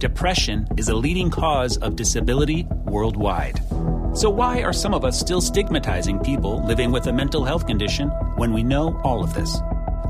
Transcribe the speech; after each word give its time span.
Depression 0.00 0.66
is 0.78 0.88
a 0.88 0.94
leading 0.94 1.28
cause 1.28 1.76
of 1.76 1.94
disability 1.94 2.66
worldwide. 2.86 3.60
So, 4.14 4.30
why 4.30 4.62
are 4.62 4.72
some 4.72 4.94
of 4.94 5.04
us 5.04 5.20
still 5.20 5.42
stigmatizing 5.42 6.20
people 6.20 6.66
living 6.66 6.90
with 6.90 7.06
a 7.06 7.12
mental 7.12 7.44
health 7.44 7.66
condition 7.66 8.08
when 8.36 8.54
we 8.54 8.62
know 8.62 8.98
all 9.04 9.22
of 9.22 9.34
this? 9.34 9.58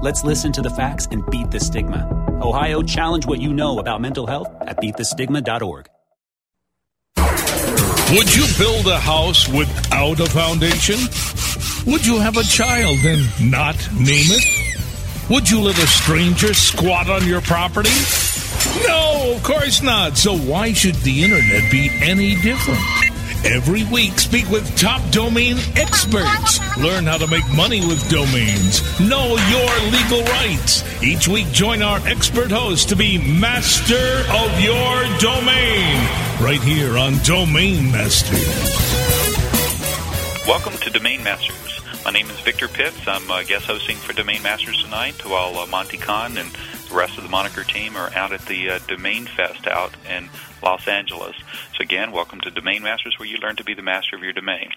Let's 0.00 0.22
listen 0.22 0.52
to 0.52 0.62
the 0.62 0.70
facts 0.70 1.08
and 1.10 1.28
beat 1.28 1.50
the 1.50 1.58
stigma. 1.58 2.06
Ohio, 2.40 2.82
challenge 2.82 3.26
what 3.26 3.40
you 3.40 3.52
know 3.52 3.80
about 3.80 4.00
mental 4.00 4.28
health 4.28 4.46
at 4.60 4.76
beatthestigma.org. 4.76 5.88
Would 8.14 8.36
you 8.36 8.46
build 8.58 8.86
a 8.86 9.00
house 9.00 9.48
without 9.48 10.20
a 10.20 10.26
foundation? 10.26 11.00
Would 11.90 12.06
you 12.06 12.20
have 12.20 12.36
a 12.36 12.44
child 12.44 12.98
and 13.04 13.50
not 13.50 13.74
name 13.94 14.30
it? 14.30 14.44
Would 15.30 15.50
you 15.50 15.60
let 15.60 15.78
a 15.78 15.86
stranger 15.88 16.54
squat 16.54 17.10
on 17.10 17.26
your 17.26 17.40
property? 17.40 17.90
No, 18.86 19.34
of 19.36 19.42
course 19.42 19.82
not. 19.82 20.16
So 20.16 20.36
why 20.36 20.72
should 20.72 20.96
the 20.96 21.24
internet 21.24 21.70
be 21.70 21.90
any 22.02 22.34
different? 22.36 22.80
Every 23.44 23.84
week, 23.84 24.18
speak 24.18 24.48
with 24.50 24.76
top 24.76 25.00
domain 25.10 25.56
experts. 25.74 26.60
Learn 26.76 27.06
how 27.06 27.16
to 27.16 27.26
make 27.26 27.48
money 27.54 27.80
with 27.80 28.06
domains. 28.10 28.82
Know 29.00 29.28
your 29.48 29.90
legal 29.90 30.22
rights. 30.34 30.84
Each 31.02 31.26
week, 31.26 31.50
join 31.50 31.80
our 31.80 32.06
expert 32.06 32.50
host 32.50 32.90
to 32.90 32.96
be 32.96 33.16
master 33.16 34.24
of 34.30 34.60
your 34.60 35.18
domain. 35.18 35.96
Right 36.40 36.60
here 36.62 36.98
on 36.98 37.14
Domain 37.24 37.90
Masters. 37.90 38.38
Welcome 40.46 40.74
to 40.78 40.90
Domain 40.90 41.22
Masters. 41.22 41.80
My 42.04 42.10
name 42.10 42.28
is 42.30 42.40
Victor 42.40 42.68
Pitts. 42.68 43.06
I'm 43.06 43.30
uh, 43.30 43.42
guest 43.44 43.64
hosting 43.66 43.96
for 43.96 44.12
Domain 44.12 44.42
Masters 44.42 44.82
tonight 44.82 45.24
while 45.24 45.58
uh, 45.58 45.66
Monte 45.66 45.96
Cahn 45.96 46.36
and 46.36 46.50
the 46.90 46.96
rest 46.96 47.16
of 47.16 47.22
the 47.22 47.30
Moniker 47.30 47.62
team 47.62 47.96
are 47.96 48.12
out 48.14 48.32
at 48.32 48.44
the 48.46 48.70
uh, 48.70 48.78
Domain 48.88 49.24
Fest 49.24 49.66
out 49.68 49.92
in 50.08 50.28
Los 50.62 50.86
Angeles. 50.86 51.36
So 51.76 51.82
again, 51.82 52.12
welcome 52.12 52.40
to 52.42 52.50
Domain 52.50 52.82
Masters, 52.82 53.18
where 53.18 53.28
you 53.28 53.38
learn 53.38 53.56
to 53.56 53.64
be 53.64 53.74
the 53.74 53.82
master 53.82 54.16
of 54.16 54.22
your 54.22 54.32
domain. 54.32 54.70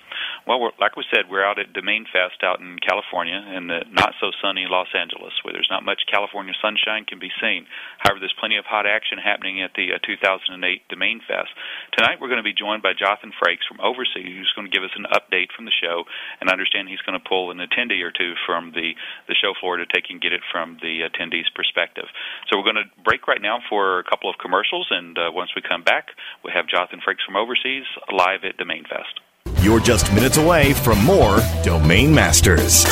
Well, 0.47 0.71
like 0.79 0.95
we 0.95 1.03
said, 1.07 1.31
we're 1.31 1.43
out 1.43 1.59
at 1.59 1.71
Domain 1.71 2.05
Fest 2.11 2.43
out 2.43 2.59
in 2.59 2.79
California, 2.79 3.39
in 3.55 3.67
the 3.67 3.87
not 3.91 4.13
so 4.19 4.31
sunny 4.41 4.67
Los 4.67 4.91
Angeles, 4.91 5.31
where 5.43 5.53
there's 5.53 5.71
not 5.71 5.83
much 5.83 6.03
California 6.11 6.53
sunshine 6.61 7.05
can 7.07 7.19
be 7.19 7.31
seen. 7.39 7.65
However, 7.99 8.19
there's 8.19 8.35
plenty 8.39 8.57
of 8.57 8.65
hot 8.65 8.85
action 8.85 9.17
happening 9.17 9.63
at 9.63 9.71
the 9.75 9.95
uh, 9.95 10.03
2008 10.05 10.59
Domain 10.89 11.21
Fest. 11.27 11.51
Tonight, 11.97 12.19
we're 12.19 12.27
going 12.27 12.43
to 12.43 12.45
be 12.45 12.53
joined 12.53 12.83
by 12.83 12.91
Jonathan 12.91 13.31
Frakes 13.39 13.63
from 13.67 13.79
Overseas, 13.79 14.35
who's 14.35 14.53
going 14.55 14.69
to 14.69 14.75
give 14.75 14.83
us 14.83 14.95
an 14.99 15.07
update 15.15 15.49
from 15.55 15.65
the 15.65 15.75
show, 15.75 16.03
and 16.39 16.49
I 16.49 16.53
understand 16.53 16.91
he's 16.91 17.03
going 17.07 17.19
to 17.19 17.23
pull 17.23 17.51
an 17.51 17.63
attendee 17.63 18.03
or 18.03 18.11
two 18.11 18.35
from 18.45 18.75
the 18.75 18.93
the 19.31 19.35
show 19.39 19.55
floor 19.59 19.77
to 19.77 19.87
take 19.87 20.11
and 20.11 20.21
get 20.21 20.35
it 20.35 20.43
from 20.51 20.77
the 20.83 21.07
attendees' 21.07 21.49
perspective. 21.55 22.05
So 22.51 22.59
we're 22.59 22.67
going 22.67 22.83
to 22.83 22.91
break 23.01 23.27
right 23.27 23.41
now 23.41 23.59
for 23.71 23.99
a 23.99 24.03
couple 24.03 24.29
of 24.29 24.35
commercials, 24.37 24.87
and 24.91 25.17
uh, 25.17 25.31
once 25.31 25.55
we 25.55 25.63
come 25.63 25.72
back, 25.81 26.09
we 26.43 26.51
have 26.53 26.67
Jonathan 26.67 26.99
Frakes 26.99 27.25
from 27.25 27.35
Overseas 27.35 27.85
live 28.11 28.43
at 28.43 28.57
Domain 28.57 28.83
Fest. 28.83 29.19
You're 29.63 29.79
just 29.79 30.13
minutes 30.13 30.37
away 30.37 30.73
from 30.73 31.03
more 31.03 31.39
Domain 31.63 32.13
Masters. 32.13 32.83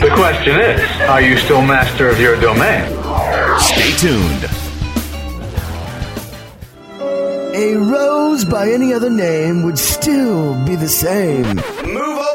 The 0.00 0.10
question 0.14 0.60
is, 0.60 0.80
are 1.02 1.22
you 1.22 1.38
still 1.38 1.62
master 1.62 2.08
of 2.08 2.20
your 2.20 2.38
domain? 2.40 2.90
Stay 3.60 3.92
tuned. 3.96 4.44
A 7.54 7.76
rose 7.76 8.44
by 8.44 8.70
any 8.70 8.92
other 8.94 9.10
name 9.10 9.62
would 9.62 9.78
still 9.78 10.54
be 10.64 10.74
the 10.74 10.88
same. 10.88 11.56
Move 11.84 12.11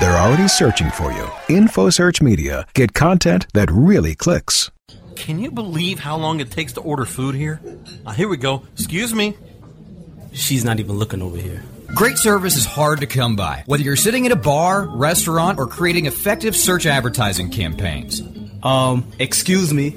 They're 0.00 0.16
already 0.16 0.48
searching 0.48 0.90
for 0.90 1.12
you. 1.12 1.24
InfoSearch 1.48 2.22
Media. 2.22 2.66
Get 2.74 2.94
content 2.94 3.46
that 3.54 3.70
really 3.70 4.14
clicks. 4.14 4.70
Can 5.16 5.38
you 5.40 5.50
believe 5.50 5.98
how 5.98 6.16
long 6.16 6.40
it 6.40 6.50
takes 6.50 6.74
to 6.74 6.80
order 6.80 7.04
food 7.04 7.34
here? 7.34 7.60
Uh, 8.06 8.12
here 8.12 8.28
we 8.28 8.36
go. 8.36 8.62
Excuse 8.74 9.14
me. 9.14 9.36
She's 10.32 10.64
not 10.64 10.78
even 10.78 10.96
looking 10.96 11.22
over 11.22 11.36
here. 11.36 11.62
Great 11.94 12.18
service 12.18 12.56
is 12.56 12.66
hard 12.66 13.00
to 13.00 13.06
come 13.06 13.34
by, 13.34 13.64
whether 13.66 13.82
you're 13.82 13.96
sitting 13.96 14.26
at 14.26 14.32
a 14.32 14.36
bar, 14.36 14.86
restaurant, 14.86 15.58
or 15.58 15.66
creating 15.66 16.06
effective 16.06 16.54
search 16.54 16.86
advertising 16.86 17.50
campaigns. 17.50 18.22
Um, 18.62 19.10
excuse 19.18 19.72
me. 19.72 19.96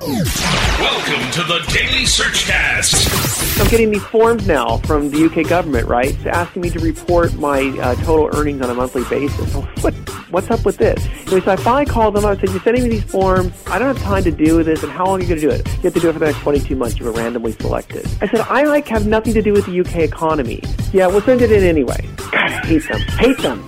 Welcome 0.00 1.28
to 1.32 1.42
the 1.42 1.58
Daily 1.72 2.04
Searchcast. 2.04 3.60
I'm 3.60 3.68
getting 3.68 3.90
these 3.90 4.04
forms 4.04 4.46
now 4.46 4.76
from 4.78 5.10
the 5.10 5.24
UK 5.24 5.48
government, 5.48 5.88
right, 5.88 6.14
It's 6.14 6.24
asking 6.24 6.62
me 6.62 6.70
to 6.70 6.78
report 6.78 7.34
my 7.34 7.76
uh, 7.82 7.96
total 7.96 8.30
earnings 8.38 8.62
on 8.62 8.70
a 8.70 8.74
monthly 8.74 9.02
basis. 9.10 9.52
What, 9.82 9.94
what's 10.30 10.52
up 10.52 10.64
with 10.64 10.76
this? 10.76 11.04
Anyway, 11.26 11.40
so 11.40 11.50
I 11.50 11.56
finally 11.56 11.86
called 11.86 12.14
them. 12.14 12.24
I 12.24 12.36
said, 12.36 12.50
"You're 12.50 12.60
sending 12.60 12.84
me 12.84 12.90
these 12.90 13.02
forms. 13.04 13.52
I 13.66 13.80
don't 13.80 13.88
have 13.88 14.00
time 14.04 14.22
to 14.22 14.30
with 14.56 14.66
this. 14.66 14.84
And 14.84 14.92
how 14.92 15.06
long 15.06 15.18
are 15.18 15.22
you 15.22 15.28
going 15.28 15.40
to 15.40 15.46
do 15.48 15.52
it? 15.52 15.66
You 15.66 15.82
have 15.82 15.94
to 15.94 16.00
do 16.00 16.08
it 16.10 16.12
for 16.12 16.20
the 16.20 16.26
next 16.26 16.38
22 16.42 16.76
months. 16.76 16.98
You 16.98 17.04
were 17.04 17.12
randomly 17.12 17.52
selected." 17.52 18.06
I 18.20 18.28
said, 18.28 18.40
"I 18.48 18.62
like 18.64 18.86
have 18.88 19.06
nothing 19.06 19.34
to 19.34 19.42
do 19.42 19.52
with 19.52 19.66
the 19.66 19.80
UK 19.80 20.04
economy. 20.04 20.62
Yeah, 20.92 21.08
we'll 21.08 21.22
send 21.22 21.42
it 21.42 21.50
in 21.50 21.64
anyway. 21.64 22.08
God, 22.16 22.34
I 22.34 22.66
hate 22.66 22.88
them. 22.88 23.00
Hate 23.00 23.38
them." 23.38 23.66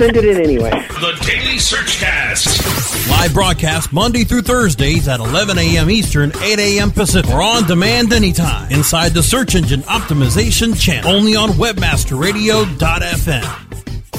Send 0.00 0.16
it 0.16 0.24
in 0.24 0.40
anyway. 0.42 0.70
The 0.70 1.12
Daily 1.26 1.58
Search 1.58 1.98
Searchcast. 1.98 3.10
Live 3.10 3.34
broadcast 3.34 3.92
Monday 3.92 4.24
through 4.24 4.40
Thursdays 4.40 5.06
at 5.06 5.20
11 5.20 5.58
a.m. 5.58 5.90
Eastern, 5.90 6.32
8 6.40 6.58
a.m. 6.58 6.90
Pacific, 6.90 7.30
or 7.30 7.42
on 7.42 7.64
demand 7.64 8.14
anytime 8.14 8.72
inside 8.72 9.10
the 9.10 9.22
Search 9.22 9.56
Engine 9.56 9.82
Optimization 9.82 10.74
channel. 10.80 11.10
Only 11.10 11.36
on 11.36 11.50
WebmasterRadio.fm. 11.50 13.66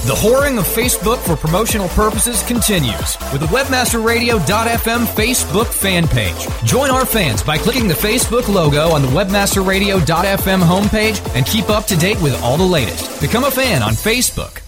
The 0.06 0.14
whoring 0.14 0.60
of 0.60 0.66
Facebook 0.66 1.18
for 1.18 1.36
promotional 1.36 1.88
purposes 1.90 2.44
continues 2.44 3.18
with 3.32 3.42
the 3.42 3.48
WebmasterRadio.fm 3.48 5.08
Facebook 5.08 5.66
fan 5.66 6.08
page. 6.08 6.48
Join 6.64 6.92
our 6.92 7.08
fans 7.08 7.42
by 7.42 7.58
clicking 7.58 7.88
the 7.88 7.96
Facebook 7.96 8.48
logo 8.48 8.92
on 8.92 9.02
the 9.02 9.08
WebmasterRadio.fm 9.08 10.62
homepage 10.62 11.36
and 11.36 11.44
keep 11.48 11.72
up 11.72 11.86
to 11.86 11.98
date 11.98 12.22
with 12.22 12.40
all 12.44 12.58
the 12.58 12.64
latest. 12.64 13.20
Become 13.20 13.46
a 13.46 13.52
fan 13.52 13.82
on 13.82 13.94
Facebook. 13.94 14.62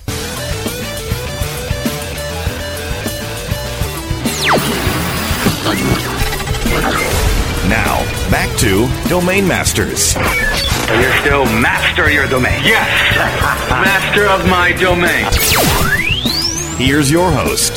Back 8.34 8.58
to 8.62 8.90
Domain 9.10 9.48
Masters. 9.48 10.16
You're 10.16 11.14
still 11.22 11.46
master 11.62 12.06
of 12.06 12.12
your 12.12 12.28
domain. 12.28 12.64
Yes, 12.64 12.90
master 13.70 14.26
of 14.26 14.50
my 14.50 14.72
domain. 14.72 15.28
Here's 16.84 17.12
your 17.12 17.30
host. 17.30 17.74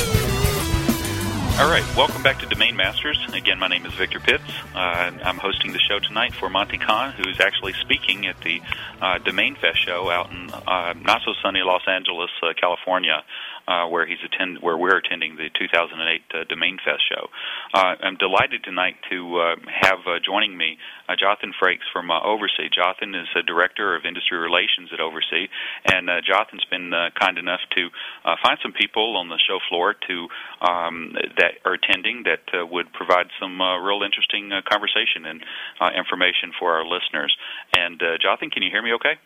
All 1.61 1.71
right, 1.71 1.85
welcome 1.95 2.23
back 2.23 2.39
to 2.39 2.47
Domain 2.47 2.75
Masters. 2.75 3.19
Again, 3.35 3.59
my 3.59 3.69
name 3.69 3.85
is 3.85 3.93
Victor 3.93 4.19
Pitts. 4.19 4.45
Uh, 4.75 5.11
I'm 5.25 5.37
hosting 5.37 5.75
the 5.75 5.79
show 5.79 5.99
tonight 5.99 6.33
for 6.33 6.49
Monte 6.49 6.79
Cahn, 6.79 7.13
who's 7.13 7.39
actually 7.39 7.75
speaking 7.75 8.27
at 8.27 8.41
the 8.41 8.63
uh, 9.03 9.19
Domain 9.19 9.57
Fest 9.57 9.85
show 9.85 10.09
out 10.11 10.31
in 10.31 10.51
uh, 10.51 10.95
not 11.03 11.21
so 11.27 11.35
sunny 11.43 11.61
Los 11.61 11.83
Angeles, 11.87 12.31
uh, 12.43 12.55
California, 12.59 13.23
uh, 13.69 13.87
where 13.87 14.07
he's 14.07 14.23
attend 14.25 14.59
where 14.61 14.77
we're 14.77 14.97
attending 14.99 15.37
the 15.37 15.49
2008 15.59 16.23
uh, 16.35 16.45
Domain 16.49 16.79
Fest 16.85 17.03
show. 17.09 17.29
Uh, 17.75 17.95
I'm 18.01 18.17
delighted 18.17 18.65
tonight 18.65 18.97
to 19.11 19.39
uh, 19.39 19.57
have 19.67 20.01
uh, 20.07 20.19
joining 20.25 20.57
me 20.57 20.79
uh, 21.09 21.15
Jonathan 21.19 21.53
Frakes 21.61 21.87
from 21.93 22.11
uh, 22.11 22.21
Oversee. 22.23 22.69
Jonathan 22.75 23.15
is 23.15 23.29
a 23.37 23.43
director 23.43 23.95
of 23.95 24.05
industry 24.05 24.39
relations 24.39 24.91
at 24.93 25.01
Oversee, 25.01 25.49
and 25.85 26.11
uh, 26.11 26.21
Jonathan's 26.25 26.65
been 26.71 26.93
uh, 26.93 27.11
kind 27.19 27.39
enough 27.39 27.61
to 27.77 27.89
uh, 28.25 28.37
find 28.43 28.59
some 28.63 28.73
people 28.73 29.17
on 29.17 29.29
the 29.29 29.39
show 29.47 29.59
floor 29.69 29.95
to 30.07 30.29
um, 30.61 31.15
that 31.39 31.59
are 31.65 31.75
attending 31.75 32.25
that 32.25 32.43
uh, 32.55 32.67
would 32.67 32.93
provide 32.93 33.27
some 33.41 33.61
uh, 33.61 33.79
real 33.79 34.03
interesting 34.03 34.53
uh, 34.53 34.61
conversation 34.69 35.27
and 35.27 35.45
uh, 35.81 35.91
information 35.97 36.53
for 36.59 36.73
our 36.73 36.85
listeners. 36.85 37.35
And 37.77 38.03
uh, 38.03 38.19
Jonathan, 38.21 38.51
can 38.51 38.63
you 38.63 38.71
hear 38.71 38.83
me? 38.83 38.93
Okay. 38.95 39.19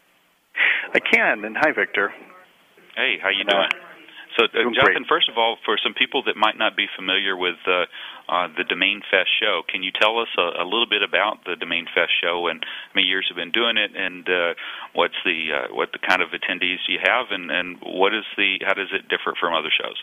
I 0.93 0.99
can. 0.99 1.45
And 1.45 1.57
hi, 1.57 1.73
Victor. 1.73 2.13
Hey, 2.97 3.19
how 3.23 3.29
you 3.31 3.45
doing? 3.45 3.69
So, 4.41 4.49
uh, 4.49 4.73
Jonathan, 4.73 5.05
first 5.05 5.29
of 5.29 5.37
all, 5.37 5.61
for 5.69 5.77
some 5.77 5.93
people 5.93 6.25
that 6.25 6.37
might 6.37 6.57
not 6.57 6.77
be 6.77 6.89
familiar 6.97 7.37
with 7.37 7.61
uh, 7.69 7.85
uh, 8.33 8.49
the 8.57 8.65
Domain 8.65 9.03
Fest 9.11 9.29
show, 9.37 9.61
can 9.69 9.83
you 9.83 9.93
tell 9.93 10.17
us 10.17 10.33
a, 10.39 10.63
a 10.63 10.65
little 10.65 10.89
bit 10.89 11.03
about 11.05 11.45
the 11.45 11.57
Domain 11.61 11.85
Fest 11.93 12.13
show 12.25 12.49
and 12.49 12.65
how 12.65 12.93
many 12.97 13.07
years 13.07 13.29
have 13.29 13.37
been 13.37 13.53
doing 13.53 13.77
it, 13.77 13.93
and 13.93 14.25
uh, 14.25 14.55
what's 14.95 15.21
the 15.29 15.53
uh, 15.53 15.75
what 15.77 15.93
the 15.93 16.01
kind 16.01 16.23
of 16.23 16.33
attendees 16.33 16.81
you 16.89 16.97
have, 17.05 17.29
and, 17.31 17.51
and 17.51 17.77
what 17.85 18.15
is 18.15 18.25
the 18.41 18.57
how 18.65 18.73
does 18.73 18.89
it 18.97 19.13
differ 19.13 19.37
from 19.37 19.53
other 19.53 19.69
shows? 19.69 20.01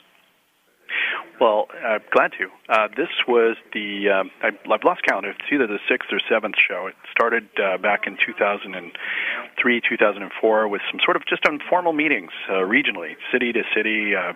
Well, 1.40 1.68
uh, 1.86 2.00
glad 2.12 2.32
to. 2.40 2.50
Uh, 2.68 2.88
this 2.98 3.10
was 3.28 3.58
the 3.74 4.10
um, 4.10 4.32
I, 4.42 4.48
I've 4.48 4.84
lost 4.84 5.02
count. 5.08 5.26
It's 5.26 5.38
either 5.52 5.68
the 5.68 5.80
sixth 5.88 6.10
or 6.12 6.20
seventh 6.30 6.56
show. 6.58 6.88
It 6.88 6.96
started 7.12 7.48
uh, 7.62 7.78
back 7.78 8.08
in 8.08 8.18
2003, 8.26 9.82
2004, 9.88 10.68
with 10.68 10.82
some 10.92 11.00
sort 11.04 11.16
of 11.16 11.26
just 11.28 11.46
informal 11.48 11.94
meetings 11.94 12.32
uh, 12.50 12.66
regionally, 12.66 13.16
city 13.32 13.54
to 13.54 13.62
city. 13.76 14.16
Uh, 14.16 14.34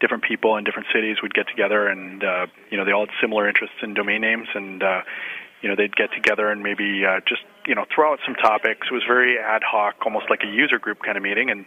different 0.00 0.22
people 0.22 0.56
in 0.56 0.64
different 0.64 0.86
cities 0.94 1.16
would 1.22 1.34
get 1.34 1.48
together, 1.48 1.88
and 1.88 2.22
uh, 2.22 2.46
you 2.70 2.78
know 2.78 2.84
they 2.84 2.92
all 2.92 3.06
had 3.06 3.14
similar 3.20 3.48
interests 3.48 3.76
in 3.82 3.94
domain 3.94 4.20
names, 4.20 4.46
and 4.54 4.82
uh, 4.82 5.00
you 5.60 5.68
know 5.68 5.74
they'd 5.74 5.96
get 5.96 6.10
together 6.12 6.50
and 6.50 6.62
maybe 6.62 7.04
uh, 7.04 7.20
just 7.26 7.42
you 7.66 7.74
know 7.74 7.84
throw 7.92 8.12
out 8.12 8.20
some 8.24 8.36
topics. 8.36 8.86
It 8.90 8.94
was 8.94 9.02
very 9.06 9.38
ad 9.38 9.62
hoc, 9.66 9.96
almost 10.04 10.30
like 10.30 10.42
a 10.44 10.50
user 10.50 10.78
group 10.78 10.98
kind 11.04 11.16
of 11.16 11.22
meeting, 11.22 11.50
and 11.50 11.66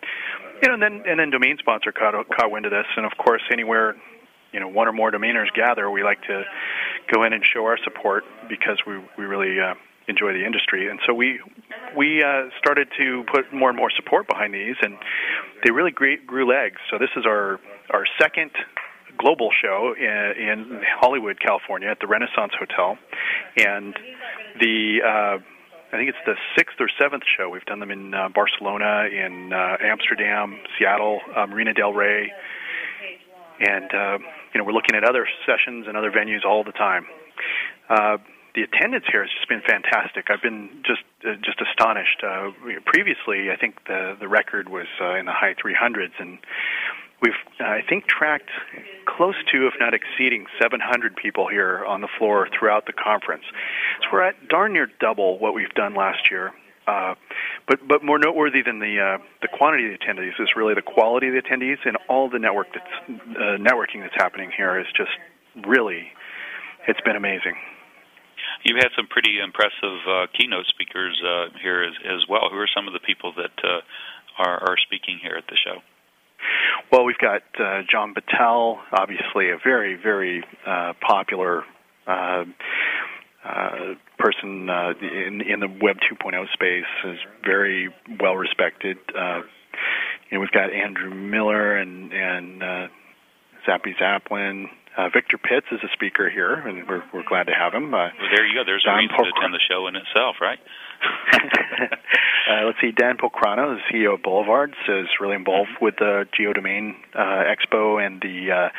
you 0.62 0.70
know 0.70 0.76
and 0.76 0.84
then 0.84 1.04
and 1.06 1.20
then 1.20 1.30
domain 1.30 1.58
sponsor 1.60 1.92
caught 1.92 2.14
caught 2.30 2.52
wind 2.52 2.66
of 2.66 2.72
this, 2.72 2.88
and 2.96 3.06
of 3.06 3.18
course 3.18 3.42
anywhere 3.52 3.96
you 4.52 4.60
know 4.60 4.68
one 4.68 4.88
or 4.88 4.94
more 4.94 5.12
domainers 5.12 5.52
gather, 5.54 5.90
we 5.90 6.04
like 6.04 6.22
to 6.24 6.44
go 7.14 7.24
in 7.24 7.34
and 7.34 7.44
show 7.46 7.66
our 7.66 7.78
support 7.84 8.24
because 8.50 8.80
we 8.86 9.00
we 9.18 9.26
really 9.26 9.60
uh, 9.60 9.76
enjoy 10.08 10.34
the 10.34 10.46
industry, 10.46 10.90
and 10.90 11.00
so 11.06 11.14
we 11.14 11.40
we 11.96 12.24
uh, 12.24 12.50
started 12.60 12.88
to 12.98 13.24
put 13.32 13.54
more 13.54 13.70
and 13.70 13.78
more 13.78 13.92
support 13.96 14.28
behind 14.28 14.54
these, 14.54 14.76
and 14.82 14.98
they 15.64 15.72
really 15.72 15.92
grew, 15.92 16.18
grew 16.26 16.48
legs. 16.48 16.78
So 16.90 16.98
this 16.98 17.10
is 17.16 17.26
our 17.26 17.60
our 17.90 18.06
second 18.20 18.52
global 19.18 19.50
show 19.62 19.94
in, 19.98 20.06
in 20.06 20.82
Hollywood, 21.00 21.40
California, 21.40 21.90
at 21.90 22.00
the 22.00 22.08
Renaissance 22.08 22.54
Hotel, 22.58 22.98
and 23.58 23.96
the 24.60 25.02
uh, 25.06 25.38
I 25.94 25.98
think 25.98 26.10
it's 26.10 26.26
the 26.26 26.36
sixth 26.58 26.78
or 26.80 26.90
seventh 27.00 27.24
show. 27.38 27.50
We've 27.50 27.66
done 27.66 27.80
them 27.80 27.92
in 27.92 28.14
uh, 28.14 28.30
Barcelona, 28.34 29.08
in 29.12 29.52
uh, 29.52 29.78
Amsterdam, 29.82 30.58
Seattle, 30.78 31.20
uh, 31.36 31.46
Marina 31.48 31.74
Del 31.74 31.92
Rey, 31.94 32.32
and 33.60 33.94
uh, 33.94 34.18
you 34.54 34.60
know 34.60 34.66
we're 34.66 34.74
looking 34.74 34.96
at 34.96 35.04
other 35.04 35.28
sessions 35.46 35.86
and 35.88 35.98
other 35.98 36.12
venues 36.12 36.46
all 36.46 36.64
the 36.64 36.72
time. 36.72 37.06
Uh, 37.90 38.18
the 38.54 38.64
attendance 38.64 39.06
here 39.10 39.24
has 39.24 39.32
just 39.32 39.48
been 39.48 39.62
fantastic. 39.62 40.28
I've 40.30 40.42
been 40.42 40.84
just 40.86 41.04
uh, 41.24 41.36
just 41.44 41.62
astonished. 41.62 42.22
Uh, 42.24 42.52
previously, 42.86 43.50
I 43.52 43.56
think 43.56 43.76
the 43.88 44.18
the 44.20 44.28
record 44.28 44.70
was 44.70 44.88
uh, 45.00 45.16
in 45.16 45.26
the 45.26 45.32
high 45.32 45.56
300s, 45.56 46.12
and 46.20 46.38
we've 47.22 47.40
uh, 47.60 47.64
I 47.64 47.82
think 47.88 48.08
tracked 48.08 48.50
close 49.06 49.36
to, 49.54 49.68
if 49.68 49.74
not 49.80 49.94
exceeding, 49.94 50.46
700 50.62 51.16
people 51.16 51.48
here 51.48 51.86
on 51.86 52.02
the 52.02 52.10
floor 52.18 52.50
throughout 52.58 52.86
the 52.86 52.94
conference. 52.94 53.44
So 54.02 54.08
we're 54.12 54.24
at 54.24 54.48
darn 54.50 54.74
near 54.74 54.88
double 55.00 55.40
what 55.40 55.54
we've 55.54 55.74
done 55.74 55.96
last 55.96 56.30
year. 56.30 56.52
Uh, 56.88 57.14
but 57.68 57.80
but 57.88 58.04
more 58.04 58.18
noteworthy 58.18 58.62
than 58.64 58.80
the 58.80 59.00
uh, 59.00 59.24
the 59.42 59.48
quantity 59.48 59.86
of 59.86 60.00
the 60.00 60.06
attendees 60.06 60.34
is 60.42 60.50
really 60.56 60.74
the 60.74 60.82
quality 60.82 61.28
of 61.28 61.34
the 61.34 61.42
attendees 61.42 61.78
and 61.86 61.98
all 62.10 62.30
the 62.30 62.40
network 62.40 62.68
that's 62.74 63.10
uh, 63.10 63.58
networking 63.62 64.02
that's 64.02 64.16
happening 64.18 64.52
here 64.56 64.80
is 64.80 64.88
just 64.98 65.12
really 65.68 66.12
it's 66.88 67.02
been 67.02 67.16
amazing. 67.16 67.56
You've 68.64 68.78
had 68.78 68.90
some 68.96 69.08
pretty 69.08 69.40
impressive 69.40 70.00
uh, 70.08 70.26
keynote 70.38 70.66
speakers 70.68 71.20
uh, 71.26 71.58
here 71.62 71.84
as, 71.84 71.94
as 72.06 72.22
well. 72.30 72.50
Who 72.52 72.58
are 72.58 72.70
some 72.76 72.88
of 72.88 72.94
the 72.94 73.00
people 73.00 73.34
that 73.38 73.54
uh, 73.64 73.82
are, 74.38 74.70
are 74.70 74.76
speaking 74.86 75.20
here 75.22 75.36
at 75.36 75.46
the 75.48 75.58
show? 75.58 75.82
Well, 76.92 77.06
we've 77.06 77.18
got 77.18 77.42
uh, 77.60 77.82
John 77.90 78.14
Battelle, 78.14 78.78
obviously 78.92 79.50
a 79.50 79.58
very, 79.64 79.96
very 79.96 80.44
uh, 80.66 80.94
popular 81.02 81.64
uh, 82.08 82.46
uh, 83.44 83.96
person 84.18 84.70
uh, 84.70 84.94
in, 85.02 85.42
in 85.42 85.60
the 85.60 85.68
Web 85.68 85.98
2.0 86.12 86.52
space, 86.54 86.86
is 87.06 87.20
very 87.44 87.94
well 88.20 88.36
respected. 88.36 88.98
Uh, 89.18 89.42
you 90.30 90.38
know, 90.38 90.40
we've 90.40 90.52
got 90.52 90.72
Andrew 90.72 91.14
Miller 91.14 91.76
and 91.76 92.14
and 92.14 92.64
uh, 92.64 92.88
Zappy 93.68 93.96
Zapolin. 94.00 94.66
Uh, 94.98 95.08
Victor 95.14 95.38
Pitts 95.38 95.68
is 95.72 95.80
a 95.84 95.92
speaker 95.94 96.30
here, 96.30 96.54
and 96.54 96.88
we're 96.88 97.04
we're 97.14 97.28
glad 97.28 97.48
to 97.48 97.54
have 97.54 97.74
him. 97.74 97.94
Uh, 97.94 97.98
well, 97.98 98.30
there 98.36 98.46
you 98.46 98.54
go. 98.56 98.64
There's 98.66 98.86
a 98.88 98.96
reason 98.96 99.16
to 99.16 99.32
attend 99.38 99.54
the 99.54 99.64
show 99.70 99.88
in 99.88 99.96
itself, 99.96 100.36
right? 100.42 100.60
uh, 101.34 102.66
let's 102.66 102.78
see. 102.82 102.92
Dan 102.92 103.18
Pocrano, 103.18 103.76
the 103.76 103.82
CEO 103.90 104.16
of 104.16 104.24
Boulevards, 104.24 104.76
is 104.88 105.08
really 105.20 105.36
involved 105.36 105.72
with 105.82 105.96
the 105.98 106.28
Geodomain 106.38 106.96
uh, 107.16 107.44
Expo 107.48 108.06
and 108.06 108.22
the 108.22 108.52
uh, 108.52 108.70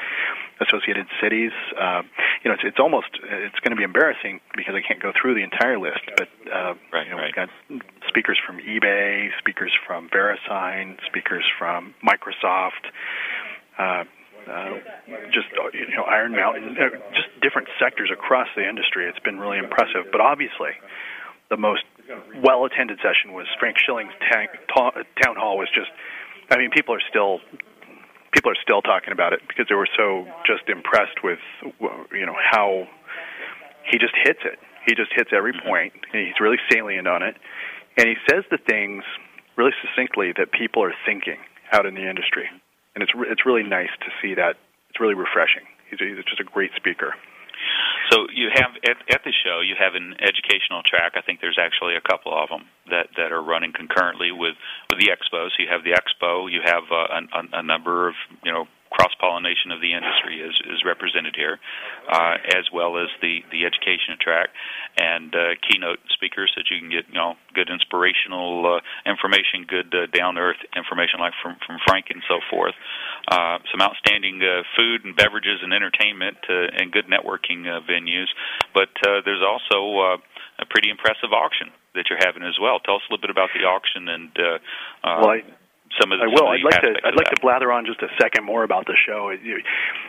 associated 0.63 1.07
cities. 1.21 1.53
Uh, 1.79 2.03
you 2.43 2.49
know, 2.49 2.55
it's, 2.55 2.65
it's 2.65 2.81
almost 2.81 3.09
it's 3.23 3.59
going 3.61 3.71
to 3.71 3.77
be 3.77 3.85
embarrassing 3.85 4.41
because 4.57 4.75
I 4.75 4.83
can't 4.87 5.03
go 5.03 5.13
through 5.13 5.35
the 5.35 5.43
entire 5.43 5.79
list. 5.79 6.03
But 6.17 6.29
uh, 6.51 6.75
right, 6.93 7.07
you 7.07 7.11
know, 7.11 7.19
right. 7.19 7.33
we've 7.35 7.35
got 7.35 7.51
speakers 8.09 8.39
from 8.45 8.59
eBay, 8.59 9.29
speakers 9.39 9.73
from 9.87 10.09
VeriSign, 10.11 10.97
speakers 11.07 11.45
from 11.59 11.95
Microsoft. 12.03 12.91
Uh, 13.79 14.05
uh, 14.49 14.75
just 15.31 15.47
uh, 15.55 15.71
you 15.73 15.97
know 15.97 16.03
Iron 16.03 16.33
Mountain, 16.33 16.77
uh, 16.77 16.99
just 17.15 17.29
different 17.41 17.69
sectors 17.79 18.11
across 18.13 18.49
the 18.57 18.69
industry. 18.69 19.09
It's 19.09 19.21
been 19.21 19.39
really 19.39 19.59
impressive. 19.59 20.11
But 20.11 20.21
obviously, 20.21 20.75
the 21.49 21.57
most 21.57 21.85
well-attended 22.43 22.99
session 22.99 23.33
was 23.33 23.47
Frank 23.59 23.77
Schilling's 23.79 24.13
ta- 24.19 24.51
ta- 24.75 25.03
town 25.23 25.37
hall. 25.37 25.59
Was 25.59 25.69
just, 25.75 25.91
I 26.51 26.59
mean, 26.59 26.71
people 26.71 26.95
are 26.95 27.05
still 27.09 27.41
people 28.33 28.51
are 28.51 28.61
still 28.63 28.83
talking 28.83 29.13
about 29.13 29.33
it 29.33 29.41
because 29.47 29.67
they 29.69 29.75
were 29.75 29.89
so 29.97 30.27
just 30.47 30.69
impressed 30.69 31.23
with 31.23 31.39
you 32.13 32.27
know 32.27 32.37
how 32.51 32.89
he 33.91 33.99
just 33.99 34.15
hits 34.25 34.41
it. 34.45 34.59
He 34.87 34.95
just 34.95 35.13
hits 35.15 35.31
every 35.33 35.53
mm-hmm. 35.53 35.69
point. 35.69 35.93
And 36.13 36.27
he's 36.27 36.41
really 36.41 36.59
salient 36.73 37.07
on 37.07 37.23
it, 37.23 37.37
and 37.97 38.09
he 38.09 38.17
says 38.29 38.45
the 38.51 38.59
things 38.59 39.05
really 39.57 39.73
succinctly 39.85 40.33
that 40.39 40.51
people 40.51 40.83
are 40.83 40.95
thinking 41.07 41.39
out 41.73 41.87
in 41.87 41.95
the 41.95 42.09
industry, 42.09 42.49
and 42.95 43.03
it's 43.03 43.15
re- 43.15 43.29
it's 43.31 43.47
really 43.47 43.63
nice 43.63 43.93
to 44.01 44.11
see 44.21 44.35
that. 44.35 44.57
It's 44.91 45.01
really 45.01 45.15
refreshing. 45.15 45.65
He's, 45.89 46.01
a, 46.01 46.05
he's 46.05 46.25
just 46.25 46.41
a 46.41 46.45
great 46.45 46.71
speaker. 46.77 47.15
So 48.11 48.27
you 48.33 48.49
have 48.55 48.73
at, 48.83 48.99
at 49.13 49.23
the 49.25 49.33
show 49.45 49.61
you 49.61 49.75
have 49.79 49.95
an 49.95 50.15
educational 50.21 50.83
track. 50.83 51.13
I 51.15 51.23
think 51.23 51.41
there's 51.41 51.59
actually 51.61 51.95
a 51.97 52.01
couple 52.01 52.33
of 52.33 52.49
them 52.49 52.67
that 52.91 53.09
that 53.17 53.33
are 53.33 53.43
running 53.43 53.73
concurrently 53.73 54.33
with 54.33 54.57
with 54.91 54.99
the 54.99 55.11
expo. 55.13 55.49
So 55.53 55.63
you 55.63 55.69
have 55.71 55.85
the 55.85 55.93
expo, 55.93 56.51
you 56.51 56.61
have 56.65 56.85
uh, 56.91 57.21
a, 57.21 57.61
a 57.61 57.63
number 57.63 58.09
of 58.09 58.15
you 58.45 58.53
know 58.53 58.67
cross 58.93 59.13
pollination 59.19 59.73
of 59.73 59.81
the 59.81 59.97
industry 59.97 60.41
is, 60.41 60.55
is 60.69 60.85
represented 60.85 61.35
here, 61.35 61.59
uh, 62.13 62.37
as 62.53 62.69
well 62.73 63.01
as 63.01 63.09
the, 63.25 63.41
the 63.51 63.65
education 63.65 64.21
track 64.21 64.53
and 64.97 65.35
uh, 65.35 65.57
keynote 65.65 65.99
speakers 66.13 66.53
that 66.57 66.69
you 66.69 66.79
can 66.79 66.91
get 66.93 67.09
you 67.09 67.17
know 67.17 67.35
good 67.55 67.73
inspirational 67.73 68.77
uh, 68.77 68.81
information, 69.09 69.65
good 69.65 69.89
uh, 69.95 70.07
down 70.13 70.37
earth 70.37 70.61
information 70.77 71.21
like 71.21 71.33
from 71.43 71.57
from 71.67 71.81
Frank 71.89 72.13
and 72.13 72.23
so 72.29 72.45
forth. 72.51 72.75
Uh, 73.29 73.59
some 73.73 73.81
outstanding 73.81 74.41
uh, 74.45 74.63
food 74.77 75.05
and 75.05 75.17
beverages 75.17 75.65
and 75.65 75.73
entertainment 75.73 76.37
uh, 76.49 76.69
and 76.77 76.93
good 76.93 77.09
networking 77.09 77.65
uh, 77.65 77.81
venues, 77.89 78.29
but 78.75 78.93
uh, 79.09 79.25
there's 79.25 79.43
also 79.43 79.81
uh, 80.01 80.17
a 80.61 80.67
pretty 80.69 80.91
impressive 80.91 81.33
auction 81.33 81.73
that 81.95 82.09
you're 82.09 82.21
having 82.21 82.43
as 82.43 82.57
well. 82.61 82.81
Tell 82.81 82.97
us 82.97 83.03
a 83.09 83.13
little 83.13 83.23
bit 83.23 83.31
about 83.31 83.51
the 83.57 83.65
auction 83.65 84.09
and. 84.09 84.31
Uh, 84.37 84.59
uh, 85.05 85.21
well, 85.21 85.31
I, 85.31 85.43
some 86.01 86.13
of 86.13 86.19
the. 86.19 86.25
I 86.25 86.29
will. 86.29 86.49
I'd 86.49 86.65
like 86.65 86.81
to. 86.83 86.93
I'd 87.05 87.17
like 87.17 87.29
to 87.31 87.41
blather 87.41 87.73
on 87.73 87.87
just 87.87 88.01
a 88.03 88.09
second 88.21 88.45
more 88.45 88.65
about 88.65 88.87
the 88.87 88.97
show. 88.97 89.31
You, 89.31 89.61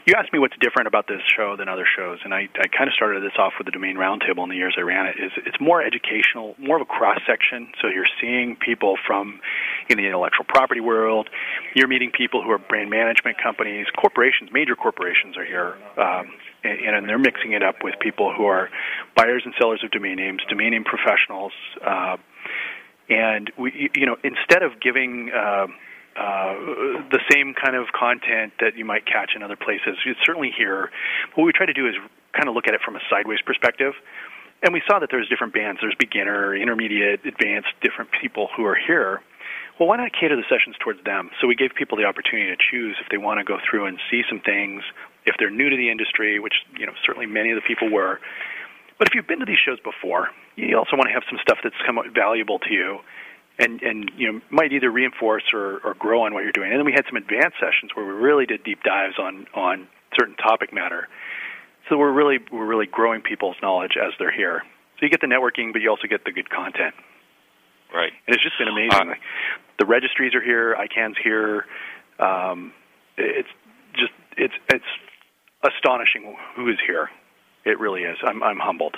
you 0.05 0.13
asked 0.17 0.31
me 0.31 0.39
what's 0.39 0.55
different 0.59 0.87
about 0.87 1.07
this 1.07 1.21
show 1.35 1.55
than 1.57 1.67
other 1.67 1.85
shows, 1.85 2.19
and 2.23 2.33
I, 2.33 2.47
I 2.59 2.67
kind 2.67 2.87
of 2.87 2.93
started 2.93 3.23
this 3.23 3.35
off 3.37 3.53
with 3.57 3.65
the 3.65 3.71
Domain 3.71 3.95
Roundtable 3.97 4.43
in 4.43 4.49
the 4.49 4.55
years 4.55 4.75
I 4.77 4.81
ran 4.81 5.07
it. 5.07 5.15
Is 5.19 5.31
it's 5.45 5.59
more 5.59 5.83
educational, 5.83 6.55
more 6.59 6.77
of 6.77 6.81
a 6.83 6.89
cross 6.89 7.19
section. 7.27 7.71
So 7.81 7.87
you're 7.87 8.09
seeing 8.21 8.55
people 8.55 8.95
from 9.05 9.39
in 9.89 9.97
the 9.97 10.05
intellectual 10.05 10.45
property 10.47 10.81
world. 10.81 11.29
You're 11.75 11.87
meeting 11.87 12.11
people 12.11 12.43
who 12.43 12.51
are 12.51 12.59
brand 12.59 12.89
management 12.89 13.37
companies, 13.41 13.87
corporations, 13.99 14.51
major 14.51 14.75
corporations 14.75 15.37
are 15.37 15.45
here. 15.45 15.75
Um, 15.97 16.31
and, 16.63 16.95
and 16.95 17.09
they're 17.09 17.19
mixing 17.19 17.51
it 17.53 17.61
up 17.63 17.83
with 17.83 17.95
people 17.99 18.33
who 18.35 18.45
are 18.45 18.69
buyers 19.15 19.43
and 19.45 19.53
sellers 19.59 19.83
of 19.83 19.91
domain 19.91 20.15
names, 20.15 20.39
domain 20.49 20.71
name 20.71 20.85
professionals, 20.85 21.51
uh, 21.85 22.17
and 23.09 23.51
we, 23.57 23.89
you 23.95 24.05
know, 24.05 24.17
instead 24.23 24.63
of 24.63 24.79
giving 24.81 25.31
uh, 25.33 25.67
uh, 26.15 26.53
the 27.09 27.19
same 27.31 27.53
kind 27.53 27.75
of 27.75 27.87
content 27.91 28.53
that 28.59 28.77
you 28.77 28.85
might 28.85 29.05
catch 29.05 29.31
in 29.35 29.43
other 29.43 29.57
places, 29.57 29.97
you 30.05 30.13
certainly 30.25 30.51
here. 30.55 30.91
What 31.35 31.43
we 31.45 31.51
try 31.51 31.65
to 31.65 31.73
do 31.73 31.87
is 31.87 31.95
kind 32.33 32.47
of 32.47 32.55
look 32.55 32.67
at 32.67 32.73
it 32.73 32.81
from 32.83 32.95
a 32.95 33.01
sideways 33.09 33.39
perspective. 33.45 33.93
And 34.63 34.73
we 34.73 34.81
saw 34.87 34.99
that 34.99 35.09
there's 35.11 35.27
different 35.27 35.53
bands. 35.53 35.81
There's 35.81 35.95
beginner, 35.99 36.55
intermediate, 36.55 37.25
advanced, 37.25 37.69
different 37.81 38.11
people 38.21 38.47
who 38.55 38.63
are 38.65 38.75
here. 38.75 39.21
Well, 39.79 39.89
why 39.89 39.97
not 39.97 40.11
cater 40.13 40.35
the 40.35 40.45
sessions 40.47 40.75
towards 40.79 41.03
them? 41.03 41.31
So 41.41 41.47
we 41.47 41.55
gave 41.55 41.71
people 41.75 41.97
the 41.97 42.05
opportunity 42.05 42.47
to 42.47 42.57
choose 42.71 42.95
if 43.01 43.09
they 43.09 43.17
want 43.17 43.39
to 43.39 43.43
go 43.43 43.57
through 43.59 43.87
and 43.87 43.97
see 44.09 44.21
some 44.29 44.39
things, 44.39 44.83
if 45.25 45.35
they're 45.39 45.49
new 45.49 45.69
to 45.69 45.75
the 45.75 45.89
industry, 45.89 46.39
which 46.39 46.53
you 46.77 46.85
know 46.85 46.93
certainly 47.05 47.25
many 47.25 47.51
of 47.51 47.55
the 47.55 47.65
people 47.67 47.89
were. 47.91 48.19
But 48.99 49.07
if 49.07 49.15
you've 49.15 49.27
been 49.27 49.39
to 49.39 49.45
these 49.45 49.57
shows 49.57 49.79
before, 49.79 50.29
you 50.55 50.77
also 50.77 50.95
want 50.95 51.07
to 51.07 51.13
have 51.13 51.23
some 51.29 51.39
stuff 51.41 51.59
that's 51.63 51.75
come 51.85 51.97
out 51.97 52.05
valuable 52.13 52.59
to 52.59 52.73
you 52.73 52.99
and 53.59 53.81
and 53.81 54.11
you 54.17 54.31
know 54.31 54.41
might 54.49 54.73
either 54.73 54.89
reinforce 54.89 55.43
or, 55.53 55.79
or 55.83 55.93
grow 55.93 56.23
on 56.23 56.33
what 56.33 56.43
you're 56.43 56.51
doing. 56.51 56.71
And 56.71 56.79
then 56.79 56.85
we 56.85 56.93
had 56.93 57.05
some 57.07 57.17
advanced 57.17 57.57
sessions 57.59 57.91
where 57.93 58.05
we 58.05 58.13
really 58.13 58.45
did 58.45 58.63
deep 58.63 58.81
dives 58.83 59.15
on 59.19 59.45
on 59.53 59.87
certain 60.17 60.35
topic 60.35 60.73
matter. 60.73 61.07
So 61.89 61.97
we're 61.97 62.11
really 62.11 62.39
we're 62.51 62.65
really 62.65 62.87
growing 62.87 63.21
people's 63.21 63.55
knowledge 63.61 63.93
as 63.97 64.13
they're 64.19 64.35
here. 64.35 64.61
So 64.97 65.05
you 65.05 65.09
get 65.09 65.21
the 65.21 65.27
networking, 65.27 65.73
but 65.73 65.81
you 65.81 65.89
also 65.89 66.07
get 66.07 66.25
the 66.25 66.31
good 66.31 66.49
content. 66.49 66.95
Right. 67.93 68.11
And 68.25 68.35
it's 68.35 68.43
just 68.43 68.57
been 68.57 68.67
amazing. 68.67 69.11
Uh, 69.11 69.15
the 69.77 69.85
registries 69.85 70.33
are 70.33 70.41
here. 70.41 70.75
ICANN's 70.75 71.17
here. 71.23 71.65
Um, 72.19 72.73
it's 73.17 73.49
just 73.95 74.13
it's 74.37 74.53
it's 74.69 74.85
astonishing 75.63 76.35
who 76.55 76.69
is 76.69 76.77
here. 76.85 77.09
It 77.65 77.79
really 77.79 78.01
is. 78.01 78.17
I'm 78.25 78.41
I'm 78.41 78.57
humbled. 78.57 78.97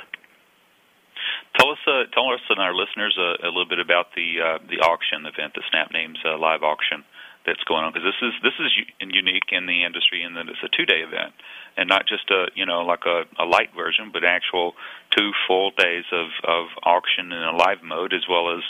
Tell 1.58 1.72
us, 1.72 1.80
uh, 1.88 2.04
tell 2.12 2.28
us 2.34 2.42
and 2.50 2.60
our 2.60 2.76
listeners 2.76 3.16
uh, 3.18 3.48
a 3.48 3.52
little 3.52 3.68
bit 3.68 3.80
about 3.80 4.12
the 4.16 4.42
uh, 4.44 4.58
the 4.68 4.84
auction 4.84 5.26
event, 5.26 5.56
the 5.56 5.64
Snap 5.72 5.92
Names 5.92 6.20
uh, 6.26 6.38
live 6.38 6.64
auction 6.64 7.04
that's 7.46 7.64
going 7.64 7.86
on, 7.86 7.94
because 7.94 8.04
this 8.04 8.20
is 8.20 8.34
this 8.44 8.58
is 8.60 8.72
unique 9.00 9.54
in 9.56 9.66
the 9.66 9.86
industry 9.86 10.24
in 10.24 10.34
that 10.34 10.50
it's 10.50 10.60
a 10.66 10.72
two 10.76 10.84
day 10.84 11.00
event, 11.00 11.32
and 11.78 11.88
not 11.88 12.04
just 12.08 12.28
a 12.28 12.52
you 12.56 12.66
know 12.66 12.84
like 12.84 13.08
a, 13.08 13.24
a 13.40 13.46
light 13.46 13.72
version, 13.72 14.12
but 14.12 14.28
actual 14.28 14.74
two 15.16 15.32
full 15.48 15.72
days 15.80 16.04
of 16.12 16.28
of 16.44 16.68
auction 16.84 17.32
in 17.32 17.44
a 17.44 17.56
live 17.56 17.80
mode, 17.84 18.12
as 18.12 18.28
well 18.28 18.52
as 18.52 18.64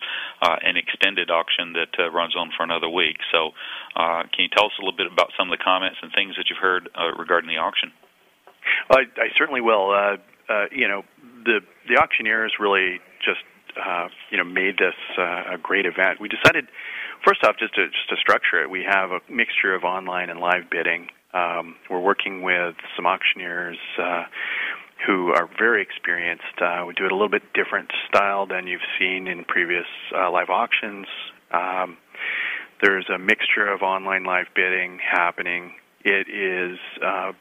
uh, 0.46 0.62
an 0.62 0.78
extended 0.78 1.32
auction 1.32 1.74
that 1.74 1.94
uh, 1.98 2.12
runs 2.12 2.36
on 2.36 2.52
for 2.56 2.62
another 2.62 2.90
week. 2.90 3.18
So, 3.32 3.50
uh, 3.96 4.30
can 4.30 4.46
you 4.46 4.52
tell 4.54 4.70
us 4.70 4.78
a 4.78 4.86
little 4.86 4.98
bit 4.98 5.10
about 5.10 5.34
some 5.34 5.50
of 5.50 5.58
the 5.58 5.64
comments 5.64 5.98
and 6.06 6.14
things 6.14 6.38
that 6.38 6.54
you've 6.54 6.62
heard 6.62 6.86
uh, 6.94 7.18
regarding 7.18 7.50
the 7.50 7.58
auction? 7.58 7.90
I, 8.92 9.10
I 9.18 9.34
certainly 9.38 9.62
will. 9.62 9.90
Uh, 9.90 10.18
uh, 10.48 10.66
you 10.72 10.88
know, 10.88 11.04
the 11.46 11.62
the 11.88 11.98
auctioneers 11.98 12.54
really 12.60 13.00
just 13.24 13.46
uh, 13.78 14.08
you 14.32 14.38
know 14.38 14.44
made 14.44 14.78
this 14.78 14.98
uh, 15.18 15.54
a 15.54 15.58
great 15.62 15.86
event. 15.86 16.20
We 16.20 16.28
decided 16.28 16.68
first 17.24 17.44
off 17.44 17.56
just 17.58 17.76
to 17.76 17.88
just 17.88 18.10
to 18.10 18.16
structure 18.18 18.62
it. 18.62 18.70
We 18.70 18.84
have 18.84 19.12
a 19.12 19.20
mixture 19.30 19.74
of 19.74 19.84
online 19.84 20.30
and 20.30 20.40
live 20.40 20.70
bidding. 20.70 21.08
Um, 21.34 21.76
we're 21.90 22.02
working 22.02 22.42
with 22.42 22.76
some 22.96 23.06
auctioneers 23.06 23.78
uh, 24.02 24.24
who 25.06 25.34
are 25.34 25.50
very 25.60 25.82
experienced. 25.82 26.62
Uh, 26.62 26.86
we 26.88 26.94
do 26.94 27.06
it 27.06 27.12
a 27.12 27.16
little 27.16 27.30
bit 27.30 27.44
different 27.54 27.92
style 28.08 28.48
than 28.48 28.68
you've 28.68 28.88
seen 28.98 29.28
in 29.28 29.44
previous 29.44 29.86
uh, 30.16 30.32
live 30.32 30.50
auctions. 30.50 31.08
Um, 31.52 31.98
there's 32.82 33.10
a 33.14 33.18
mixture 33.18 33.68
of 33.68 33.82
online 33.82 34.24
live 34.24 34.48
bidding 34.56 35.00
happening. 35.00 35.74
It 36.04 36.28
is 36.30 36.78
uh, 37.04 37.34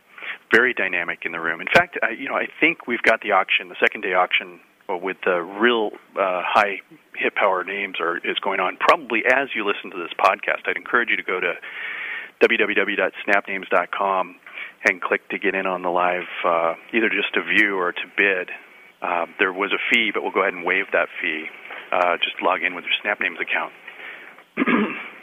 very 0.55 0.73
dynamic 0.73 1.21
in 1.25 1.33
the 1.33 1.41
room. 1.41 1.61
In 1.61 1.67
fact, 1.67 1.99
I, 2.03 2.11
you 2.11 2.29
know, 2.29 2.37
I 2.37 2.47
think 2.61 2.87
we've 2.87 3.03
got 3.03 3.21
the 3.23 3.33
auction, 3.33 3.69
the 3.69 3.77
second 3.81 4.03
day 4.03 4.15
auction 4.15 4.61
with 4.89 5.17
the 5.25 5.41
real 5.41 5.91
uh, 6.15 6.43
high 6.45 6.81
hit 7.17 7.35
power 7.35 7.65
names 7.65 7.97
are 8.01 8.19
is 8.19 8.39
going 8.39 8.61
on. 8.61 8.77
Probably 8.79 9.25
as 9.27 9.49
you 9.55 9.67
listen 9.67 9.91
to 9.91 9.97
this 9.97 10.13
podcast, 10.19 10.69
I'd 10.69 10.77
encourage 10.77 11.11
you 11.11 11.17
to 11.17 11.23
go 11.23 11.41
to 11.41 11.55
www.snapnames.com 12.43 14.37
and 14.87 15.01
click 15.01 15.29
to 15.31 15.39
get 15.39 15.55
in 15.55 15.67
on 15.67 15.83
the 15.83 15.89
live, 15.89 16.29
uh, 16.45 16.75
either 16.93 17.09
just 17.09 17.33
to 17.35 17.43
view 17.43 17.79
or 17.79 17.93
to 17.93 18.03
bid. 18.17 18.51
Uh, 19.01 19.27
there 19.39 19.53
was 19.53 19.73
a 19.73 19.79
fee, 19.91 20.11
but 20.13 20.23
we'll 20.23 20.33
go 20.33 20.43
ahead 20.43 20.55
and 20.55 20.65
waive 20.65 20.87
that 20.93 21.09
fee. 21.21 21.47
Uh, 21.91 22.17
just 22.23 22.41
log 22.43 22.63
in 22.63 22.75
with 22.75 22.85
your 22.85 22.93
SnapNames 23.03 23.41
account. 23.41 23.73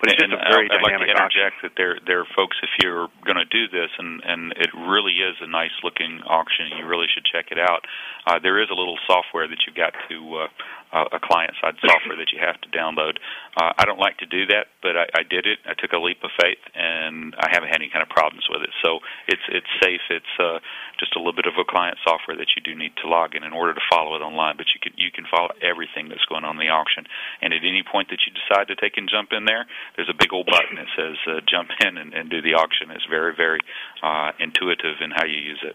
But 0.00 0.16
it's 0.16 0.20
just 0.20 0.32
a 0.32 0.40
very 0.48 0.64
I'd 0.72 0.80
like 0.80 0.96
dynamic 0.96 1.12
to 1.12 1.20
interject 1.20 1.56
that 1.60 1.72
there 1.76 2.00
there 2.08 2.20
are 2.24 2.30
folks 2.32 2.56
if 2.64 2.72
you're 2.80 3.12
going 3.28 3.36
to 3.36 3.44
do 3.44 3.68
this 3.68 3.92
and 4.00 4.24
and 4.24 4.52
it 4.56 4.72
really 4.72 5.20
is 5.20 5.36
a 5.44 5.46
nice 5.46 5.76
looking 5.84 6.24
auction. 6.24 6.72
You 6.80 6.88
really 6.88 7.06
should 7.12 7.28
check 7.28 7.52
it 7.52 7.60
out. 7.60 7.84
Uh, 8.26 8.40
there 8.40 8.60
is 8.60 8.72
a 8.72 8.74
little 8.74 8.96
software 9.06 9.46
that 9.46 9.60
you've 9.66 9.76
got 9.76 9.92
to 10.08 10.16
uh, 10.44 10.48
uh, 10.92 11.06
a 11.12 11.20
client 11.22 11.54
side 11.62 11.74
software 11.80 12.18
that 12.18 12.34
you 12.34 12.40
have 12.42 12.60
to 12.60 12.68
download. 12.74 13.18
Uh, 13.54 13.72
I 13.78 13.84
don't 13.86 13.98
like 13.98 14.18
to 14.18 14.26
do 14.26 14.46
that, 14.46 14.70
but 14.82 14.96
I, 14.96 15.06
I 15.14 15.22
did 15.22 15.46
it. 15.46 15.58
I 15.66 15.74
took 15.74 15.92
a 15.92 15.98
leap 15.98 16.22
of 16.22 16.30
faith, 16.38 16.62
and 16.74 17.34
I 17.38 17.50
haven't 17.50 17.70
had 17.70 17.82
any 17.82 17.90
kind 17.90 18.02
of 18.02 18.10
problems 18.10 18.46
with 18.50 18.62
it. 18.62 18.70
So 18.82 18.98
it's 19.26 19.42
it's 19.50 19.70
safe. 19.82 20.02
It's 20.10 20.34
uh, 20.38 20.58
just 20.98 21.14
a 21.14 21.18
little 21.18 21.34
bit 21.34 21.46
of 21.46 21.54
a 21.58 21.66
client 21.66 21.98
software 22.06 22.36
that 22.36 22.54
you 22.54 22.62
do 22.62 22.74
need 22.74 22.94
to 23.02 23.10
log 23.10 23.34
in 23.34 23.42
in 23.42 23.52
order 23.52 23.74
to 23.74 23.84
follow 23.90 24.14
it 24.14 24.22
online. 24.22 24.58
But 24.58 24.70
you 24.74 24.80
can 24.82 24.94
you 24.98 25.10
can 25.10 25.26
follow 25.30 25.50
everything 25.62 26.08
that's 26.10 26.24
going 26.26 26.44
on 26.44 26.58
in 26.58 26.62
the 26.62 26.72
auction. 26.72 27.06
And 27.42 27.54
at 27.54 27.62
any 27.62 27.82
point 27.82 28.10
that 28.10 28.22
you 28.26 28.30
decide 28.34 28.66
to 28.70 28.76
take 28.78 28.98
and 28.98 29.10
jump 29.10 29.30
in 29.30 29.46
there, 29.46 29.66
there's 29.96 30.10
a 30.10 30.18
big 30.18 30.32
old 30.32 30.46
button 30.46 30.78
that 30.78 30.90
says 30.94 31.18
uh, 31.26 31.40
jump 31.46 31.70
in 31.82 31.98
and, 31.98 32.14
and 32.14 32.30
do 32.30 32.42
the 32.42 32.54
auction. 32.54 32.90
It's 32.90 33.06
very 33.06 33.34
very 33.34 33.60
uh, 34.02 34.32
intuitive 34.38 35.02
in 35.02 35.10
how 35.10 35.26
you 35.26 35.38
use 35.38 35.62
it. 35.62 35.74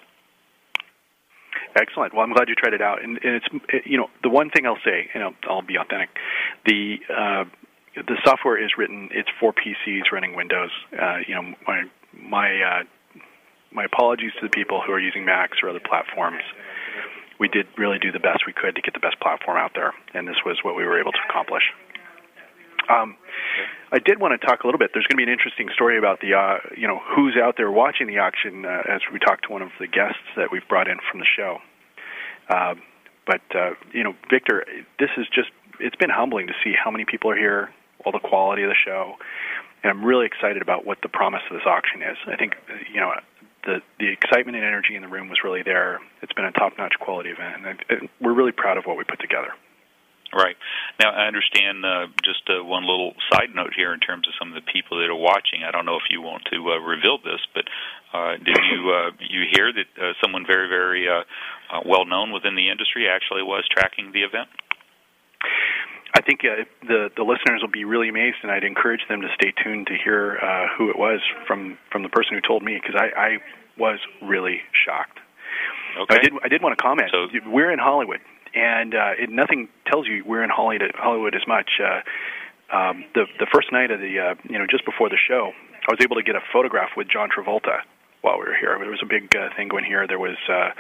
Excellent. 1.76 2.14
Well, 2.14 2.24
I'm 2.24 2.32
glad 2.34 2.48
you 2.48 2.56
tried 2.56 2.74
it 2.74 2.82
out. 2.82 3.04
And, 3.04 3.20
and 3.24 3.36
it's 3.36 3.86
you 3.86 3.98
know 3.98 4.08
the 4.24 4.30
one 4.30 4.50
thing 4.50 4.66
I'll 4.66 4.80
say, 4.84 5.10
and 5.14 5.24
I'll, 5.24 5.36
I'll 5.50 5.62
be 5.62 5.76
authentic. 5.78 6.10
The 6.66 6.98
uh, 7.10 7.44
the 7.96 8.18
software 8.24 8.62
is 8.64 8.72
written. 8.78 9.10
It's 9.12 9.30
for 9.40 9.54
PCs 9.54 10.12
running 10.12 10.36
Windows. 10.36 10.72
Uh, 10.92 11.18
you 11.28 11.36
know 11.36 11.54
my 11.68 11.84
my 12.14 12.62
uh, 12.62 12.84
my 13.74 13.84
apologies 13.84 14.32
to 14.40 14.48
the 14.48 14.50
people 14.50 14.82
who 14.86 14.94
are 14.94 15.00
using 15.00 15.26
Macs 15.26 15.58
or 15.62 15.70
other 15.70 15.82
platforms. 15.84 16.42
We 17.38 17.50
did 17.50 17.68
really 17.78 18.00
do 18.00 18.14
the 18.14 18.20
best 18.20 18.48
we 18.48 18.54
could 18.54 18.76
to 18.76 18.82
get 18.82 18.94
the 18.94 19.02
best 19.02 19.20
platform 19.20 19.58
out 19.58 19.72
there, 19.76 19.94
and 20.14 20.26
this 20.26 20.38
was 20.46 20.58
what 20.64 20.78
we 20.78 20.86
were 20.86 20.98
able 21.00 21.12
to 21.12 21.20
accomplish. 21.30 21.64
Um, 22.90 23.18
I 23.92 24.00
did 24.00 24.20
want 24.20 24.40
to 24.40 24.46
talk 24.46 24.64
a 24.64 24.68
little 24.68 24.80
bit. 24.80 24.92
There's 24.94 25.06
going 25.08 25.18
to 25.18 25.26
be 25.26 25.30
an 25.30 25.34
interesting 25.34 25.70
story 25.74 25.98
about 25.98 26.20
the, 26.20 26.34
uh, 26.34 26.58
you 26.76 26.88
know, 26.88 27.00
who's 27.16 27.38
out 27.42 27.56
there 27.58 27.72
watching 27.72 28.08
the 28.08 28.20
auction 28.20 28.66
uh, 28.66 28.84
as 28.90 29.02
we 29.12 29.20
talk 29.20 29.42
to 29.44 29.52
one 29.52 29.62
of 29.62 29.70
the 29.80 29.88
guests 29.88 30.26
that 30.36 30.52
we've 30.52 30.68
brought 30.68 30.88
in 30.88 30.98
from 31.10 31.20
the 31.20 31.26
show. 31.26 31.60
Uh, 32.50 32.76
but 33.26 33.42
uh, 33.56 33.72
you 33.92 34.04
know, 34.04 34.14
Victor, 34.30 34.66
this 35.00 35.10
is 35.18 35.26
just 35.34 35.50
it's 35.80 35.96
been 35.96 36.10
humbling 36.10 36.48
to 36.48 36.54
see 36.64 36.74
how 36.74 36.92
many 36.92 37.06
people 37.06 37.32
are 37.32 37.38
here, 37.38 37.70
all 38.06 38.12
the 38.12 38.20
quality 38.20 38.64
of 38.64 38.70
the 38.70 38.76
show, 38.76 39.16
and 39.84 39.92
I'm 39.92 40.06
really 40.06 40.26
excited 40.26 40.62
about 40.62 40.86
what 40.86 41.00
the 41.02 41.10
promise 41.10 41.42
of 41.50 41.58
this 41.58 41.66
auction 41.66 42.02
is. 42.02 42.18
I 42.28 42.36
think 42.36 42.54
you 42.94 43.00
know 43.00 43.14
the 43.66 43.82
the 44.00 44.08
excitement 44.10 44.56
and 44.58 44.66
energy 44.66 44.96
in 44.96 45.02
the 45.02 45.08
room 45.08 45.30
was 45.30 45.40
really 45.44 45.64
there. 45.64 46.00
It's 46.22 46.34
been 46.34 46.46
a 46.46 46.52
top-notch 46.52 46.94
quality 47.00 47.30
event, 47.30 47.66
and, 47.66 47.80
and 47.90 48.10
we're 48.22 48.34
really 48.34 48.52
proud 48.52 48.78
of 48.78 48.86
what 48.86 48.98
we 48.98 49.04
put 49.04 49.20
together. 49.20 49.54
Right. 50.36 50.60
Now, 51.00 51.16
I 51.16 51.32
understand 51.32 51.86
uh, 51.88 52.12
just 52.20 52.44
uh, 52.52 52.60
one 52.60 52.84
little 52.84 53.16
side 53.32 53.56
note 53.56 53.72
here 53.72 53.94
in 53.96 54.04
terms 54.04 54.28
of 54.28 54.34
some 54.36 54.52
of 54.52 54.56
the 54.60 54.68
people 54.68 55.00
that 55.00 55.08
are 55.08 55.16
watching. 55.16 55.64
I 55.64 55.72
don't 55.72 55.86
know 55.88 55.96
if 55.96 56.12
you 56.12 56.20
want 56.22 56.44
to 56.52 56.60
uh, 56.60 56.84
reveal 56.84 57.18
this, 57.24 57.40
but 57.56 57.64
uh, 58.12 58.36
did 58.44 58.60
you 58.68 58.92
uh, 58.92 59.12
you 59.24 59.48
hear 59.56 59.72
that 59.72 59.88
uh, 59.96 60.12
someone 60.22 60.44
very 60.46 60.68
very 60.68 61.08
uh, 61.08 61.24
uh, 61.72 61.82
well 61.88 62.04
known 62.04 62.36
within 62.36 62.56
the 62.60 62.68
industry 62.68 63.08
actually 63.08 63.44
was 63.48 63.64
tracking 63.72 64.12
the 64.12 64.28
event? 64.28 64.52
I 66.16 66.22
think 66.22 66.42
uh, 66.44 66.68
the 66.84 67.10
the 67.16 67.24
listeners 67.24 67.64
will 67.64 67.72
be 67.72 67.84
really 67.84 68.10
amazed, 68.10 68.38
and 68.44 68.52
I'd 68.52 68.64
encourage 68.64 69.08
them 69.08 69.22
to 69.22 69.28
stay 69.40 69.54
tuned 69.64 69.88
to 69.88 69.96
hear 69.96 70.36
uh, 70.44 70.68
who 70.78 70.90
it 70.90 70.98
was 71.00 71.20
from 71.48 71.78
from 71.92 72.04
the 72.04 72.10
person 72.10 72.36
who 72.36 72.42
told 72.42 72.64
me 72.64 72.76
because 72.76 73.00
I, 73.00 73.08
I 73.16 73.30
was 73.78 74.00
really 74.22 74.60
shocked. 74.86 75.20
Okay. 75.96 76.16
I 76.16 76.20
did 76.20 76.34
I 76.44 76.48
did 76.48 76.62
want 76.62 76.78
to 76.78 76.82
comment. 76.82 77.08
So- 77.12 77.28
we're 77.48 77.72
in 77.72 77.80
Hollywood, 77.80 78.20
and 78.56 78.96
uh, 78.96 79.12
it, 79.20 79.30
nothing 79.30 79.68
tells 79.86 80.08
you 80.08 80.24
we're 80.26 80.44
in 80.44 80.50
Hollywood 80.50 80.92
Hollywood 80.96 81.36
as 81.36 81.46
much. 81.48 81.70
Uh, 81.80 82.02
um, 82.76 83.06
the 83.14 83.26
the 83.40 83.48
first 83.54 83.72
night 83.72 83.92
of 83.92 84.00
the 84.00 84.20
uh, 84.20 84.36
you 84.50 84.58
know 84.58 84.66
just 84.70 84.86
before 84.86 85.10
the 85.10 85.18
show, 85.18 85.52
I 85.88 85.92
was 85.92 86.00
able 86.02 86.16
to 86.16 86.24
get 86.24 86.36
a 86.36 86.42
photograph 86.52 86.90
with 86.98 87.08
John 87.08 87.30
Travolta 87.30 87.84
while 88.26 88.40
we 88.40 88.46
were 88.46 88.58
here. 88.58 88.76
There 88.80 88.90
was 88.90 89.04
a 89.04 89.06
big 89.06 89.36
uh, 89.36 89.54
thing 89.56 89.68
going 89.68 89.86
here. 89.86 90.08
There 90.08 90.18
was 90.18 90.38
uh, 90.50 90.74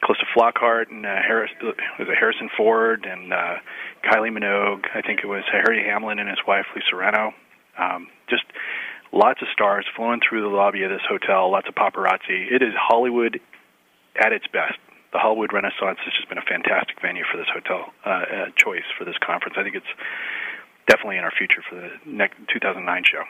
Calista 0.00 0.24
Flockhart 0.34 0.88
and 0.88 1.04
uh, 1.04 1.20
Harris, 1.20 1.50
was 1.60 2.08
it 2.08 2.16
Harrison 2.18 2.48
Ford 2.56 3.04
and 3.04 3.34
uh, 3.34 3.56
Kylie 4.02 4.32
Minogue. 4.32 4.86
I 4.94 5.02
think 5.02 5.20
it 5.22 5.26
was 5.26 5.44
Harry 5.52 5.84
Hamlin 5.84 6.18
and 6.18 6.28
his 6.28 6.38
wife 6.48 6.64
Lisa 6.74 6.96
Rinna. 6.96 7.34
Um, 7.78 8.08
just 8.30 8.44
lots 9.12 9.42
of 9.42 9.48
stars 9.52 9.84
flowing 9.94 10.20
through 10.26 10.40
the 10.40 10.48
lobby 10.48 10.84
of 10.84 10.90
this 10.90 11.04
hotel. 11.06 11.52
Lots 11.52 11.68
of 11.68 11.74
paparazzi. 11.74 12.50
It 12.50 12.62
is 12.62 12.72
Hollywood 12.74 13.40
at 14.18 14.32
its 14.32 14.46
best. 14.46 14.78
The 15.16 15.24
Hollywood 15.24 15.56
Renaissance 15.56 15.96
has 16.04 16.12
just 16.12 16.28
been 16.28 16.36
a 16.36 16.44
fantastic 16.44 17.00
venue 17.00 17.24
for 17.24 17.40
this 17.40 17.48
hotel 17.48 17.88
uh, 18.04 18.10
uh, 18.28 18.46
choice 18.52 18.84
for 19.00 19.08
this 19.08 19.16
conference. 19.24 19.56
I 19.56 19.64
think 19.64 19.72
it's 19.72 19.88
definitely 20.92 21.16
in 21.16 21.24
our 21.24 21.32
future 21.32 21.64
for 21.64 21.72
the 21.72 21.88
next 22.04 22.36
2009 22.52 22.84
show. 23.08 23.24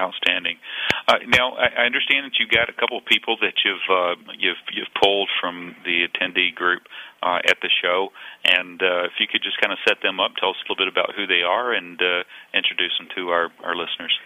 Outstanding. 0.00 0.56
Uh, 1.04 1.20
now, 1.28 1.60
I, 1.60 1.84
I 1.84 1.84
understand 1.84 2.24
that 2.24 2.40
you've 2.40 2.48
got 2.48 2.72
a 2.72 2.76
couple 2.80 2.96
of 2.96 3.04
people 3.04 3.36
that 3.44 3.60
you've 3.68 3.84
uh, 3.92 4.16
you've 4.32 4.64
you've 4.72 4.88
pulled 4.96 5.28
from 5.36 5.76
the 5.84 6.08
attendee 6.08 6.54
group 6.56 6.88
uh, 7.20 7.44
at 7.44 7.60
the 7.60 7.68
show, 7.68 8.08
and 8.48 8.80
uh, 8.80 9.12
if 9.12 9.20
you 9.20 9.28
could 9.28 9.44
just 9.44 9.60
kind 9.60 9.76
of 9.76 9.78
set 9.84 10.00
them 10.00 10.20
up, 10.24 10.40
tell 10.40 10.56
us 10.56 10.60
a 10.64 10.72
little 10.72 10.80
bit 10.80 10.88
about 10.88 11.12
who 11.12 11.28
they 11.28 11.44
are, 11.44 11.76
and 11.76 12.00
uh, 12.00 12.24
introduce 12.56 12.96
them 12.96 13.12
to 13.12 13.28
our 13.28 13.52
our 13.60 13.76
listeners. 13.76 14.16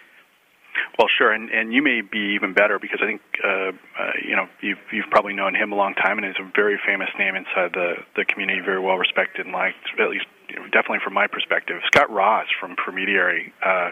Well, 0.99 1.09
sure, 1.09 1.33
and 1.33 1.51
and 1.51 1.73
you 1.73 1.83
may 1.83 2.01
be 2.01 2.35
even 2.35 2.53
better 2.53 2.79
because 2.79 3.01
I 3.03 3.07
think 3.07 3.23
uh, 3.45 3.73
uh, 3.99 4.13
you 4.25 4.37
know 4.37 4.49
you've 4.61 4.81
you've 4.93 5.11
probably 5.11 5.33
known 5.33 5.55
him 5.55 5.73
a 5.73 5.77
long 5.77 5.95
time, 5.95 6.19
and 6.19 6.27
he's 6.27 6.41
a 6.41 6.51
very 6.55 6.79
famous 6.85 7.09
name 7.19 7.35
inside 7.35 7.73
the 7.73 7.97
the 8.17 8.25
community, 8.25 8.61
very 8.61 8.81
well 8.81 8.97
respected 8.97 9.47
and 9.47 9.55
liked, 9.55 9.77
at 9.99 10.11
least 10.11 10.27
you 10.49 10.57
know, 10.57 10.65
definitely 10.67 11.01
from 11.05 11.15
my 11.15 11.27
perspective. 11.27 11.81
Scott 11.87 12.11
Ross 12.11 12.47
from 12.61 12.77
Promediary 12.77 13.53
uh, 13.65 13.91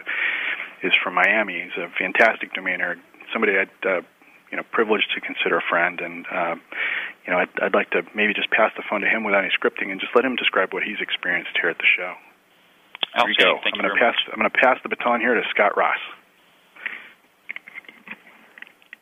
is 0.83 0.93
from 1.03 1.15
Miami. 1.15 1.61
He's 1.61 1.77
a 1.77 1.89
fantastic 1.97 2.53
domainer, 2.53 2.97
somebody 3.33 3.57
I'd 3.57 3.69
uh, 3.85 4.01
you 4.51 4.57
know 4.57 4.63
privileged 4.71 5.11
to 5.15 5.21
consider 5.21 5.57
a 5.57 5.65
friend, 5.69 5.99
and 6.01 6.25
uh, 6.29 6.55
you 7.25 7.33
know 7.33 7.39
I'd, 7.39 7.53
I'd 7.61 7.73
like 7.73 7.89
to 7.91 8.03
maybe 8.13 8.33
just 8.33 8.49
pass 8.51 8.71
the 8.77 8.83
phone 8.89 9.01
to 9.01 9.07
him 9.07 9.23
without 9.23 9.43
any 9.43 9.53
scripting 9.53 9.91
and 9.91 9.99
just 9.99 10.13
let 10.15 10.25
him 10.25 10.35
describe 10.35 10.73
what 10.73 10.83
he's 10.83 11.01
experienced 11.01 11.51
here 11.59 11.69
at 11.69 11.77
the 11.77 11.89
show. 11.97 12.13
Here 13.15 13.25
we 13.25 13.35
go. 13.35 13.57
I'm 13.57 13.73
going 13.73 13.89
to 13.89 13.99
pass. 13.99 14.15
I'm 14.31 14.39
going 14.39 14.49
to 14.49 14.57
pass 14.57 14.77
the 14.83 14.89
baton 14.89 15.19
here 15.19 15.33
to 15.33 15.41
Scott 15.49 15.75
Ross. 15.75 15.99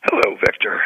Hello, 0.07 0.31
Victor. 0.39 0.79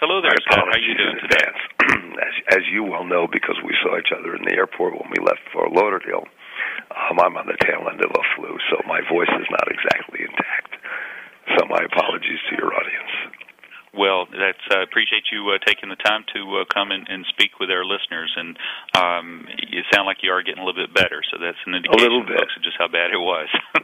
Hello 0.00 0.24
there, 0.24 0.32
Scott. 0.48 0.64
How 0.64 0.72
are 0.72 0.80
you 0.80 0.96
doing 0.96 1.20
today? 1.20 1.48
as, 2.16 2.34
as 2.56 2.64
you 2.72 2.80
well 2.80 3.04
know, 3.04 3.28
because 3.28 3.60
we 3.60 3.76
saw 3.84 4.00
each 4.00 4.08
other 4.08 4.32
in 4.32 4.40
the 4.48 4.56
airport 4.56 4.96
when 4.96 5.12
we 5.12 5.20
left 5.20 5.44
for 5.52 5.68
Lauderdale, 5.68 6.24
um, 6.96 7.20
I'm 7.20 7.36
on 7.36 7.44
the 7.44 7.60
tail 7.60 7.84
end 7.92 8.00
of 8.00 8.08
a 8.08 8.24
flu, 8.32 8.56
so 8.72 8.80
my 8.88 9.04
voice 9.04 9.28
is 9.36 9.48
not 9.52 9.68
exactly 9.68 10.24
intact. 10.24 10.80
So 11.60 11.68
my 11.68 11.84
apologies 11.84 12.40
to 12.48 12.56
your 12.56 12.72
audience. 12.72 13.01
Well, 13.92 14.24
that's 14.24 14.64
uh, 14.72 14.80
appreciate 14.80 15.28
you 15.28 15.44
uh, 15.52 15.60
taking 15.60 15.92
the 15.92 16.00
time 16.00 16.24
to 16.32 16.40
uh, 16.60 16.64
come 16.72 16.92
and, 16.92 17.04
and 17.12 17.28
speak 17.28 17.60
with 17.60 17.68
our 17.68 17.84
listeners, 17.84 18.32
and 18.40 18.56
um, 18.96 19.44
you 19.68 19.84
sound 19.92 20.08
like 20.08 20.24
you 20.24 20.32
are 20.32 20.40
getting 20.40 20.62
a 20.62 20.64
little 20.64 20.80
bit 20.80 20.96
better. 20.96 21.20
So 21.28 21.36
that's 21.36 21.60
an 21.68 21.76
indication, 21.76 22.00
little 22.00 22.24
bit. 22.24 22.40
folks, 22.40 22.56
of 22.56 22.64
just 22.64 22.80
how 22.80 22.88
bad 22.88 23.12
it 23.12 23.20
was. 23.20 23.52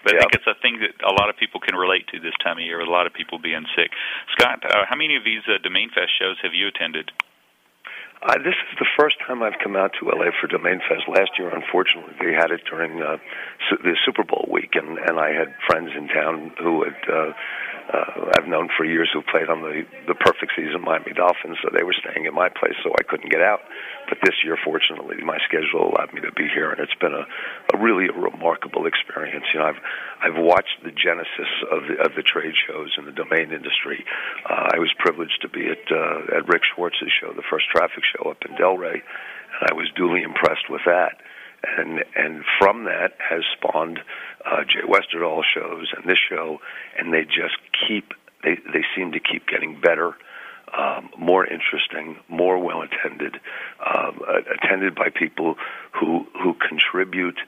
but 0.00 0.16
I 0.16 0.24
think 0.24 0.40
it's 0.40 0.48
a 0.48 0.56
thing 0.64 0.80
that 0.80 0.96
a 1.04 1.12
lot 1.12 1.28
of 1.28 1.36
people 1.36 1.60
can 1.60 1.76
relate 1.76 2.08
to 2.08 2.20
this 2.20 2.32
time 2.40 2.56
of 2.56 2.64
year, 2.64 2.80
with 2.80 2.88
a 2.88 2.90
lot 2.90 3.04
of 3.04 3.12
people 3.12 3.36
being 3.36 3.68
sick. 3.76 3.92
Scott, 4.32 4.64
uh, 4.64 4.88
how 4.88 4.96
many 4.96 5.16
of 5.20 5.28
these 5.28 5.44
uh, 5.44 5.60
Domain 5.60 5.92
Fest 5.92 6.16
shows 6.16 6.40
have 6.40 6.56
you 6.56 6.68
attended? 6.72 7.12
Uh, 8.22 8.36
this 8.44 8.56
is 8.68 8.76
the 8.78 8.88
first 8.98 9.16
time 9.26 9.42
I've 9.42 9.56
come 9.64 9.76
out 9.76 9.92
to 9.98 10.08
LA 10.08 10.28
for 10.40 10.46
Domain 10.46 10.80
Fest. 10.88 11.08
Last 11.08 11.36
year, 11.38 11.48
unfortunately, 11.48 12.12
they 12.20 12.32
had 12.32 12.50
it 12.50 12.60
during 12.68 13.00
uh, 13.00 13.16
su- 13.68 13.80
the 13.82 13.96
Super 14.04 14.24
Bowl 14.24 14.46
week, 14.50 14.76
and, 14.76 14.98
and 14.98 15.18
I 15.18 15.32
had 15.32 15.52
friends 15.66 15.88
in 15.96 16.08
town 16.08 16.52
who 16.60 16.84
had 16.84 17.00
uh, 17.08 17.32
uh, 17.90 18.30
I've 18.38 18.46
known 18.46 18.68
for 18.76 18.84
years 18.84 19.10
who 19.12 19.22
played 19.22 19.50
on 19.50 19.62
the 19.62 19.82
the 20.06 20.14
perfect 20.14 20.52
season 20.54 20.82
Miami 20.82 21.12
Dolphins, 21.12 21.58
so 21.62 21.70
they 21.74 21.82
were 21.82 21.94
staying 21.94 22.26
at 22.26 22.32
my 22.32 22.48
place, 22.48 22.78
so 22.82 22.94
I 22.94 23.02
couldn't 23.02 23.30
get 23.30 23.42
out. 23.42 23.60
But 24.08 24.18
this 24.22 24.34
year, 24.44 24.56
fortunately, 24.62 25.18
my 25.26 25.38
schedule 25.46 25.90
allowed 25.90 26.14
me 26.14 26.20
to 26.22 26.32
be 26.32 26.46
here, 26.46 26.70
and 26.70 26.78
it's 26.78 26.94
been 27.02 27.14
a, 27.14 27.26
a 27.74 27.76
really 27.78 28.06
a 28.06 28.14
remarkable 28.14 28.86
experience. 28.86 29.44
You 29.52 29.60
know, 29.60 29.66
I've 29.66 29.82
I've 30.22 30.38
watched 30.38 30.78
the 30.84 30.94
genesis 30.94 31.50
of 31.66 31.90
the 31.90 31.96
of 31.98 32.14
the 32.14 32.22
trade 32.22 32.54
shows 32.54 32.94
in 32.98 33.06
the 33.06 33.16
domain 33.16 33.50
industry. 33.50 34.04
Uh, 34.46 34.70
I 34.70 34.78
was 34.78 34.92
privileged 34.98 35.42
to 35.42 35.48
be 35.48 35.66
at 35.66 35.82
uh, 35.90 36.38
at 36.38 36.46
Rick 36.46 36.62
Schwartz's 36.70 37.10
show, 37.10 37.34
the 37.34 37.46
first 37.50 37.66
traffic 37.74 38.06
show 38.06 38.30
up 38.30 38.38
in 38.46 38.54
Delray, 38.54 39.02
and 39.02 39.62
I 39.66 39.74
was 39.74 39.90
duly 39.96 40.22
impressed 40.22 40.70
with 40.70 40.82
that. 40.86 41.18
And 41.62 42.04
and 42.16 42.42
from 42.58 42.84
that 42.84 43.12
has 43.18 43.42
spawned 43.56 44.00
uh, 44.44 44.64
Jay 44.64 44.86
Westerdahl 44.86 45.42
shows 45.54 45.92
and 45.96 46.08
this 46.08 46.18
show, 46.28 46.58
and 46.98 47.12
they 47.12 47.24
just 47.24 47.56
keep 47.86 48.14
they 48.42 48.56
they 48.72 48.84
seem 48.96 49.12
to 49.12 49.20
keep 49.20 49.46
getting 49.46 49.80
better 49.80 50.14
um, 50.76 51.10
more 51.18 51.46
interesting, 51.46 52.16
more 52.28 52.58
well 52.58 52.82
attended, 52.82 53.36
um, 53.84 54.20
attended 54.62 54.94
by 54.94 55.08
people 55.10 55.56
who 55.92 56.26
who 56.42 56.54
contribute 56.54 57.38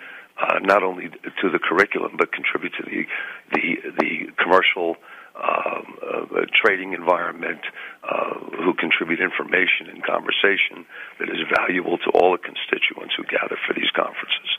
uh, 0.41 0.59
not 0.61 0.83
only 0.83 1.09
to 1.09 1.51
the 1.51 1.59
curriculum 1.59 2.17
but 2.19 2.33
contribute 2.33 2.73
to 2.75 2.85
the 2.85 3.07
the 3.53 3.91
the 3.99 4.33
commercial 4.43 4.97
um, 5.35 5.97
uh, 6.03 6.45
trading 6.53 6.93
environment, 6.93 7.61
uh, 8.05 8.37
who 8.65 8.75
contribute 8.75 9.21
information 9.21 9.89
and 9.89 10.05
conversation 10.05 10.85
that 11.19 11.29
is 11.33 11.41
valuable 11.57 11.97
to 11.99 12.11
all 12.13 12.33
the 12.33 12.43
constituents 12.43 13.17
who 13.17 13.25
gather 13.25 13.57
for 13.67 13.73
these 13.73 13.91
conferences. 13.97 14.51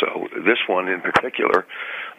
So 0.00 0.28
this 0.44 0.60
one 0.68 0.88
in 0.88 1.00
particular, 1.00 1.66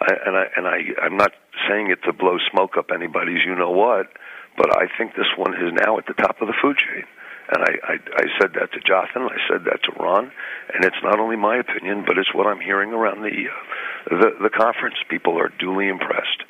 and 0.02 0.36
I 0.36 0.46
and 0.58 0.66
I 0.68 0.78
I'm 1.02 1.18
not 1.18 1.32
saying 1.70 1.92
it 1.92 2.02
to 2.06 2.14
blow 2.14 2.38
smoke 2.52 2.78
up 2.78 2.90
anybody's 2.94 3.46
you 3.46 3.56
know 3.56 3.72
what, 3.72 4.10
but 4.58 4.74
I 4.76 4.90
think 4.98 5.14
this 5.14 5.30
one 5.38 5.54
is 5.54 5.72
now 5.86 5.98
at 5.98 6.06
the 6.08 6.18
top 6.18 6.42
of 6.42 6.48
the 6.48 6.58
food 6.62 6.78
chain. 6.78 7.06
And 7.52 7.64
I, 7.68 7.74
I, 7.84 7.96
I 8.16 8.26
said 8.40 8.54
that 8.56 8.72
to 8.72 8.80
Jothan, 8.80 9.28
I 9.28 9.36
said 9.50 9.66
that 9.66 9.84
to 9.84 9.92
Ron, 10.00 10.32
and 10.74 10.86
it's 10.86 11.02
not 11.04 11.20
only 11.20 11.36
my 11.36 11.58
opinion, 11.58 12.06
but 12.08 12.18
it's 12.18 12.34
what 12.34 12.48
I'm 12.48 12.62
hearing 12.62 12.94
around 12.94 13.22
the 13.22 13.28
uh, 13.28 14.16
the, 14.16 14.30
the 14.44 14.50
conference. 14.50 14.96
People 15.10 15.38
are 15.38 15.52
duly 15.60 15.90
impressed. 15.90 16.48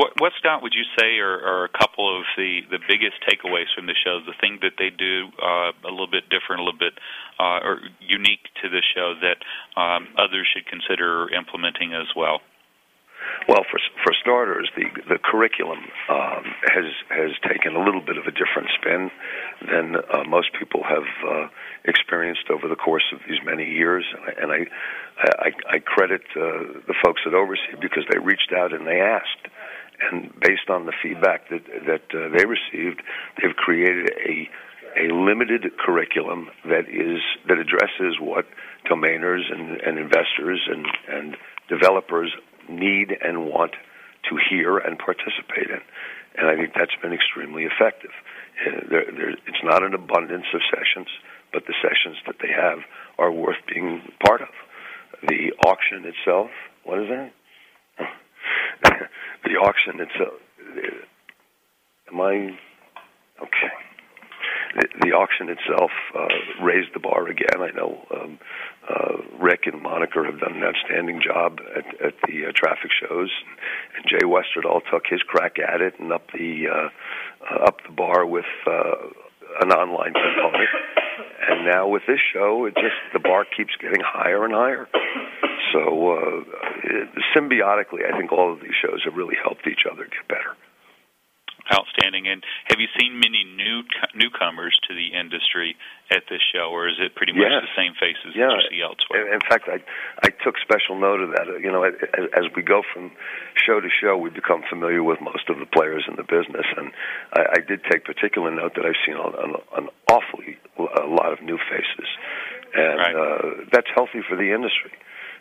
What, 0.00 0.16
what 0.16 0.32
Scott, 0.40 0.62
would 0.62 0.72
you 0.72 0.88
say 0.96 1.18
are, 1.18 1.44
are 1.44 1.64
a 1.64 1.68
couple 1.68 2.08
of 2.08 2.24
the, 2.34 2.64
the 2.70 2.80
biggest 2.88 3.20
takeaways 3.28 3.68
from 3.76 3.84
the 3.84 3.92
shows? 3.92 4.24
The 4.24 4.32
thing 4.40 4.56
that 4.64 4.80
they 4.80 4.88
do 4.88 5.28
uh, 5.36 5.76
a 5.84 5.92
little 5.92 6.08
bit 6.08 6.24
different, 6.32 6.62
a 6.62 6.64
little 6.64 6.80
bit 6.80 6.96
uh, 7.36 7.60
or 7.60 7.80
unique 8.00 8.48
to 8.64 8.70
the 8.72 8.80
show 8.80 9.12
that 9.20 9.44
um, 9.76 10.08
others 10.16 10.48
should 10.48 10.64
consider 10.64 11.28
implementing 11.36 11.92
as 11.92 12.08
well. 12.16 12.40
Well, 13.46 13.64
for 13.70 13.78
for 14.02 14.12
starters, 14.20 14.68
the 14.76 14.88
the 15.08 15.18
curriculum 15.20 15.78
um, 16.08 16.44
has 16.72 16.88
has 17.08 17.32
taken 17.46 17.76
a 17.76 17.84
little 17.84 18.00
bit 18.00 18.16
of 18.16 18.24
a 18.24 18.32
different 18.32 18.68
spin 18.80 19.10
than 19.60 19.96
uh, 19.96 20.24
most 20.24 20.50
people 20.58 20.82
have 20.82 21.04
uh, 21.28 21.48
experienced 21.84 22.48
over 22.48 22.68
the 22.68 22.76
course 22.76 23.04
of 23.12 23.20
these 23.28 23.38
many 23.44 23.68
years, 23.68 24.04
and 24.16 24.24
I 24.24 24.32
and 24.40 24.50
I, 24.52 24.60
I, 25.46 25.76
I 25.76 25.78
credit 25.78 26.22
uh, 26.36 26.80
the 26.88 26.94
folks 27.04 27.20
at 27.26 27.34
Oversee 27.34 27.76
because 27.80 28.04
they 28.10 28.18
reached 28.18 28.52
out 28.56 28.72
and 28.72 28.86
they 28.86 29.00
asked, 29.00 29.48
and 30.10 30.32
based 30.40 30.68
on 30.68 30.86
the 30.86 30.92
feedback 31.02 31.48
that 31.50 31.64
that 31.86 32.06
uh, 32.14 32.28
they 32.36 32.44
received, 32.46 33.02
they've 33.40 33.56
created 33.56 34.10
a 34.26 34.48
a 34.96 35.12
limited 35.14 35.66
curriculum 35.78 36.48
that 36.64 36.88
is 36.88 37.20
that 37.48 37.58
addresses 37.58 38.18
what 38.20 38.46
domainers 38.90 39.42
and, 39.52 39.80
and 39.80 39.98
investors 39.98 40.60
and, 40.68 40.86
and 41.08 41.36
developers 41.68 42.32
need 42.68 43.16
and 43.22 43.46
want 43.46 43.72
to 44.28 44.36
hear 44.50 44.78
and 44.78 44.98
participate 44.98 45.70
in. 45.70 45.80
And 46.36 46.48
I 46.48 46.56
think 46.56 46.72
that's 46.74 46.94
been 47.02 47.12
extremely 47.12 47.64
effective. 47.64 48.10
Uh, 48.66 48.80
there, 48.90 49.04
there, 49.10 49.30
it's 49.30 49.64
not 49.64 49.82
an 49.82 49.94
abundance 49.94 50.46
of 50.54 50.60
sessions, 50.70 51.08
but 51.52 51.64
the 51.66 51.74
sessions 51.82 52.16
that 52.26 52.36
they 52.40 52.50
have 52.50 52.78
are 53.18 53.32
worth 53.32 53.58
being 53.72 54.02
part 54.24 54.42
of. 54.42 54.48
The 55.28 55.52
auction 55.66 56.04
itself, 56.04 56.50
what 56.84 56.98
is 57.00 57.08
that? 57.08 57.32
the 59.44 59.56
auction 59.56 60.00
itself. 60.00 60.40
am 62.12 62.20
I 62.20 62.58
okay? 63.42 63.72
The, 64.74 64.86
the 65.02 65.12
auction 65.12 65.48
itself 65.48 65.90
uh, 66.14 66.64
raised 66.64 66.94
the 66.94 67.00
bar 67.00 67.26
again. 67.28 67.58
I 67.58 67.70
know 67.74 68.06
um, 68.14 68.38
uh, 68.88 69.16
Rick 69.40 69.66
and 69.66 69.82
Moniker 69.82 70.24
have 70.24 70.38
done 70.38 70.56
an 70.56 70.62
outstanding 70.62 71.20
job 71.24 71.58
at, 71.74 71.86
at 72.00 72.14
the 72.26 72.46
uh, 72.46 72.52
traffic 72.54 72.90
shows, 72.92 73.30
and 73.96 74.04
Jay 74.08 74.24
Westerdahl 74.24 74.82
took 74.90 75.04
his 75.08 75.22
crack 75.22 75.56
at 75.58 75.80
it 75.80 75.98
and 75.98 76.12
up 76.12 76.30
the 76.32 76.68
uh, 76.68 76.88
uh, 77.50 77.64
up 77.64 77.78
the 77.86 77.92
bar 77.92 78.24
with 78.26 78.44
uh, 78.66 78.94
an 79.62 79.72
online 79.72 80.14
component. 80.14 80.70
And 81.48 81.66
now 81.66 81.88
with 81.88 82.02
this 82.06 82.20
show, 82.32 82.66
it 82.66 82.74
just 82.74 82.96
the 83.12 83.18
bar 83.18 83.44
keeps 83.44 83.74
getting 83.80 84.00
higher 84.04 84.44
and 84.44 84.54
higher. 84.54 84.88
So 85.72 85.80
uh, 85.80 86.40
it, 86.84 87.08
symbiotically, 87.36 88.06
I 88.06 88.16
think 88.18 88.32
all 88.32 88.52
of 88.52 88.60
these 88.60 88.74
shows 88.80 89.02
have 89.04 89.14
really 89.14 89.36
helped 89.42 89.66
each 89.66 89.84
other 89.90 90.04
get 90.04 90.26
better 90.28 90.56
outstanding. 91.72 92.26
And 92.26 92.42
have 92.66 92.80
you 92.80 92.88
seen 92.98 93.18
many 93.20 93.44
new 93.44 93.82
newcomers 94.14 94.76
to 94.88 94.94
the 94.94 95.14
industry 95.14 95.76
at 96.10 96.26
this 96.28 96.42
show, 96.52 96.70
or 96.72 96.88
is 96.88 96.98
it 96.98 97.14
pretty 97.14 97.32
much 97.32 97.46
yes. 97.50 97.62
the 97.62 97.74
same 97.78 97.94
faces 97.94 98.34
yeah. 98.34 98.50
that 98.50 98.66
you 98.70 98.78
see 98.78 98.82
elsewhere? 98.82 99.32
In 99.32 99.40
fact, 99.46 99.70
I 99.70 99.78
I 100.22 100.30
took 100.42 100.58
special 100.58 100.98
note 100.98 101.20
of 101.20 101.30
that. 101.36 101.46
You 101.62 101.70
know, 101.70 101.84
as, 101.84 101.94
as 102.34 102.44
we 102.56 102.62
go 102.62 102.82
from 102.92 103.12
show 103.54 103.80
to 103.80 103.88
show, 103.88 104.16
we 104.16 104.30
become 104.30 104.62
familiar 104.68 105.02
with 105.02 105.20
most 105.20 105.48
of 105.48 105.58
the 105.58 105.66
players 105.66 106.04
in 106.08 106.16
the 106.16 106.26
business, 106.26 106.66
and 106.76 106.90
I, 107.32 107.58
I 107.58 107.60
did 107.62 107.84
take 107.90 108.04
particular 108.04 108.50
note 108.50 108.74
that 108.74 108.84
I've 108.84 109.00
seen 109.06 109.16
an, 109.16 109.54
an 109.76 109.88
awfully 110.10 110.58
a 110.78 111.06
lot 111.06 111.32
of 111.32 111.42
new 111.42 111.58
faces, 111.70 112.08
and 112.74 112.98
right. 112.98 113.14
uh, 113.14 113.42
that's 113.72 113.88
healthy 113.94 114.22
for 114.26 114.36
the 114.36 114.50
industry. 114.52 114.92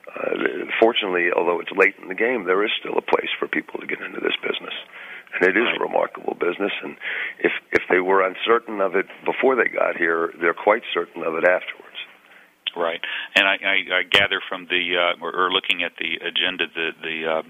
Uh, 0.09 0.65
fortunately, 0.79 1.29
although 1.35 1.59
it's 1.59 1.71
late 1.75 1.95
in 2.01 2.09
the 2.09 2.15
game, 2.15 2.45
there 2.45 2.65
is 2.65 2.71
still 2.79 2.97
a 2.97 3.01
place 3.01 3.29
for 3.37 3.47
people 3.47 3.79
to 3.79 3.87
get 3.87 4.01
into 4.01 4.19
this 4.19 4.35
business 4.41 4.73
and 5.33 5.47
it 5.47 5.57
is 5.57 5.67
a 5.75 5.83
remarkable 5.83 6.33
business. 6.33 6.71
And 6.83 6.97
if 7.39 7.51
if 7.71 7.83
they 7.89 7.99
were 7.99 8.25
uncertain 8.25 8.81
of 8.81 8.95
it 8.95 9.05
before 9.25 9.55
they 9.55 9.69
got 9.69 9.97
here, 9.97 10.33
they're 10.41 10.53
quite 10.53 10.83
certain 10.93 11.23
of 11.23 11.35
it 11.35 11.45
afterwards. 11.45 11.88
Right, 12.75 13.01
and 13.35 13.47
I, 13.47 13.55
I, 13.63 13.75
I 13.99 14.03
gather 14.03 14.41
from 14.47 14.67
the 14.69 14.95
uh, 14.97 15.23
or, 15.23 15.35
or 15.35 15.51
looking 15.51 15.83
at 15.83 15.93
the 15.97 16.15
agenda, 16.25 16.65
the 16.73 16.91
the 17.01 17.17
uh, 17.25 17.43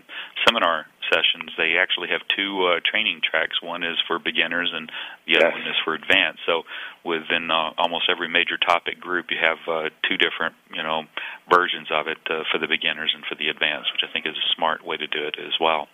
seminar 0.47 0.85
sessions, 1.09 1.51
they 1.57 1.75
actually 1.81 2.09
have 2.09 2.21
two 2.35 2.65
uh, 2.69 2.79
training 2.85 3.21
tracks. 3.25 3.61
One 3.61 3.83
is 3.83 3.97
for 4.07 4.19
beginners, 4.19 4.71
and 4.73 4.89
the 5.25 5.33
yes. 5.33 5.43
other 5.43 5.51
one 5.51 5.67
is 5.67 5.79
for 5.83 5.93
advanced. 5.93 6.41
So 6.45 6.63
within 7.03 7.49
uh, 7.51 7.73
almost 7.77 8.05
every 8.09 8.29
major 8.29 8.57
topic 8.57 9.01
group, 9.01 9.27
you 9.29 9.37
have 9.41 9.59
uh, 9.67 9.89
two 10.07 10.17
different 10.17 10.55
you 10.73 10.83
know 10.83 11.03
versions 11.49 11.89
of 11.91 12.07
it 12.07 12.21
uh, 12.29 12.45
for 12.51 12.59
the 12.61 12.67
beginners 12.67 13.11
and 13.13 13.25
for 13.25 13.35
the 13.35 13.49
advanced, 13.49 13.91
which 13.91 14.05
I 14.07 14.11
think 14.13 14.25
is 14.25 14.37
a 14.37 14.47
smart 14.55 14.85
way 14.85 14.97
to 14.97 15.07
do 15.07 15.25
it 15.25 15.35
as 15.41 15.53
well. 15.59 15.87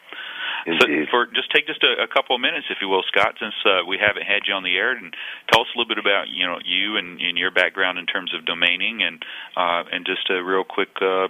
So 0.65 0.87
for 1.11 1.27
just 1.27 1.53
take 1.53 1.67
just 1.67 1.83
a, 1.83 2.03
a 2.03 2.07
couple 2.09 2.35
of 2.35 2.41
minutes, 2.41 2.65
if 2.73 2.77
you 2.81 2.89
will, 2.89 3.03
Scott, 3.13 3.37
since 3.39 3.53
uh, 3.65 3.85
we 3.85 4.01
haven't 4.01 4.25
had 4.25 4.49
you 4.49 4.53
on 4.53 4.63
the 4.63 4.75
air, 4.75 4.97
and 4.97 5.13
tell 5.53 5.61
us 5.61 5.69
a 5.75 5.77
little 5.77 5.89
bit 5.89 6.01
about 6.01 6.25
you 6.29 6.45
know 6.45 6.57
you 6.65 6.97
and, 6.97 7.21
and 7.21 7.37
your 7.37 7.51
background 7.51 7.99
in 7.99 8.05
terms 8.07 8.33
of 8.33 8.45
domaining, 8.49 9.05
and 9.05 9.21
uh, 9.55 9.85
and 9.93 10.05
just 10.05 10.25
a 10.33 10.41
real 10.41 10.63
quick 10.63 10.89
uh, 11.01 11.27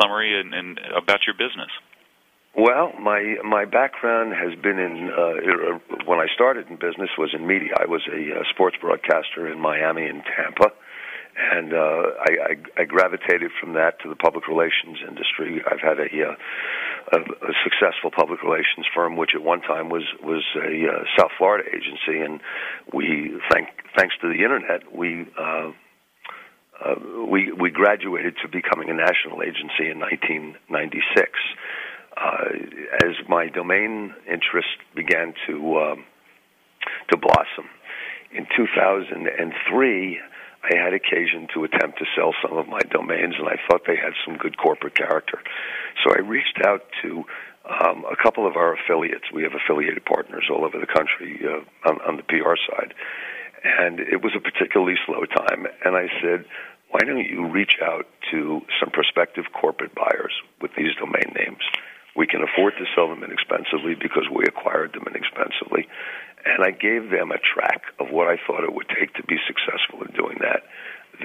summary 0.00 0.32
and, 0.38 0.54
and 0.54 0.80
about 0.96 1.20
your 1.26 1.36
business. 1.36 1.68
Well, 2.56 2.92
my 2.98 3.36
my 3.44 3.66
background 3.66 4.32
has 4.32 4.56
been 4.56 4.78
in 4.78 5.12
uh, 5.12 5.78
when 6.08 6.18
I 6.18 6.26
started 6.34 6.68
in 6.68 6.76
business 6.76 7.10
was 7.18 7.36
in 7.36 7.46
media. 7.46 7.76
I 7.78 7.84
was 7.84 8.00
a 8.08 8.40
uh, 8.40 8.42
sports 8.48 8.76
broadcaster 8.80 9.44
in 9.44 9.60
Miami 9.60 10.06
and 10.06 10.22
Tampa 10.24 10.72
and 11.36 11.72
uh, 11.72 12.02
I, 12.20 12.30
I, 12.52 12.82
I 12.82 12.84
gravitated 12.84 13.50
from 13.60 13.74
that 13.74 14.00
to 14.02 14.08
the 14.08 14.16
public 14.16 14.48
relations 14.48 14.98
industry. 15.06 15.62
I've 15.64 15.80
had 15.80 15.98
a, 15.98 16.04
uh, 16.04 16.34
a, 17.12 17.18
a 17.18 17.52
successful 17.64 18.10
public 18.10 18.42
relations 18.42 18.86
firm, 18.94 19.16
which 19.16 19.30
at 19.34 19.42
one 19.42 19.60
time 19.60 19.88
was 19.88 20.04
was 20.22 20.44
a 20.56 20.88
uh, 20.88 21.04
South 21.18 21.30
Florida 21.38 21.68
agency, 21.68 22.20
and 22.20 22.40
we 22.92 23.32
thank 23.50 23.68
thanks 23.96 24.14
to 24.20 24.28
the 24.28 24.42
internet 24.44 24.94
we. 24.94 25.26
Uh, 25.38 25.72
uh, 26.82 26.94
we 27.28 27.52
we 27.52 27.70
graduated 27.70 28.34
to 28.42 28.48
becoming 28.48 28.88
a 28.88 28.94
national 28.94 29.42
agency 29.42 29.90
in 29.90 30.00
1996. 30.00 31.30
Uh, 32.16 32.44
as 33.04 33.14
my 33.28 33.48
domain 33.48 34.14
interest 34.26 34.80
began 34.94 35.34
to 35.46 35.78
um, 35.78 36.04
to 37.10 37.16
blossom 37.18 37.68
in 38.32 38.46
2003, 38.56 40.20
I 40.62 40.76
had 40.76 40.92
occasion 40.92 41.48
to 41.54 41.64
attempt 41.64 41.98
to 41.98 42.04
sell 42.14 42.34
some 42.42 42.56
of 42.56 42.68
my 42.68 42.80
domains, 42.90 43.34
and 43.38 43.48
I 43.48 43.56
thought 43.66 43.82
they 43.86 43.96
had 43.96 44.12
some 44.24 44.36
good 44.36 44.58
corporate 44.58 44.94
character. 44.94 45.40
So 46.04 46.14
I 46.14 46.20
reached 46.20 46.60
out 46.64 46.84
to 47.02 47.24
um, 47.64 48.04
a 48.10 48.16
couple 48.16 48.46
of 48.46 48.56
our 48.56 48.74
affiliates. 48.74 49.24
We 49.32 49.42
have 49.44 49.52
affiliated 49.54 50.04
partners 50.04 50.48
all 50.50 50.64
over 50.64 50.78
the 50.78 50.86
country 50.86 51.40
uh, 51.44 51.88
on, 51.88 52.00
on 52.02 52.16
the 52.16 52.22
PR 52.22 52.56
side, 52.68 52.94
and 53.64 54.00
it 54.00 54.22
was 54.22 54.32
a 54.36 54.40
particularly 54.40 54.96
slow 55.06 55.24
time. 55.24 55.66
And 55.84 55.96
I 55.96 56.08
said, 56.20 56.44
"Why 56.90 57.00
don't 57.00 57.24
you 57.24 57.48
reach 57.48 57.76
out 57.82 58.06
to 58.30 58.62
some 58.80 58.90
prospective 58.90 59.46
corporate 59.52 59.94
buyers 59.94 60.32
with 60.60 60.72
these 60.76 60.94
domain 60.96 61.32
names?" 61.34 61.62
We 62.20 62.26
can 62.26 62.44
afford 62.44 62.74
to 62.76 62.84
sell 62.94 63.08
them 63.08 63.24
inexpensively 63.24 63.94
because 63.96 64.28
we 64.28 64.44
acquired 64.44 64.92
them 64.92 65.08
inexpensively. 65.08 65.88
And 66.44 66.60
I 66.62 66.70
gave 66.70 67.08
them 67.08 67.32
a 67.32 67.40
track 67.40 67.80
of 67.98 68.12
what 68.12 68.28
I 68.28 68.36
thought 68.36 68.62
it 68.62 68.74
would 68.74 68.92
take 68.92 69.14
to 69.14 69.24
be 69.24 69.38
successful 69.48 70.04
in 70.04 70.12
doing 70.12 70.36
that. 70.44 70.60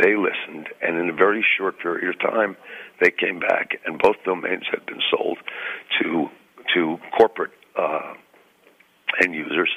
They 0.02 0.16
listened, 0.16 0.70
and 0.82 0.98
in 0.98 1.10
a 1.10 1.14
very 1.14 1.44
short 1.58 1.80
period 1.80 2.16
of 2.16 2.20
time, 2.22 2.56
they 3.02 3.12
came 3.12 3.40
back, 3.40 3.76
and 3.86 4.00
both 4.00 4.16
domains 4.24 4.64
had 4.72 4.86
been 4.86 5.02
sold 5.12 5.38
to 6.00 6.30
to 6.74 6.98
corporate 7.18 7.52
uh, 7.76 8.14
end 9.22 9.36
users, 9.36 9.72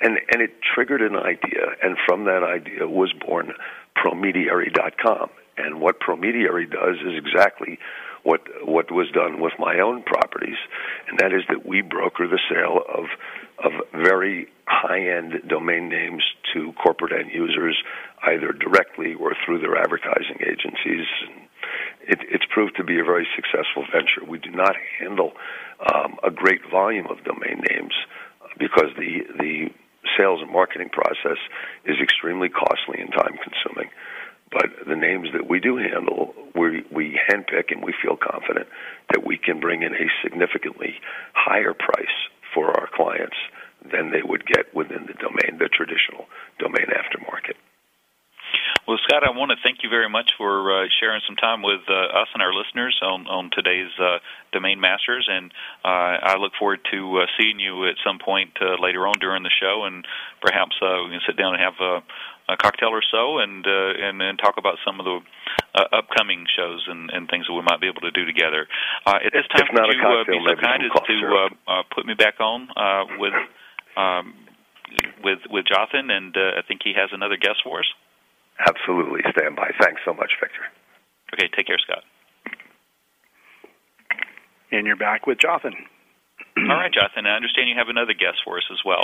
and 0.00 0.18
and 0.30 0.40
it 0.40 0.54
triggered 0.62 1.02
an 1.02 1.16
idea, 1.16 1.74
and 1.82 1.96
from 2.06 2.26
that 2.26 2.44
idea 2.44 2.86
was 2.86 3.12
born 3.26 3.52
Promediary.com. 3.96 5.30
And 5.56 5.80
what 5.80 6.00
Promediary 6.00 6.66
does 6.66 6.96
is 7.06 7.14
exactly 7.16 7.78
what 8.24 8.40
what 8.66 8.90
was 8.90 9.08
done 9.12 9.40
with 9.40 9.52
my 9.58 9.78
own 9.78 10.02
properties, 10.34 10.58
and 11.08 11.18
that 11.18 11.32
is 11.32 11.42
that 11.48 11.66
we 11.66 11.82
broker 11.82 12.26
the 12.26 12.40
sale 12.50 12.80
of 12.92 13.06
of 13.64 13.72
very 13.92 14.48
high 14.66 14.98
end 14.98 15.34
domain 15.48 15.88
names 15.88 16.22
to 16.52 16.72
corporate 16.82 17.12
end 17.12 17.30
users, 17.32 17.76
either 18.26 18.52
directly 18.52 19.14
or 19.14 19.32
through 19.44 19.60
their 19.60 19.76
advertising 19.76 20.38
agencies. 20.40 21.06
It, 22.06 22.18
it's 22.28 22.44
proved 22.50 22.76
to 22.76 22.84
be 22.84 22.98
a 22.98 23.04
very 23.04 23.26
successful 23.36 23.84
venture. 23.92 24.28
We 24.28 24.38
do 24.38 24.50
not 24.50 24.74
handle 24.98 25.32
um, 25.94 26.16
a 26.22 26.30
great 26.30 26.60
volume 26.70 27.06
of 27.06 27.24
domain 27.24 27.62
names 27.70 27.94
because 28.58 28.90
the 28.98 29.22
the 29.38 29.70
sales 30.18 30.40
and 30.42 30.50
marketing 30.50 30.90
process 30.90 31.38
is 31.84 31.96
extremely 32.02 32.48
costly 32.48 33.00
and 33.00 33.10
time 33.12 33.38
consuming. 33.42 33.90
But 34.54 34.86
the 34.86 34.94
names 34.94 35.28
that 35.32 35.48
we 35.50 35.58
do 35.58 35.76
handle, 35.76 36.32
we, 36.54 36.84
we 36.92 37.18
handpick 37.28 37.74
and 37.74 37.82
we 37.82 37.92
feel 38.00 38.16
confident 38.16 38.68
that 39.10 39.26
we 39.26 39.36
can 39.36 39.58
bring 39.58 39.82
in 39.82 39.92
a 39.92 40.06
significantly 40.44 40.94
higher 41.34 41.74
price 41.74 42.16
for 42.54 42.70
our 42.70 42.88
clients 42.94 43.36
than 43.92 44.10
they 44.10 44.22
would 44.24 44.46
get 44.46 44.74
within 44.74 45.06
the 45.06 45.14
domain, 45.14 45.58
the 45.58 45.68
traditional 45.68 46.26
domain 46.58 46.86
aftermarket. 46.88 47.56
Well, 48.86 48.98
Scott, 49.08 49.24
I 49.24 49.32
want 49.32 49.50
to 49.50 49.56
thank 49.64 49.82
you 49.82 49.88
very 49.88 50.08
much 50.08 50.30
for 50.36 50.68
uh, 50.68 50.86
sharing 51.00 51.20
some 51.26 51.36
time 51.36 51.62
with 51.62 51.80
uh, 51.88 52.20
us 52.20 52.28
and 52.34 52.42
our 52.42 52.52
listeners 52.52 52.94
on, 53.02 53.26
on 53.26 53.50
today's 53.50 53.90
uh, 53.98 54.18
Domain 54.52 54.78
Masters, 54.78 55.26
and 55.28 55.50
uh, 55.84 56.20
I 56.20 56.36
look 56.36 56.52
forward 56.58 56.80
to 56.92 57.24
uh, 57.24 57.26
seeing 57.40 57.58
you 57.58 57.88
at 57.88 57.96
some 58.04 58.18
point 58.20 58.52
uh, 58.60 58.76
later 58.80 59.08
on 59.08 59.14
during 59.20 59.42
the 59.42 59.50
show, 59.50 59.84
and 59.84 60.06
perhaps 60.40 60.76
we 60.80 61.10
can 61.10 61.20
sit 61.26 61.36
down 61.36 61.54
and 61.54 61.62
have 61.64 61.80
a, 61.80 62.52
a 62.52 62.56
cocktail 62.60 62.92
or 62.92 63.02
so, 63.10 63.38
and 63.38 63.64
and 63.66 64.20
and 64.20 64.38
talk 64.38 64.56
about 64.58 64.76
some 64.84 65.00
of 65.00 65.04
the 65.08 65.18
uh, 65.74 65.90
upcoming 65.92 66.46
shows 66.56 66.86
and, 66.88 67.10
and 67.10 67.28
things 67.28 67.46
that 67.46 67.54
we 67.54 67.62
might 67.62 67.80
be 67.80 67.88
able 67.90 68.00
to 68.02 68.14
do 68.14 68.24
together. 68.24 68.66
Uh, 69.06 69.18
at 69.26 69.32
this 69.34 69.46
time, 69.50 69.66
if 69.66 69.74
would 69.74 69.90
a 69.90 69.98
you 69.98 70.02
uh, 70.02 70.22
cocktail, 70.22 70.38
be 70.38 70.48
so 70.48 70.56
kind 70.62 70.82
as 70.86 70.94
to 70.94 71.16
uh, 71.26 71.50
uh, 71.66 71.82
put 71.94 72.06
me 72.06 72.14
back 72.14 72.38
on 72.38 72.68
uh, 72.76 73.04
with 73.18 73.34
um, 73.96 74.34
with 75.22 75.40
with 75.50 75.66
Jonathan, 75.66 76.10
and 76.10 76.36
uh, 76.36 76.58
I 76.58 76.62
think 76.66 76.82
he 76.84 76.94
has 76.94 77.10
another 77.12 77.36
guest 77.36 77.62
for 77.64 77.80
us. 77.80 77.90
Absolutely. 78.58 79.20
Stand 79.34 79.56
by. 79.56 79.70
Thanks 79.82 80.00
so 80.04 80.14
much, 80.14 80.30
Victor. 80.38 80.62
Okay, 81.34 81.50
take 81.56 81.66
care, 81.66 81.78
Scott. 81.82 82.04
And 84.70 84.86
you're 84.86 84.96
back 84.96 85.26
with 85.26 85.38
Jonathan. 85.38 85.74
All 86.56 86.78
right, 86.78 86.92
Jonathan. 86.92 87.26
I 87.26 87.34
understand 87.34 87.68
you 87.68 87.74
have 87.76 87.88
another 87.88 88.14
guest 88.14 88.38
for 88.44 88.58
us 88.58 88.64
as 88.70 88.78
well. 88.86 89.02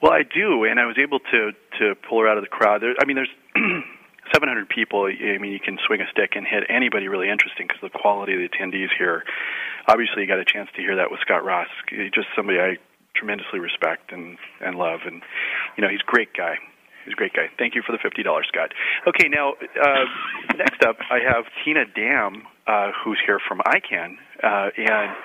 Well, 0.00 0.12
I 0.12 0.22
do, 0.22 0.62
and 0.64 0.78
I 0.78 0.86
was 0.86 0.96
able 0.98 1.18
to 1.18 1.50
to 1.78 1.94
pull 2.08 2.20
her 2.22 2.28
out 2.28 2.38
of 2.38 2.44
the 2.44 2.50
crowd. 2.50 2.82
There, 2.82 2.94
I 3.00 3.04
mean, 3.04 3.16
there's 3.16 3.34
700 4.32 4.68
people. 4.68 5.06
I 5.06 5.38
mean, 5.38 5.52
you 5.52 5.60
can 5.60 5.78
swing 5.86 6.00
a 6.00 6.08
stick 6.10 6.32
and 6.36 6.46
hit 6.46 6.64
anybody 6.68 7.08
really 7.08 7.28
interesting 7.28 7.66
because 7.66 7.80
the 7.82 7.90
quality 7.90 8.34
of 8.34 8.40
the 8.40 8.48
attendees 8.48 8.88
here. 8.96 9.24
Obviously, 9.86 10.22
you 10.22 10.28
got 10.28 10.38
a 10.38 10.44
chance 10.44 10.68
to 10.76 10.82
hear 10.82 10.96
that 10.96 11.10
with 11.10 11.20
Scott 11.20 11.44
Ross. 11.44 11.68
He's 11.88 12.10
just 12.12 12.28
somebody 12.36 12.60
I 12.60 12.76
tremendously 13.14 13.58
respect 13.58 14.12
and 14.12 14.38
and 14.60 14.76
love, 14.76 15.00
and 15.06 15.22
you 15.76 15.82
know, 15.82 15.88
he's 15.88 16.00
a 16.06 16.10
great 16.10 16.32
guy. 16.34 16.56
He's 17.04 17.14
a 17.14 17.16
great 17.16 17.32
guy. 17.32 17.48
Thank 17.58 17.74
you 17.74 17.82
for 17.84 17.92
the 17.92 17.98
fifty 17.98 18.22
dollars, 18.22 18.46
Scott. 18.48 18.72
Okay, 19.06 19.28
now 19.28 19.54
uh, 19.54 20.04
next 20.56 20.82
up, 20.84 20.98
I 21.10 21.18
have 21.24 21.44
Tina 21.64 21.84
Dam, 21.86 22.42
uh, 22.66 22.92
who's 23.02 23.18
here 23.24 23.40
from 23.46 23.60
ICANN, 23.60 24.16
uh, 24.42 24.70
and 24.76 25.16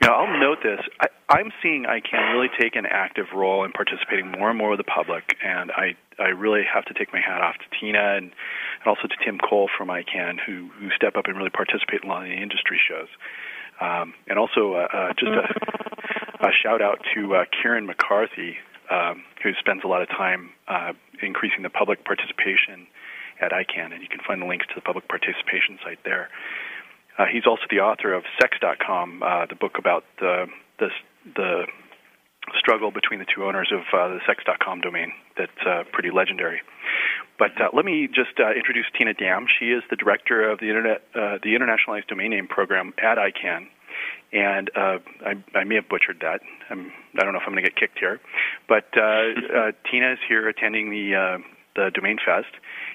Now, 0.00 0.14
I'll 0.24 0.40
note 0.40 0.58
this. 0.62 0.80
I, 1.00 1.06
I'm 1.28 1.50
seeing 1.62 1.84
ICANN 1.84 2.32
really 2.32 2.48
take 2.58 2.76
an 2.76 2.86
active 2.86 3.26
role 3.34 3.64
in 3.64 3.72
participating 3.72 4.30
more 4.30 4.48
and 4.48 4.58
more 4.58 4.70
with 4.70 4.78
the 4.78 4.84
public, 4.84 5.36
and 5.44 5.70
I, 5.72 5.96
I 6.18 6.28
really 6.28 6.62
have 6.64 6.84
to 6.86 6.94
take 6.94 7.12
my 7.12 7.20
hat 7.20 7.40
off 7.40 7.56
to 7.56 7.78
Tina 7.78 8.16
and, 8.16 8.26
and 8.26 8.86
also 8.86 9.08
to 9.08 9.16
Tim 9.24 9.38
Cole 9.38 9.68
from 9.76 9.88
ICANN, 9.88 10.38
who, 10.44 10.68
who 10.78 10.90
step 10.96 11.16
up 11.16 11.26
and 11.26 11.36
really 11.36 11.50
participate 11.50 12.02
in 12.02 12.08
a 12.08 12.12
lot 12.12 12.22
of 12.24 12.28
the 12.28 12.42
industry 12.42 12.78
shows. 12.78 13.08
Um, 13.80 14.14
and 14.26 14.38
also, 14.38 14.74
uh, 14.74 14.88
uh, 14.92 15.12
just 15.14 15.30
a, 15.30 16.48
a 16.48 16.50
shout 16.62 16.82
out 16.82 17.00
to 17.14 17.34
uh, 17.34 17.44
Kieren 17.54 17.86
McCarthy, 17.86 18.56
um, 18.90 19.22
who 19.42 19.52
spends 19.58 19.84
a 19.84 19.86
lot 19.86 20.02
of 20.02 20.08
time 20.08 20.50
uh, 20.66 20.92
increasing 21.22 21.62
the 21.62 21.70
public 21.70 22.04
participation 22.04 22.86
at 23.40 23.52
ICANN, 23.52 23.92
and 23.92 24.02
you 24.02 24.08
can 24.08 24.20
find 24.26 24.42
the 24.42 24.46
links 24.46 24.66
to 24.66 24.74
the 24.74 24.80
public 24.80 25.06
participation 25.08 25.78
site 25.84 26.02
there. 26.04 26.28
Uh, 27.18 27.26
he's 27.26 27.46
also 27.46 27.62
the 27.70 27.80
author 27.80 28.12
of 28.14 28.24
Sex.com, 28.40 29.22
uh, 29.22 29.46
the 29.46 29.54
book 29.54 29.78
about 29.78 30.04
the, 30.18 30.46
the, 30.78 30.88
the 31.36 31.66
struggle 32.58 32.90
between 32.90 33.18
the 33.18 33.26
two 33.26 33.44
owners 33.44 33.72
of 33.72 33.80
uh, 33.92 34.08
the 34.08 34.20
Sex.com 34.26 34.80
domain. 34.80 35.12
That's 35.36 35.60
uh, 35.66 35.84
pretty 35.92 36.10
legendary. 36.10 36.60
But 37.38 37.60
uh, 37.60 37.68
let 37.72 37.84
me 37.84 38.08
just 38.08 38.38
uh, 38.40 38.52
introduce 38.52 38.86
Tina 38.96 39.14
Dam. 39.14 39.46
She 39.58 39.66
is 39.66 39.82
the 39.90 39.96
director 39.96 40.48
of 40.48 40.58
the 40.58 40.68
Internet, 40.68 41.02
uh, 41.14 41.38
the 41.42 41.54
Internationalized 41.54 42.08
Domain 42.08 42.30
Name 42.30 42.48
Program 42.48 42.92
at 42.98 43.16
ICANN, 43.18 43.68
and 44.32 44.70
uh, 44.76 44.98
I, 45.24 45.58
I 45.58 45.64
may 45.64 45.76
have 45.76 45.88
butchered 45.88 46.18
that. 46.20 46.40
I'm, 46.70 46.92
I 47.16 47.24
don't 47.24 47.32
know 47.32 47.38
if 47.38 47.46
I'm 47.46 47.52
going 47.52 47.64
to 47.64 47.70
get 47.70 47.76
kicked 47.76 47.98
here, 47.98 48.20
but 48.68 48.86
uh, 48.96 49.00
uh, 49.00 49.72
Tina 49.90 50.12
is 50.12 50.18
here 50.28 50.48
attending 50.48 50.90
the 50.90 51.14
uh, 51.14 51.38
the 51.76 51.90
Domain 51.94 52.18
Fest, 52.18 52.50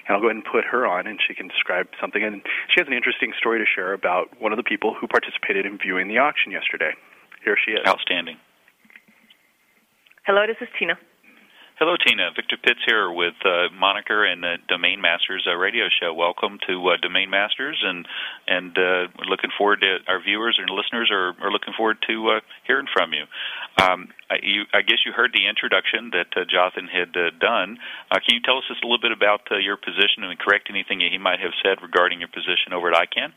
and 0.06 0.14
I'll 0.14 0.20
go 0.20 0.28
ahead 0.28 0.36
and 0.36 0.44
put 0.44 0.64
her 0.64 0.86
on, 0.86 1.06
and 1.06 1.18
she 1.26 1.32
can 1.32 1.48
describe 1.48 1.88
something. 1.98 2.22
And 2.22 2.42
she 2.68 2.80
has 2.80 2.86
an 2.86 2.92
interesting 2.92 3.32
story 3.38 3.58
to 3.58 3.64
share 3.64 3.94
about 3.94 4.28
one 4.40 4.52
of 4.52 4.58
the 4.58 4.62
people 4.62 4.92
who 4.92 5.08
participated 5.08 5.64
in 5.64 5.78
viewing 5.78 6.06
the 6.06 6.18
auction 6.18 6.52
yesterday. 6.52 6.92
Here 7.44 7.56
she 7.64 7.72
is. 7.72 7.80
Outstanding. 7.86 8.36
Hello, 10.24 10.46
this 10.48 10.56
is 10.64 10.72
Tina. 10.78 10.96
Hello, 11.76 12.00
Tina. 12.00 12.32
Victor 12.34 12.56
Pitts 12.56 12.80
here 12.88 13.12
with 13.12 13.36
uh, 13.44 13.68
Moniker 13.76 14.24
and 14.24 14.42
the 14.42 14.56
Domain 14.72 15.02
Masters 15.02 15.44
uh, 15.44 15.52
radio 15.52 15.92
show. 16.00 16.14
Welcome 16.14 16.56
to 16.66 16.80
uh, 16.88 16.96
Domain 16.96 17.28
Masters, 17.28 17.76
and 17.84 18.08
and 18.48 18.72
uh, 18.72 19.12
we're 19.20 19.28
looking 19.28 19.52
forward 19.52 19.84
to 19.84 20.00
our 20.08 20.16
viewers 20.16 20.56
and 20.56 20.70
listeners 20.72 21.12
are, 21.12 21.36
are 21.44 21.52
looking 21.52 21.74
forward 21.76 21.98
to 22.08 22.30
uh, 22.30 22.40
hearing 22.64 22.86
from 22.88 23.12
you. 23.12 23.28
Um, 23.84 24.08
I, 24.30 24.40
you. 24.40 24.64
I 24.72 24.80
guess 24.80 25.04
you 25.04 25.12
heard 25.12 25.36
the 25.36 25.44
introduction 25.44 26.08
that 26.16 26.32
uh, 26.32 26.48
Jonathan 26.48 26.88
had 26.88 27.12
uh, 27.12 27.28
done. 27.36 27.76
Uh, 28.08 28.16
can 28.24 28.32
you 28.32 28.40
tell 28.40 28.56
us 28.56 28.64
just 28.64 28.80
a 28.80 28.88
little 28.88 29.02
bit 29.02 29.12
about 29.12 29.44
uh, 29.52 29.60
your 29.60 29.76
position 29.76 30.24
and 30.24 30.38
correct 30.40 30.72
anything 30.72 31.04
he 31.04 31.20
might 31.20 31.44
have 31.44 31.52
said 31.60 31.84
regarding 31.84 32.24
your 32.24 32.32
position 32.32 32.72
over 32.72 32.88
at 32.88 32.96
ICANN? 32.96 33.36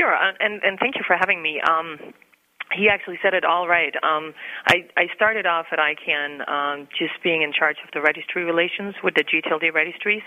Sure, 0.00 0.16
and 0.16 0.64
and 0.64 0.80
thank 0.80 0.96
you 0.96 1.04
for 1.04 1.12
having 1.12 1.42
me. 1.44 1.60
Um, 1.60 2.16
he 2.76 2.88
actually 2.88 3.18
said 3.22 3.34
it 3.34 3.44
all 3.44 3.66
right. 3.66 3.94
Um, 4.02 4.34
I, 4.66 4.86
I 4.96 5.06
started 5.14 5.46
off 5.46 5.66
at 5.72 5.78
ICANN 5.78 6.48
um, 6.48 6.88
just 6.98 7.14
being 7.22 7.42
in 7.42 7.52
charge 7.52 7.76
of 7.84 7.90
the 7.92 8.00
registry 8.00 8.44
relations 8.44 8.94
with 9.02 9.14
the 9.14 9.24
GTLD 9.24 9.72
registries, 9.72 10.22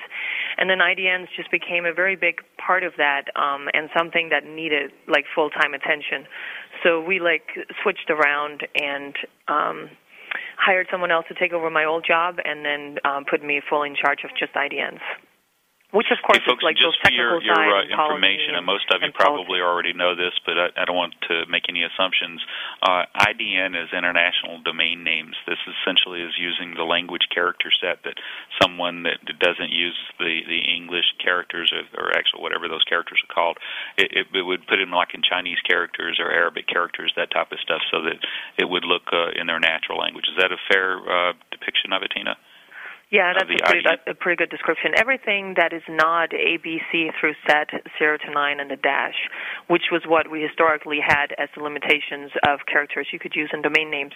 and 0.58 0.70
then 0.70 0.80
IDNs 0.80 1.28
just 1.36 1.52
became 1.52 1.86
a 1.86 1.94
very 1.94 2.16
big 2.16 2.42
part 2.58 2.84
of 2.84 2.94
that 2.98 3.26
um, 3.36 3.68
and 3.74 3.90
something 3.96 4.30
that 4.30 4.46
needed 4.46 4.92
like 5.08 5.26
full 5.36 5.50
time 5.50 5.74
attention. 5.74 6.26
So 6.84 7.02
we 7.02 7.20
like 7.20 7.46
switched 7.84 8.10
around 8.10 8.66
and 8.76 9.16
um, 9.48 9.90
hired 10.58 10.88
someone 10.90 11.12
else 11.12 11.26
to 11.28 11.36
take 11.36 11.54
over 11.54 11.70
my 11.70 11.86
old 11.86 12.06
job, 12.08 12.38
and 12.44 12.66
then 12.66 12.98
um, 13.06 13.26
put 13.30 13.44
me 13.44 13.62
full 13.70 13.84
in 13.84 13.96
charge 13.96 14.20
of 14.24 14.32
just 14.38 14.54
IDNs. 14.54 15.02
Which, 15.92 16.08
of 16.08 16.24
course, 16.24 16.40
hey, 16.40 16.48
folks, 16.48 16.64
is 16.64 16.72
like 16.72 16.80
just 16.80 16.96
those 17.04 17.04
for 17.04 17.12
your, 17.12 17.44
your 17.44 17.60
uh, 17.60 17.84
information, 17.84 18.56
and 18.56 18.64
most 18.64 18.88
of 18.96 19.04
you 19.04 19.12
probably 19.12 19.60
already 19.60 19.92
know 19.92 20.16
this, 20.16 20.32
but 20.48 20.56
I, 20.56 20.72
I 20.80 20.88
don't 20.88 20.96
want 20.96 21.20
to 21.28 21.44
make 21.52 21.68
any 21.68 21.84
assumptions. 21.84 22.40
Uh, 22.80 23.04
IDN 23.20 23.76
is 23.76 23.92
international 23.92 24.64
domain 24.64 25.04
names. 25.04 25.36
This 25.44 25.60
essentially 25.68 26.24
is 26.24 26.32
using 26.40 26.80
the 26.80 26.88
language 26.88 27.28
character 27.28 27.68
set 27.76 28.08
that 28.08 28.16
someone 28.64 29.04
that 29.04 29.20
doesn't 29.36 29.76
use 29.76 30.00
the, 30.16 30.48
the 30.48 30.64
English 30.64 31.12
characters 31.20 31.76
or, 31.76 31.84
or 32.00 32.16
actually 32.16 32.40
whatever 32.40 32.72
those 32.72 32.88
characters 32.88 33.20
are 33.28 33.34
called, 33.34 33.60
it, 34.00 34.16
it, 34.16 34.26
it 34.32 34.48
would 34.48 34.64
put 34.72 34.80
in 34.80 34.96
like 34.96 35.12
in 35.12 35.20
Chinese 35.20 35.60
characters 35.68 36.24
or 36.24 36.32
Arabic 36.32 36.72
characters, 36.72 37.12
that 37.20 37.36
type 37.36 37.52
of 37.52 37.60
stuff, 37.60 37.84
so 37.92 38.00
that 38.08 38.16
it 38.56 38.72
would 38.72 38.88
look 38.88 39.12
uh, 39.12 39.36
in 39.36 39.44
their 39.44 39.60
natural 39.60 40.00
language. 40.00 40.32
Is 40.32 40.40
that 40.40 40.56
a 40.56 40.62
fair 40.72 41.04
uh, 41.04 41.34
depiction 41.52 41.92
of 41.92 42.00
it, 42.00 42.16
Tina? 42.16 42.40
Yeah, 43.12 43.34
that's 43.34 43.52
a 43.52 43.68
pretty, 43.68 43.86
a 44.08 44.14
pretty 44.16 44.38
good 44.38 44.50
description. 44.50 44.94
Everything 44.96 45.56
that 45.58 45.74
is 45.74 45.84
not 45.90 46.30
ABC 46.32 47.12
through 47.20 47.34
set 47.46 47.68
0 48.00 48.18
to 48.26 48.32
9 48.32 48.60
and 48.62 48.72
the 48.72 48.78
dash, 48.78 49.28
which 49.68 49.92
was 49.92 50.04
what 50.08 50.32
we 50.32 50.42
historically 50.42 51.00
had 51.06 51.36
as 51.38 51.50
the 51.54 51.62
limitations 51.62 52.32
of 52.48 52.60
characters 52.72 53.08
you 53.12 53.20
could 53.20 53.36
use 53.36 53.50
in 53.52 53.62
domain 53.62 53.92
names. 53.92 54.14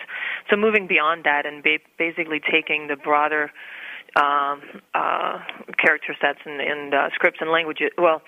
So 0.50 0.56
moving 0.56 0.88
beyond 0.88 1.26
that 1.26 1.46
and 1.46 1.62
ba- 1.62 1.84
basically 2.00 2.40
taking 2.40 2.88
the 2.88 2.96
broader 2.96 3.52
um, 4.16 4.62
uh, 4.94 5.40
character 5.78 6.16
sets 6.22 6.40
and, 6.46 6.62
and 6.62 6.94
uh, 6.94 7.10
scripts 7.16 7.40
and 7.42 7.52
languages, 7.52 7.92
well, 7.98 8.22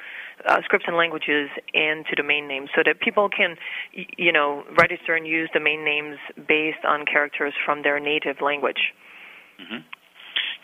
uh, 0.46 0.60
scripts 0.66 0.86
and 0.86 0.98
languages 0.98 1.48
into 1.74 2.14
domain 2.18 2.46
names 2.46 2.70
so 2.76 2.82
that 2.86 3.00
people 3.00 3.30
can, 3.30 3.56
you 4.18 4.34
know, 4.34 4.66
register 4.78 5.16
and 5.16 5.26
use 5.26 5.50
domain 5.54 5.86
names 5.86 6.18
based 6.46 6.84
on 6.86 7.06
characters 7.06 7.54
from 7.66 7.84
their 7.84 8.02
native 8.02 8.42
language. 8.42 8.92
Mm-hmm. 9.62 9.97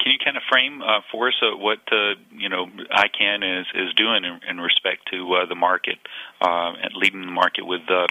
Can 0.04 0.12
you 0.12 0.20
kind 0.20 0.36
of 0.36 0.44
frame 0.52 0.82
uh, 0.82 1.00
for 1.10 1.30
us 1.30 1.36
uh, 1.42 1.56
what 1.56 1.80
uh, 1.90 2.20
you 2.30 2.50
know 2.50 2.68
ICANN 2.92 3.62
is 3.62 3.66
is 3.74 3.94
doing 3.96 4.26
in, 4.26 4.40
in 4.50 4.58
respect 4.60 5.08
to 5.12 5.34
uh, 5.34 5.46
the 5.48 5.56
market 5.56 5.98
uh, 6.42 6.76
and 6.76 6.92
leading 6.96 7.22
the 7.22 7.32
market 7.32 7.66
with 7.66 7.82
uh, 7.90 8.08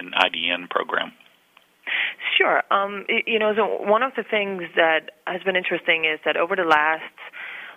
an 0.00 0.12
IDN 0.16 0.70
program? 0.70 1.12
Sure. 2.38 2.62
Um, 2.70 3.04
you 3.26 3.38
know, 3.38 3.52
so 3.54 3.84
one 3.84 4.02
of 4.02 4.12
the 4.16 4.24
things 4.24 4.62
that 4.74 5.10
has 5.26 5.42
been 5.42 5.54
interesting 5.54 6.06
is 6.06 6.18
that 6.24 6.38
over 6.38 6.56
the 6.56 6.64
last, 6.64 7.12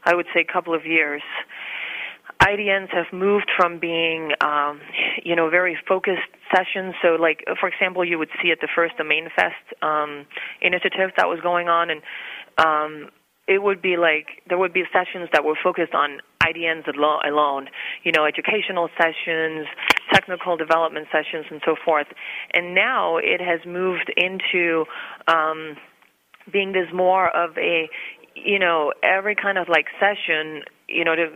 I 0.05 0.15
would 0.15 0.27
say, 0.33 0.45
couple 0.45 0.73
of 0.73 0.85
years, 0.85 1.21
IDNs 2.41 2.89
have 2.93 3.11
moved 3.11 3.51
from 3.57 3.79
being, 3.79 4.31
um, 4.41 4.79
you 5.23 5.35
know, 5.35 5.49
very 5.49 5.77
focused 5.87 6.29
sessions. 6.55 6.95
So, 7.01 7.17
like, 7.19 7.43
for 7.59 7.67
example, 7.67 8.05
you 8.05 8.17
would 8.17 8.29
see 8.41 8.51
at 8.51 8.59
the 8.61 8.69
first 8.73 8.97
Domain 8.97 9.27
Fest 9.35 9.83
um, 9.83 10.25
initiative 10.61 11.11
that 11.17 11.27
was 11.27 11.39
going 11.41 11.67
on, 11.67 11.89
and 11.89 12.01
um, 12.57 13.09
it 13.47 13.63
would 13.63 13.81
be 13.81 13.97
like 13.97 14.43
there 14.47 14.57
would 14.57 14.73
be 14.73 14.83
sessions 14.91 15.29
that 15.33 15.43
were 15.43 15.57
focused 15.61 15.93
on 15.93 16.19
IDNs 16.43 16.87
alone, 16.87 17.67
you 18.03 18.11
know, 18.11 18.25
educational 18.25 18.89
sessions, 18.97 19.67
technical 20.13 20.57
development 20.57 21.07
sessions, 21.11 21.45
and 21.49 21.61
so 21.65 21.75
forth. 21.83 22.07
And 22.53 22.75
now 22.75 23.17
it 23.17 23.41
has 23.41 23.59
moved 23.65 24.11
into 24.15 24.85
um, 25.27 25.75
being 26.51 26.73
this 26.73 26.87
more 26.93 27.29
of 27.35 27.57
a, 27.57 27.89
you 28.35 28.59
know, 28.59 28.93
every 29.01 29.35
kind 29.35 29.57
of 29.57 29.67
like 29.69 29.87
session, 29.99 30.63
you 30.87 31.03
know, 31.03 31.15
to 31.15 31.27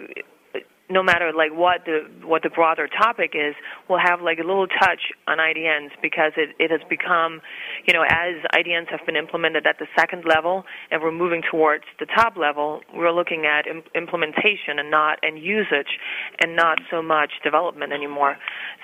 no 0.91 1.01
matter 1.01 1.31
like 1.35 1.51
what 1.51 1.85
the 1.85 2.05
what 2.23 2.43
the 2.43 2.49
broader 2.49 2.87
topic 2.87 3.31
is, 3.33 3.55
will 3.89 3.99
have 3.99 4.21
like 4.21 4.39
a 4.39 4.43
little 4.43 4.67
touch 4.67 5.11
on 5.27 5.37
IDNs 5.37 5.91
because 6.01 6.33
it, 6.37 6.49
it 6.59 6.71
has 6.71 6.81
become, 6.89 7.41
you 7.87 7.93
know, 7.93 8.03
as 8.03 8.35
IDNs 8.53 8.89
have 8.89 9.05
been 9.05 9.15
implemented 9.15 9.65
at 9.65 9.79
the 9.79 9.87
second 9.97 10.25
level 10.25 10.63
and 10.91 11.01
we're 11.01 11.11
moving 11.11 11.41
towards 11.49 11.85
the 11.99 12.05
top 12.05 12.37
level, 12.37 12.81
we're 12.93 13.11
looking 13.11 13.45
at 13.45 13.67
Im- 13.67 13.83
implementation 13.95 14.77
and 14.77 14.91
not 14.91 15.19
and 15.23 15.41
usage 15.41 15.97
and 16.43 16.55
not 16.55 16.79
so 16.89 17.01
much 17.01 17.31
development 17.43 17.93
anymore. 17.93 18.37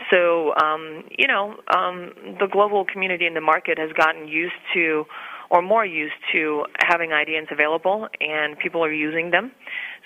So, 0.09 0.55
um, 0.55 1.03
you 1.17 1.27
know, 1.27 1.55
um, 1.75 2.11
the 2.39 2.47
global 2.51 2.85
community 2.85 3.25
in 3.25 3.33
the 3.33 3.41
market 3.41 3.77
has 3.77 3.91
gotten 3.93 4.27
used 4.27 4.55
to 4.73 5.05
or 5.49 5.61
more 5.61 5.85
used 5.85 6.15
to 6.33 6.65
having 6.79 7.11
IDNs 7.11 7.51
available 7.51 8.07
and 8.19 8.57
people 8.59 8.83
are 8.83 8.91
using 8.91 9.31
them. 9.31 9.51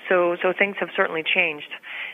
So, 0.09 0.35
so 0.41 0.53
things 0.57 0.75
have 0.79 0.89
certainly 0.95 1.23
changed. 1.23 1.69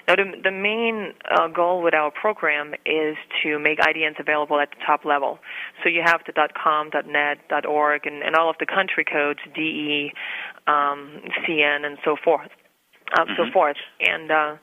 Now, 0.07 0.15
the, 0.15 0.23
the 0.41 0.51
main 0.51 1.13
uh, 1.29 1.49
goal 1.49 1.83
with 1.83 1.93
our 1.93 2.11
program 2.11 2.73
is 2.85 3.17
to 3.43 3.59
make 3.59 3.79
IDNs 3.79 4.19
available 4.19 4.59
at 4.59 4.69
the 4.69 4.77
top 4.85 5.03
level. 5.03 5.39
So 5.83 5.89
you 5.89 6.01
have 6.05 6.21
the 6.25 6.33
.com, 6.63 6.89
.net, 7.07 7.39
.org, 7.67 8.05
and, 8.05 8.23
and 8.23 8.35
all 8.35 8.49
of 8.49 8.55
the 8.59 8.65
country 8.65 9.03
codes, 9.03 9.39
DE, 9.53 10.11
um, 10.65 11.21
CN, 11.43 11.85
and 11.85 11.97
so 12.05 12.15
forth, 12.23 12.49
uh, 13.17 13.25
mm-hmm. 13.25 13.33
so 13.35 13.51
forth. 13.51 13.75
And 13.99 14.31
uh, 14.31 14.55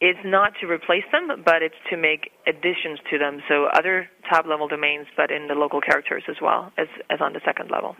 it's 0.00 0.20
not 0.24 0.52
to 0.62 0.66
replace 0.66 1.04
them, 1.12 1.42
but 1.44 1.62
it's 1.62 1.74
to 1.90 1.98
make 1.98 2.30
additions 2.46 2.98
to 3.10 3.18
them. 3.18 3.40
So 3.48 3.66
other 3.66 4.08
top 4.30 4.46
level 4.46 4.66
domains, 4.66 5.06
but 5.14 5.30
in 5.30 5.46
the 5.46 5.54
local 5.54 5.82
characters 5.82 6.22
as 6.28 6.36
well 6.40 6.72
as 6.78 6.86
as 7.10 7.20
on 7.20 7.34
the 7.34 7.40
second 7.44 7.70
level. 7.70 7.96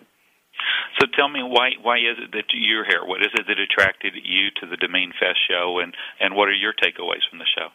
So 0.98 1.06
tell 1.14 1.28
me 1.28 1.42
why 1.42 1.70
why 1.80 1.98
is 1.98 2.18
it 2.18 2.32
that 2.32 2.52
you're 2.52 2.84
here? 2.84 3.04
What 3.04 3.20
is 3.20 3.32
it 3.34 3.46
that 3.48 3.58
attracted 3.58 4.14
you 4.14 4.50
to 4.60 4.66
the 4.66 4.76
Domain 4.76 5.12
Fest 5.18 5.38
show, 5.48 5.78
and 5.78 5.94
and 6.20 6.34
what 6.34 6.48
are 6.48 6.56
your 6.56 6.72
takeaways 6.72 7.24
from 7.28 7.38
the 7.38 7.46
show? 7.46 7.68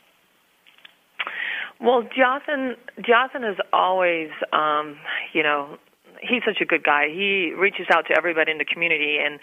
Well, 1.80 2.04
Jonathan 2.16 2.76
Jonathan 3.04 3.44
is 3.44 3.58
always, 3.74 4.30
um, 4.54 4.98
you 5.34 5.42
know, 5.42 5.78
he's 6.22 6.44
such 6.46 6.62
a 6.62 6.66
good 6.66 6.84
guy. 6.84 7.08
He 7.10 7.54
reaches 7.58 7.88
out 7.92 8.06
to 8.08 8.14
everybody 8.16 8.52
in 8.52 8.60
the 8.60 8.66
community 8.66 9.18
and 9.24 9.40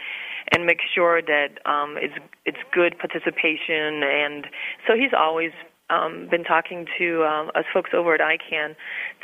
and 0.53 0.65
makes 0.65 0.85
sure 0.95 1.21
that 1.21 1.59
um, 1.67 1.97
it's 1.99 2.15
it's 2.47 2.59
good 2.73 2.97
participation, 2.99 4.03
and 4.03 4.47
so 4.87 4.95
he's 4.95 5.13
always 5.17 5.51
um, 5.91 6.29
been 6.31 6.45
talking 6.45 6.87
to 6.99 7.25
um, 7.25 7.49
us 7.55 7.65
folks 7.73 7.91
over 7.95 8.15
at 8.15 8.21
ICANN 8.21 8.75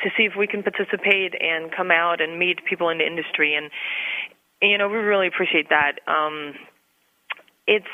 to 0.02 0.10
see 0.16 0.24
if 0.24 0.32
we 0.38 0.46
can 0.46 0.62
participate 0.62 1.34
and 1.40 1.70
come 1.74 1.90
out 1.90 2.20
and 2.20 2.38
meet 2.38 2.64
people 2.68 2.88
in 2.88 2.98
the 2.98 3.06
industry, 3.06 3.54
and 3.54 3.70
you 4.62 4.78
know 4.78 4.88
we 4.88 4.96
really 4.96 5.26
appreciate 5.26 5.68
that. 5.70 6.00
Um, 6.06 6.54
it's 7.66 7.86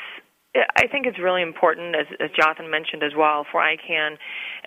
I 0.53 0.87
think 0.91 1.05
it's 1.05 1.17
really 1.17 1.41
important, 1.41 1.95
as, 1.95 2.07
as 2.19 2.29
Jonathan 2.37 2.69
mentioned 2.69 3.03
as 3.03 3.13
well, 3.17 3.45
for 3.49 3.61
ICANN, 3.61 4.17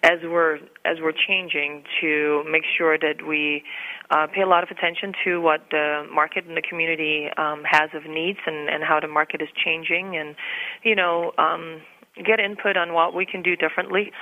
as 0.02 0.18
we're 0.22 0.56
as 0.86 0.96
we're 1.02 1.12
changing, 1.12 1.84
to 2.00 2.42
make 2.50 2.62
sure 2.78 2.96
that 2.98 3.26
we 3.26 3.62
uh, 4.10 4.26
pay 4.34 4.40
a 4.40 4.46
lot 4.46 4.62
of 4.62 4.70
attention 4.70 5.12
to 5.24 5.42
what 5.42 5.60
the 5.70 6.06
market 6.10 6.46
and 6.46 6.56
the 6.56 6.62
community 6.62 7.28
um, 7.36 7.64
has 7.68 7.90
of 7.92 8.08
needs 8.08 8.38
and, 8.46 8.70
and 8.70 8.82
how 8.82 8.98
the 8.98 9.08
market 9.08 9.42
is 9.42 9.48
changing, 9.62 10.16
and 10.16 10.36
you 10.84 10.94
know, 10.94 11.32
um, 11.36 11.82
get 12.22 12.40
input 12.40 12.76
on 12.76 12.92
what 12.92 13.14
we 13.14 13.26
can 13.26 13.42
do 13.42 13.56
differently. 13.56 14.12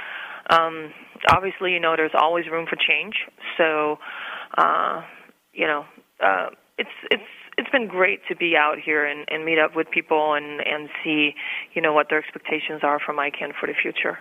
Um, 0.50 0.92
obviously, 1.30 1.72
you 1.72 1.80
know, 1.80 1.94
there's 1.96 2.14
always 2.18 2.46
room 2.50 2.66
for 2.68 2.76
change, 2.76 3.14
so 3.56 3.98
uh, 4.58 5.02
you 5.52 5.66
know, 5.66 5.84
uh, 6.24 6.48
it's 6.78 6.90
it's 7.10 7.22
it's 7.58 7.70
been 7.70 7.86
great 7.86 8.20
to 8.28 8.36
be 8.36 8.56
out 8.56 8.76
here 8.82 9.04
and, 9.04 9.26
and 9.28 9.44
meet 9.44 9.58
up 9.58 9.76
with 9.76 9.90
people 9.90 10.34
and 10.34 10.60
and 10.60 10.88
see 11.04 11.32
you 11.74 11.82
know 11.82 11.92
what 11.92 12.08
their 12.10 12.18
expectations 12.18 12.80
are 12.82 12.98
from 12.98 13.16
ICANN 13.16 13.52
for 13.58 13.66
the 13.66 13.74
future. 13.80 14.18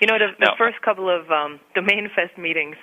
You 0.00 0.06
know, 0.06 0.18
the, 0.18 0.28
the 0.38 0.46
No. 0.46 0.54
first 0.58 0.80
couple 0.82 1.08
of 1.08 1.30
um, 1.30 1.58
Domain 1.74 2.08
Fest 2.14 2.38
meetings, 2.38 2.76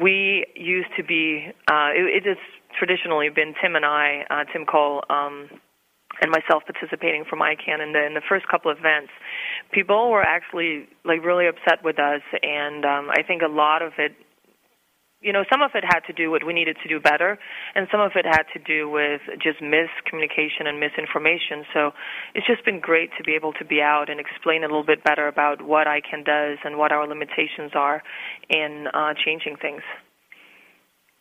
we 0.00 0.46
used 0.54 0.90
to 0.96 1.02
be. 1.04 1.48
Uh, 1.70 1.90
it, 1.94 2.24
it 2.24 2.26
has 2.26 2.38
traditionally 2.78 3.28
been 3.28 3.54
Tim 3.60 3.76
and 3.76 3.84
I, 3.84 4.24
uh, 4.30 4.44
Tim 4.52 4.64
Cole. 4.66 5.02
Um, 5.10 5.50
and 6.22 6.30
myself 6.30 6.62
participating 6.64 7.24
from 7.28 7.40
ICANN 7.40 7.82
in 7.82 7.92
the 7.92 8.06
in 8.06 8.14
the 8.14 8.22
first 8.28 8.46
couple 8.48 8.70
of 8.70 8.78
events, 8.78 9.10
people 9.72 10.10
were 10.10 10.22
actually 10.22 10.88
like 11.04 11.24
really 11.24 11.46
upset 11.48 11.82
with 11.82 11.98
us, 11.98 12.22
and 12.42 12.86
um, 12.86 13.10
I 13.10 13.22
think 13.26 13.42
a 13.42 13.50
lot 13.50 13.82
of 13.82 13.92
it 13.98 14.14
you 15.22 15.32
know, 15.32 15.44
some 15.50 15.62
of 15.62 15.70
it 15.74 15.84
had 15.86 16.00
to 16.08 16.12
do 16.12 16.30
with 16.30 16.42
we 16.44 16.52
needed 16.52 16.76
to 16.82 16.88
do 16.88 16.98
better, 16.98 17.38
and 17.74 17.86
some 17.90 18.00
of 18.00 18.12
it 18.16 18.26
had 18.26 18.42
to 18.54 18.58
do 18.58 18.90
with 18.90 19.22
just 19.40 19.62
miscommunication 19.62 20.66
and 20.66 20.80
misinformation. 20.80 21.64
So 21.72 21.92
it's 22.34 22.46
just 22.46 22.64
been 22.64 22.80
great 22.80 23.10
to 23.18 23.24
be 23.24 23.34
able 23.34 23.52
to 23.54 23.64
be 23.64 23.80
out 23.80 24.10
and 24.10 24.18
explain 24.18 24.64
a 24.64 24.66
little 24.66 24.84
bit 24.84 25.04
better 25.04 25.28
about 25.28 25.62
what 25.62 25.86
ICANN 25.86 26.26
does 26.26 26.58
and 26.64 26.76
what 26.76 26.90
our 26.90 27.06
limitations 27.06 27.70
are 27.74 28.02
in 28.50 28.88
uh, 28.92 29.14
changing 29.24 29.56
things. 29.62 29.82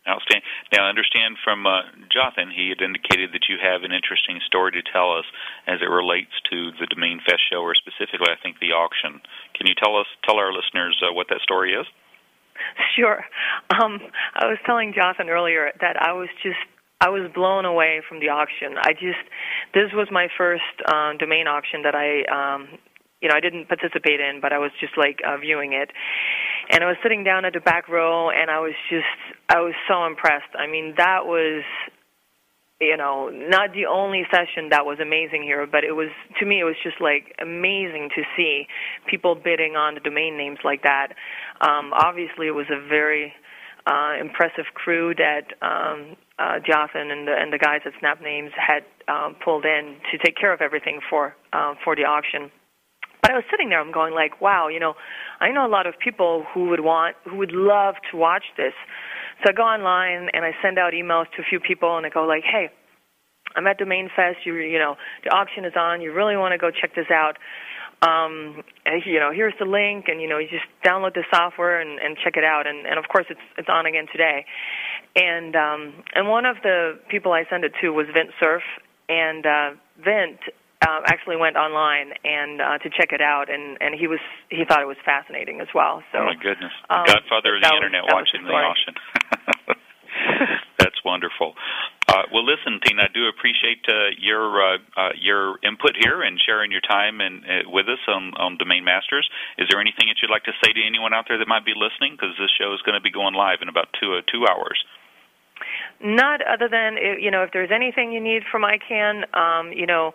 Outstanding. 0.08 0.42
Now, 0.74 0.88
I 0.88 0.90
understand 0.90 1.38
from 1.46 1.68
uh, 1.70 1.86
Jothan, 2.10 2.50
he 2.50 2.74
had 2.74 2.82
indicated 2.82 3.38
that 3.38 3.46
you 3.46 3.62
have 3.62 3.86
an 3.86 3.94
interesting 3.94 4.42
story 4.50 4.74
to 4.74 4.82
tell 4.82 5.14
us 5.14 5.30
as 5.70 5.78
it 5.78 5.94
relates 5.94 6.34
to 6.50 6.74
the 6.82 6.90
Domain 6.90 7.22
Fest 7.22 7.46
show, 7.46 7.62
or 7.62 7.78
specifically, 7.78 8.34
I 8.34 8.42
think, 8.42 8.58
the 8.58 8.74
auction. 8.74 9.22
Can 9.54 9.70
you 9.70 9.78
tell 9.78 9.94
us, 10.02 10.10
tell 10.26 10.42
our 10.42 10.50
listeners 10.50 10.98
uh, 11.06 11.14
what 11.14 11.30
that 11.30 11.46
story 11.46 11.78
is? 11.78 11.86
Sure. 12.96 13.26
Um, 13.70 14.00
I 14.36 14.46
was 14.48 14.58
telling 14.66 14.94
Jothan 14.94 15.30
earlier 15.30 15.72
that 15.82 16.02
I 16.02 16.14
was 16.14 16.30
just 16.44 16.60
I 17.02 17.10
was 17.10 17.32
blown 17.34 17.66
away 17.66 18.02
from 18.08 18.20
the 18.20 18.30
auction. 18.30 18.78
I 18.78 18.94
just 18.94 19.26
this 19.74 19.90
was 19.94 20.08
my 20.12 20.28
first 20.38 20.78
um, 20.86 21.18
domain 21.18 21.48
auction 21.48 21.82
that 21.84 21.96
I 21.96 22.22
um, 22.30 22.68
you 23.22 23.30
know 23.30 23.36
I 23.36 23.40
didn't 23.40 23.68
participate 23.68 24.20
in, 24.20 24.40
but 24.42 24.54
I 24.54 24.60
was 24.60 24.72
just 24.80 24.98
like 24.98 25.20
uh, 25.26 25.38
viewing 25.38 25.74
it, 25.74 25.90
and 26.70 26.84
I 26.84 26.88
was 26.88 26.98
sitting 27.02 27.24
down 27.24 27.46
at 27.46 27.54
the 27.54 27.60
back 27.60 27.90
row, 27.90 28.30
and 28.30 28.52
I 28.52 28.60
was 28.60 28.74
just 28.90 29.06
I 29.50 29.62
was 29.62 29.74
so 29.88 30.06
impressed. 30.06 30.54
I 30.58 30.68
mean 30.68 30.96
that 30.98 31.26
was 31.26 31.64
you 32.82 32.98
know, 32.98 33.30
not 33.30 33.74
the 33.74 33.86
only 33.86 34.24
session 34.34 34.70
that 34.72 34.86
was 34.86 34.98
amazing 35.00 35.44
here, 35.44 35.68
but 35.68 35.84
it 35.84 35.92
was 35.92 36.10
to 36.40 36.46
me 36.46 36.60
it 36.60 36.64
was 36.64 36.76
just 36.82 37.00
like 37.00 37.36
amazing 37.40 38.10
to 38.16 38.24
see 38.36 38.66
people 39.08 39.36
bidding 39.36 39.76
on 39.76 39.94
the 39.94 40.00
domain 40.00 40.36
names 40.36 40.58
like 40.66 40.82
that. 40.82 41.14
Um, 41.62 41.94
obviously, 41.94 42.48
it 42.48 42.58
was 42.58 42.66
a 42.74 42.82
very 42.90 43.34
uh, 43.86 44.14
impressive 44.20 44.66
crew 44.74 45.14
that 45.14 45.54
um, 45.62 46.18
uh, 46.40 46.58
Jothan 46.66 47.12
and 47.12 47.28
the, 47.28 47.36
and 47.38 47.54
the 47.54 47.60
guys 47.60 47.82
at 47.86 47.94
Snap 48.00 48.20
Names 48.20 48.52
had 48.58 48.82
um, 49.08 49.36
pulled 49.46 49.66
in 49.66 49.98
to 50.12 50.18
take 50.18 50.36
care 50.36 50.52
of 50.52 50.62
everything 50.62 51.02
for 51.08 51.36
uh, 51.54 51.76
for 51.84 51.96
the 51.96 52.06
auction. 52.06 52.50
But 53.22 53.32
I 53.32 53.36
was 53.36 53.44
sitting 53.52 53.70
there, 53.70 53.80
I'm 53.80 53.92
going 53.92 54.16
like, 54.16 54.42
wow, 54.42 54.68
you 54.68 54.80
know, 54.80 54.96
I 55.42 55.52
know 55.52 55.66
a 55.66 55.74
lot 55.74 55.88
of 55.88 55.96
people 55.98 56.46
who 56.54 56.70
would 56.70 56.82
want, 56.82 57.18
who 57.26 57.38
would 57.38 57.52
love 57.52 57.96
to 58.12 58.18
watch 58.18 58.44
this. 58.56 58.74
So 59.44 59.50
I 59.50 59.54
go 59.54 59.64
online 59.64 60.30
and 60.34 60.46
I 60.46 60.52
send 60.62 60.78
out 60.78 60.94
emails 60.94 61.26
to 61.36 61.42
a 61.42 61.46
few 61.50 61.60
people 61.60 61.98
and 61.98 62.06
I 62.06 62.10
go 62.10 62.26
like, 62.26 62.44
hey, 62.44 62.70
I'm 63.56 63.66
at 63.66 63.80
Domain 63.80 64.10
Fest. 64.16 64.46
You 64.46 64.56
you 64.56 64.78
know 64.78 64.96
the 65.24 65.32
auction 65.32 65.66
is 65.66 65.74
on. 65.76 66.02
You 66.02 66.14
really 66.14 66.38
want 66.38 66.54
to 66.54 66.58
go 66.58 66.70
check 66.72 66.96
this 66.96 67.10
out. 67.12 67.38
Um, 68.02 68.64
and, 68.84 69.04
you 69.06 69.20
know, 69.20 69.30
here's 69.32 69.54
the 69.60 69.66
link, 69.66 70.06
and 70.08 70.20
you 70.22 70.28
know, 70.28 70.40
you 70.40 70.48
just 70.50 70.66
download 70.84 71.14
the 71.14 71.24
software 71.32 71.80
and, 71.80 72.00
and 72.00 72.18
check 72.24 72.34
it 72.36 72.44
out. 72.44 72.66
And, 72.66 72.88
and 72.88 72.98
of 72.98 73.06
course, 73.12 73.26
it's 73.30 73.42
it's 73.58 73.70
on 73.70 73.86
again 73.86 74.06
today. 74.12 74.46
And 75.16 75.56
um, 75.56 75.94
and 76.16 76.30
one 76.30 76.46
of 76.46 76.58
the 76.64 77.00
people 77.10 77.34
I 77.34 77.44
sent 77.50 77.64
it 77.64 77.74
to 77.82 77.90
was 77.90 78.08
Vint 78.14 78.30
Cerf, 78.40 78.64
and 79.10 79.46
uh, 79.46 79.70
Vint 80.04 80.40
uh, 80.82 81.02
actually 81.06 81.38
went 81.38 81.56
online 81.56 82.14
and 82.24 82.62
uh, 82.62 82.78
to 82.80 82.90
check 82.90 83.12
it 83.12 83.22
out, 83.22 83.50
and 83.50 83.78
and 83.82 83.94
he 83.94 84.08
was 84.08 84.20
he 84.50 84.66
thought 84.66 84.82
it 84.82 84.88
was 84.88 85.00
fascinating 85.06 85.62
as 85.62 85.68
well. 85.74 86.04
So 86.12 86.20
oh 86.20 86.26
my 86.26 86.36
goodness, 86.36 86.74
um, 86.90 87.06
Godfather 87.06 87.56
of 87.56 87.62
the 87.62 87.70
was- 87.70 87.78
internet 87.78 88.04
watching 88.10 88.44
the 88.44 88.50
the 88.50 88.56
auction. 88.56 88.94
That's 90.80 91.00
wonderful. 91.06 91.56
Uh, 92.08 92.28
well, 92.34 92.44
listen, 92.44 92.80
Tina, 92.84 93.08
I 93.08 93.12
do 93.14 93.28
appreciate 93.28 93.86
uh, 93.88 94.12
your 94.20 94.44
uh, 94.60 94.78
uh, 94.98 95.14
your 95.16 95.56
input 95.64 95.96
here 95.96 96.22
and 96.22 96.36
sharing 96.42 96.72
your 96.72 96.82
time 96.82 97.22
and 97.22 97.44
uh, 97.46 97.70
with 97.70 97.88
us 97.88 98.02
on 98.08 98.34
on 98.36 98.58
Domain 98.58 98.84
Masters. 98.84 99.30
Is 99.58 99.68
there 99.70 99.80
anything 99.80 100.12
that 100.12 100.20
you'd 100.22 100.34
like 100.34 100.44
to 100.46 100.56
say 100.64 100.74
to 100.74 100.82
anyone 100.84 101.14
out 101.14 101.26
there 101.30 101.38
that 101.38 101.48
might 101.48 101.66
be 101.66 101.74
listening? 101.78 102.18
Because 102.18 102.36
this 102.36 102.52
show 102.60 102.74
is 102.74 102.82
going 102.84 103.00
to 103.00 103.04
be 103.04 103.12
going 103.12 103.34
live 103.34 103.62
in 103.62 103.70
about 103.70 103.88
two 103.96 104.14
uh, 104.18 104.22
two 104.28 104.44
hours. 104.50 104.84
Not 106.04 106.42
other 106.42 106.68
than 106.70 106.98
you 107.20 107.30
know, 107.30 107.44
if 107.44 107.52
there's 107.54 107.70
anything 107.74 108.12
you 108.12 108.20
need 108.20 108.44
from 108.52 108.64
ICANN, 108.64 109.30
um, 109.38 109.72
you 109.72 109.86
know, 109.86 110.14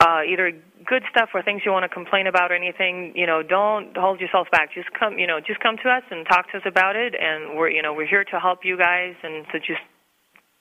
uh, 0.00 0.22
either 0.24 0.52
good 0.86 1.02
stuff 1.10 1.30
or 1.34 1.42
things 1.42 1.62
you 1.64 1.72
want 1.72 1.84
to 1.84 1.92
complain 1.92 2.26
about 2.26 2.50
or 2.50 2.56
anything, 2.56 3.12
you 3.14 3.26
know, 3.26 3.42
don't 3.42 3.96
hold 3.96 4.20
yourself 4.20 4.48
back. 4.50 4.72
Just 4.72 4.88
come, 4.98 5.18
you 5.18 5.26
know, 5.26 5.38
just 5.44 5.60
come 5.60 5.76
to 5.84 5.88
us 5.90 6.02
and 6.10 6.24
talk 6.26 6.50
to 6.52 6.58
us 6.58 6.64
about 6.64 6.96
it, 6.96 7.14
and 7.18 7.58
we're 7.58 7.68
you 7.68 7.82
know 7.82 7.92
we're 7.92 8.08
here 8.08 8.24
to 8.24 8.40
help 8.40 8.64
you 8.64 8.78
guys, 8.78 9.14
and 9.22 9.44
so 9.52 9.58
just 9.58 9.84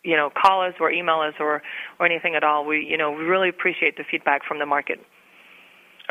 you 0.03 0.17
know 0.17 0.30
call 0.30 0.62
us 0.62 0.73
or 0.80 0.91
email 0.91 1.21
us 1.21 1.36
or 1.39 1.62
or 1.99 2.06
anything 2.06 2.36
at 2.36 2.43
all. 2.43 2.65
We 2.65 2.84
you 2.84 2.97
know 2.97 3.12
we 3.12 3.23
really 3.23 3.49
appreciate 3.49 3.95
the 3.95 4.03
feedback 4.10 4.41
from 4.45 4.60
the 4.60 4.65
market. 4.65 4.99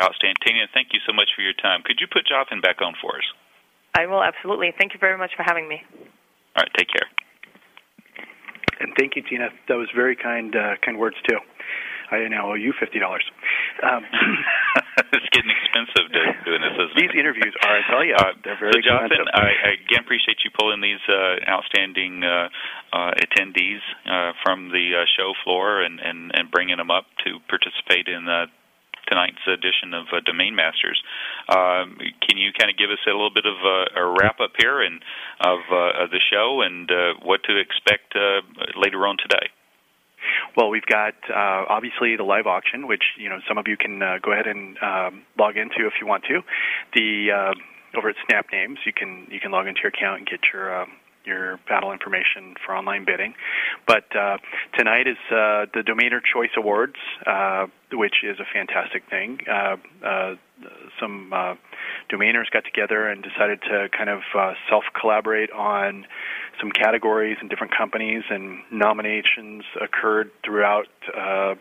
Outstanding, 0.01 0.37
Tina. 0.45 0.65
Thank 0.73 0.93
you 0.93 0.99
so 1.05 1.13
much 1.13 1.29
for 1.35 1.41
your 1.41 1.53
time. 1.53 1.81
Could 1.85 1.97
you 1.99 2.07
put 2.07 2.25
Jonathan 2.25 2.61
back 2.61 2.81
on 2.81 2.93
for 3.01 3.17
us? 3.17 3.27
I 3.97 4.05
will 4.05 4.23
absolutely. 4.23 4.73
Thank 4.77 4.93
you 4.93 4.99
very 4.99 5.17
much 5.17 5.31
for 5.35 5.43
having 5.43 5.67
me. 5.67 5.81
All 6.55 6.65
right, 6.65 6.71
take 6.77 6.89
care. 6.89 7.09
And 8.79 8.93
thank 8.97 9.15
you, 9.15 9.23
Tina. 9.23 9.49
That 9.67 9.75
was 9.77 9.89
very 9.95 10.15
kind, 10.15 10.55
uh, 10.55 10.75
kind 10.83 10.97
words 10.97 11.17
too. 11.27 11.37
I 12.09 12.23
now 12.29 12.51
owe 12.51 12.55
you 12.55 12.71
fifty 12.79 12.99
dollars. 12.99 13.25
Um, 13.83 13.99
it's 15.11 15.29
getting 15.35 15.51
expensive 15.51 16.07
to 16.07 16.21
doing 16.47 16.61
this, 16.63 16.71
isn't 16.79 16.95
these 16.95 17.11
it? 17.11 17.19
interviews 17.19 17.51
are, 17.67 17.75
I 17.75 17.81
tell 17.91 18.03
you, 18.03 18.15
Uh, 18.15 18.31
they're 18.43 18.59
very 18.59 18.79
so, 18.79 18.89
Jothan. 18.95 19.27
I, 19.35 19.51
I 19.51 19.69
again 19.83 20.07
appreciate 20.07 20.39
you 20.45 20.51
pulling 20.57 20.79
these 20.79 21.03
uh, 21.11 21.43
outstanding 21.51 22.23
uh, 22.23 22.47
uh, 22.95 23.11
attendees 23.19 23.83
uh, 24.07 24.31
from 24.43 24.69
the 24.71 25.03
uh, 25.03 25.05
show 25.19 25.33
floor 25.43 25.81
and, 25.81 25.99
and, 25.99 26.31
and 26.33 26.49
bringing 26.49 26.77
them 26.77 26.91
up 26.91 27.05
to 27.25 27.39
participate 27.51 28.07
in 28.07 28.23
tonight's 29.07 29.41
edition 29.47 29.93
of 29.93 30.05
uh, 30.11 30.19
Domain 30.25 30.55
Masters. 30.55 31.01
Um, 31.49 31.97
can 32.21 32.37
you 32.37 32.51
kind 32.53 32.69
of 32.69 32.77
give 32.77 32.91
us 32.91 32.99
a 33.07 33.11
little 33.11 33.33
bit 33.33 33.45
of 33.45 33.57
a, 33.57 34.01
a 34.01 34.15
wrap 34.19 34.39
up 34.39 34.51
here 34.59 34.81
and 34.81 35.01
of, 35.41 35.59
uh, 35.71 36.03
of 36.03 36.11
the 36.11 36.21
show 36.31 36.61
and 36.61 36.89
uh, 36.91 37.13
what 37.23 37.43
to 37.45 37.57
expect 37.57 38.15
uh, 38.15 38.41
later 38.75 39.07
on 39.07 39.17
today? 39.17 39.49
Well, 40.55 40.69
we've 40.69 40.85
got 40.85 41.13
uh, 41.29 41.65
obviously 41.69 42.15
the 42.15 42.23
live 42.23 42.47
auction, 42.47 42.87
which 42.87 43.03
you 43.17 43.29
know 43.29 43.39
some 43.47 43.57
of 43.57 43.67
you 43.67 43.77
can 43.77 44.01
uh, 44.01 44.17
go 44.21 44.31
ahead 44.31 44.47
and 44.47 44.77
um, 44.81 45.21
log 45.37 45.57
into 45.57 45.85
if 45.87 45.93
you 46.01 46.07
want 46.07 46.23
to. 46.25 46.41
The 46.93 47.31
uh, 47.31 47.97
over 47.97 48.09
at 48.09 48.15
Snap 48.27 48.47
Names, 48.51 48.79
you 48.85 48.93
can 48.93 49.27
you 49.29 49.39
can 49.39 49.51
log 49.51 49.67
into 49.67 49.81
your 49.83 49.89
account 49.89 50.19
and 50.19 50.27
get 50.27 50.39
your 50.51 50.81
uh, 50.81 50.85
your 51.27 51.59
battle 51.67 51.91
information 51.91 52.55
for 52.65 52.75
online 52.75 53.05
bidding. 53.05 53.35
But 53.85 54.15
uh, 54.15 54.37
tonight 54.77 55.07
is 55.07 55.17
uh, 55.29 55.67
the 55.73 55.83
Domainer 55.85 56.19
Choice 56.23 56.49
Awards, 56.57 56.95
uh, 57.25 57.67
which 57.91 58.23
is 58.23 58.39
a 58.39 58.45
fantastic 58.51 59.03
thing. 59.09 59.39
Uh, 59.47 59.75
uh, 60.03 60.35
some 60.99 61.31
uh, 61.33 61.55
domainers 62.11 62.49
got 62.51 62.63
together 62.65 63.07
and 63.07 63.21
decided 63.21 63.61
to 63.63 63.89
kind 63.95 64.09
of 64.09 64.21
self 64.69 64.85
collaborate 64.99 65.51
on 65.51 66.07
some 66.59 66.71
categories 66.71 67.37
and 67.39 67.49
different 67.49 67.75
companies, 67.75 68.23
and 68.29 68.59
nominations 68.71 69.63
occurred 69.79 70.31
throughout 70.43 70.87
the 71.13 71.57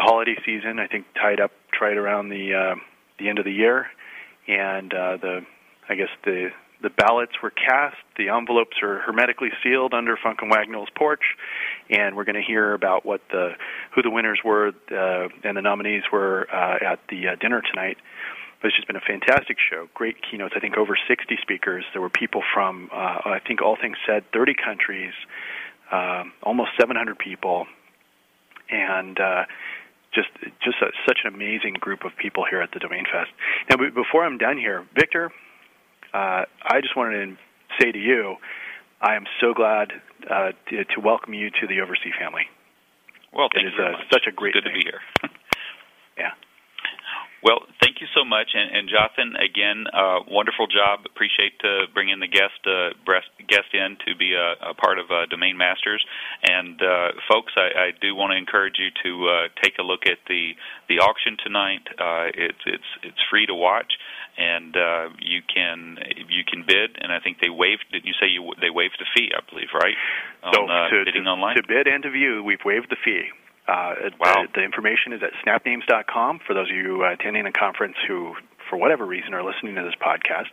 holiday 0.00 0.36
season. 0.44 0.80
I 0.80 0.88
think 0.88 1.06
tied 1.14 1.38
up 1.38 1.52
right 1.80 1.96
around 1.96 2.30
the 2.30 2.76
the 3.18 3.28
end 3.28 3.38
of 3.38 3.44
the 3.44 3.52
year, 3.52 3.86
and 4.48 4.90
the 4.90 5.42
I 5.88 5.94
guess 5.94 6.08
the 6.24 6.50
the 6.84 6.90
ballots 6.90 7.32
were 7.42 7.50
cast. 7.50 7.96
The 8.16 8.28
envelopes 8.28 8.76
are 8.82 9.00
hermetically 9.00 9.48
sealed 9.62 9.94
under 9.94 10.16
Funk 10.22 10.40
and 10.42 10.50
Wagnall's 10.50 10.90
porch, 10.94 11.24
and 11.90 12.14
we're 12.14 12.24
going 12.24 12.36
to 12.36 12.46
hear 12.46 12.74
about 12.74 13.04
what 13.04 13.22
the 13.30 13.52
who 13.94 14.02
the 14.02 14.10
winners 14.10 14.38
were 14.44 14.68
uh, 14.92 15.28
and 15.42 15.56
the 15.56 15.62
nominees 15.62 16.02
were 16.12 16.46
uh, 16.52 16.92
at 16.92 17.00
the 17.08 17.28
uh, 17.28 17.36
dinner 17.40 17.62
tonight. 17.62 17.96
it's 18.62 18.76
just 18.76 18.86
been 18.86 18.96
a 18.96 19.00
fantastic 19.00 19.56
show. 19.58 19.88
Great 19.94 20.16
keynotes. 20.30 20.54
I 20.56 20.60
think 20.60 20.76
over 20.76 20.96
60 21.08 21.36
speakers. 21.40 21.84
There 21.94 22.02
were 22.02 22.10
people 22.10 22.42
from, 22.52 22.90
uh, 22.92 23.18
I 23.24 23.40
think 23.44 23.62
all 23.62 23.76
things 23.80 23.96
said, 24.06 24.24
30 24.32 24.54
countries, 24.54 25.14
um, 25.90 26.32
almost 26.42 26.70
700 26.78 27.18
people, 27.18 27.66
and 28.70 29.18
uh, 29.18 29.44
just 30.14 30.28
just 30.62 30.76
a, 30.82 30.92
such 31.08 31.20
an 31.24 31.34
amazing 31.34 31.74
group 31.80 32.04
of 32.04 32.12
people 32.16 32.44
here 32.48 32.60
at 32.60 32.72
the 32.72 32.78
Domain 32.78 33.04
Fest. 33.10 33.30
Now, 33.70 33.76
before 33.90 34.24
I'm 34.24 34.36
done 34.36 34.58
here, 34.58 34.86
Victor, 34.94 35.32
uh, 36.14 36.44
I 36.62 36.80
just 36.80 36.96
wanted 36.96 37.26
to 37.26 37.36
say 37.80 37.92
to 37.92 37.98
you, 37.98 38.36
I 39.02 39.16
am 39.16 39.24
so 39.40 39.52
glad 39.52 39.92
uh, 40.30 40.52
to, 40.70 40.84
to 40.84 41.00
welcome 41.02 41.34
you 41.34 41.50
to 41.50 41.66
the 41.66 41.80
Oversee 41.80 42.14
family. 42.18 42.46
Well, 43.32 43.48
thank 43.52 43.66
it 43.66 43.68
is 43.68 43.74
you 43.76 43.84
much. 43.84 44.00
such 44.12 44.26
a 44.28 44.32
great 44.32 44.54
Good 44.54 44.64
thing. 44.64 44.74
to 44.74 44.78
be 44.78 44.86
here. 44.86 45.00
yeah. 46.18 46.30
Well, 47.44 47.60
thank 47.82 48.00
you 48.00 48.06
so 48.16 48.24
much, 48.24 48.56
and, 48.56 48.72
and 48.72 48.88
Jothan, 48.88 49.36
again, 49.36 49.84
uh, 49.92 50.24
wonderful 50.32 50.64
job. 50.66 51.04
Appreciate 51.04 51.52
uh, 51.60 51.92
bringing 51.92 52.16
the 52.18 52.26
guest 52.26 52.56
uh, 52.64 52.96
breast, 53.04 53.28
guest 53.46 53.68
in 53.74 54.00
to 54.08 54.16
be 54.16 54.32
a, 54.32 54.70
a 54.70 54.72
part 54.72 54.98
of 54.98 55.12
uh, 55.12 55.26
Domain 55.28 55.58
Masters. 55.58 56.00
And 56.40 56.80
uh, 56.80 57.12
folks, 57.28 57.52
I, 57.56 57.92
I 57.92 57.92
do 58.00 58.16
want 58.16 58.32
to 58.32 58.38
encourage 58.40 58.80
you 58.80 58.88
to 59.04 59.28
uh, 59.28 59.34
take 59.62 59.76
a 59.76 59.82
look 59.84 60.08
at 60.08 60.24
the 60.26 60.56
the 60.88 61.04
auction 61.04 61.36
tonight. 61.44 61.84
Uh, 62.00 62.32
it's 62.32 62.64
it's 62.64 62.90
it's 63.12 63.20
free 63.28 63.44
to 63.44 63.54
watch, 63.54 63.92
and 64.36 64.76
uh, 64.76 65.08
you 65.20 65.42
can 65.46 65.98
you 66.28 66.42
can 66.44 66.64
bid. 66.66 66.98
And 67.00 67.12
I 67.12 67.20
think 67.20 67.38
they 67.40 67.50
waived. 67.50 67.84
Did 67.92 68.04
you 68.04 68.12
say 68.20 68.26
you 68.26 68.52
they 68.60 68.70
waived 68.70 68.98
the 68.98 69.06
fee? 69.14 69.30
I 69.34 69.40
believe, 69.48 69.68
right? 69.74 69.96
So 70.52 70.62
On, 70.62 70.70
uh, 70.70 70.88
to, 70.90 71.04
bidding 71.04 71.24
to, 71.24 71.30
online. 71.30 71.56
to 71.56 71.62
bid 71.66 71.86
and 71.86 72.02
to 72.02 72.10
view, 72.10 72.42
we've 72.42 72.64
waived 72.64 72.90
the 72.90 72.96
fee. 73.04 73.30
Uh, 73.66 74.12
wow. 74.20 74.44
The, 74.52 74.60
the 74.60 74.64
information 74.64 75.12
is 75.12 75.22
at 75.22 75.32
snapnames.com. 75.40 76.40
For 76.46 76.52
those 76.52 76.70
of 76.70 76.76
you 76.76 77.04
attending 77.04 77.44
the 77.44 77.52
conference 77.52 77.96
who, 78.06 78.34
for 78.68 78.76
whatever 78.76 79.06
reason, 79.06 79.32
are 79.32 79.42
listening 79.42 79.74
to 79.76 79.82
this 79.82 79.94
podcast, 79.96 80.52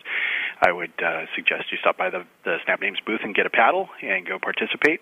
I 0.61 0.71
would 0.71 0.93
uh, 1.03 1.25
suggest 1.35 1.71
you 1.71 1.77
stop 1.81 1.97
by 1.97 2.09
the, 2.09 2.23
the 2.45 2.57
Snapnames 2.67 3.03
booth 3.05 3.19
and 3.23 3.35
get 3.35 3.45
a 3.45 3.49
paddle 3.49 3.89
and 4.01 4.25
go 4.25 4.39
participate. 4.39 5.01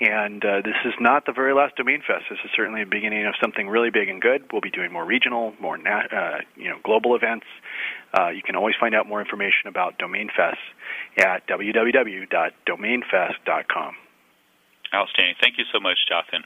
And 0.00 0.44
uh, 0.44 0.62
this 0.64 0.76
is 0.84 0.94
not 1.00 1.26
the 1.26 1.32
very 1.32 1.52
last 1.54 1.76
Domain 1.76 2.02
Fest. 2.06 2.24
This 2.30 2.38
is 2.44 2.50
certainly 2.56 2.84
the 2.84 2.90
beginning 2.90 3.26
of 3.26 3.34
something 3.40 3.68
really 3.68 3.90
big 3.90 4.08
and 4.08 4.22
good. 4.22 4.44
We'll 4.52 4.62
be 4.62 4.70
doing 4.70 4.92
more 4.92 5.04
regional, 5.04 5.52
more 5.60 5.76
na- 5.76 6.06
uh, 6.10 6.38
you 6.56 6.68
know, 6.68 6.78
global 6.82 7.14
events. 7.14 7.44
Uh, 8.18 8.30
you 8.30 8.42
can 8.42 8.56
always 8.56 8.74
find 8.80 8.94
out 8.94 9.06
more 9.06 9.20
information 9.20 9.68
about 9.68 9.98
Domain 9.98 10.30
Fest 10.34 10.56
at 11.18 11.46
www.domainfest.com. 11.48 13.94
Outstanding. 14.92 15.36
Thank 15.40 15.56
you 15.58 15.64
so 15.72 15.78
much, 15.78 15.98
Jothan. 16.10 16.42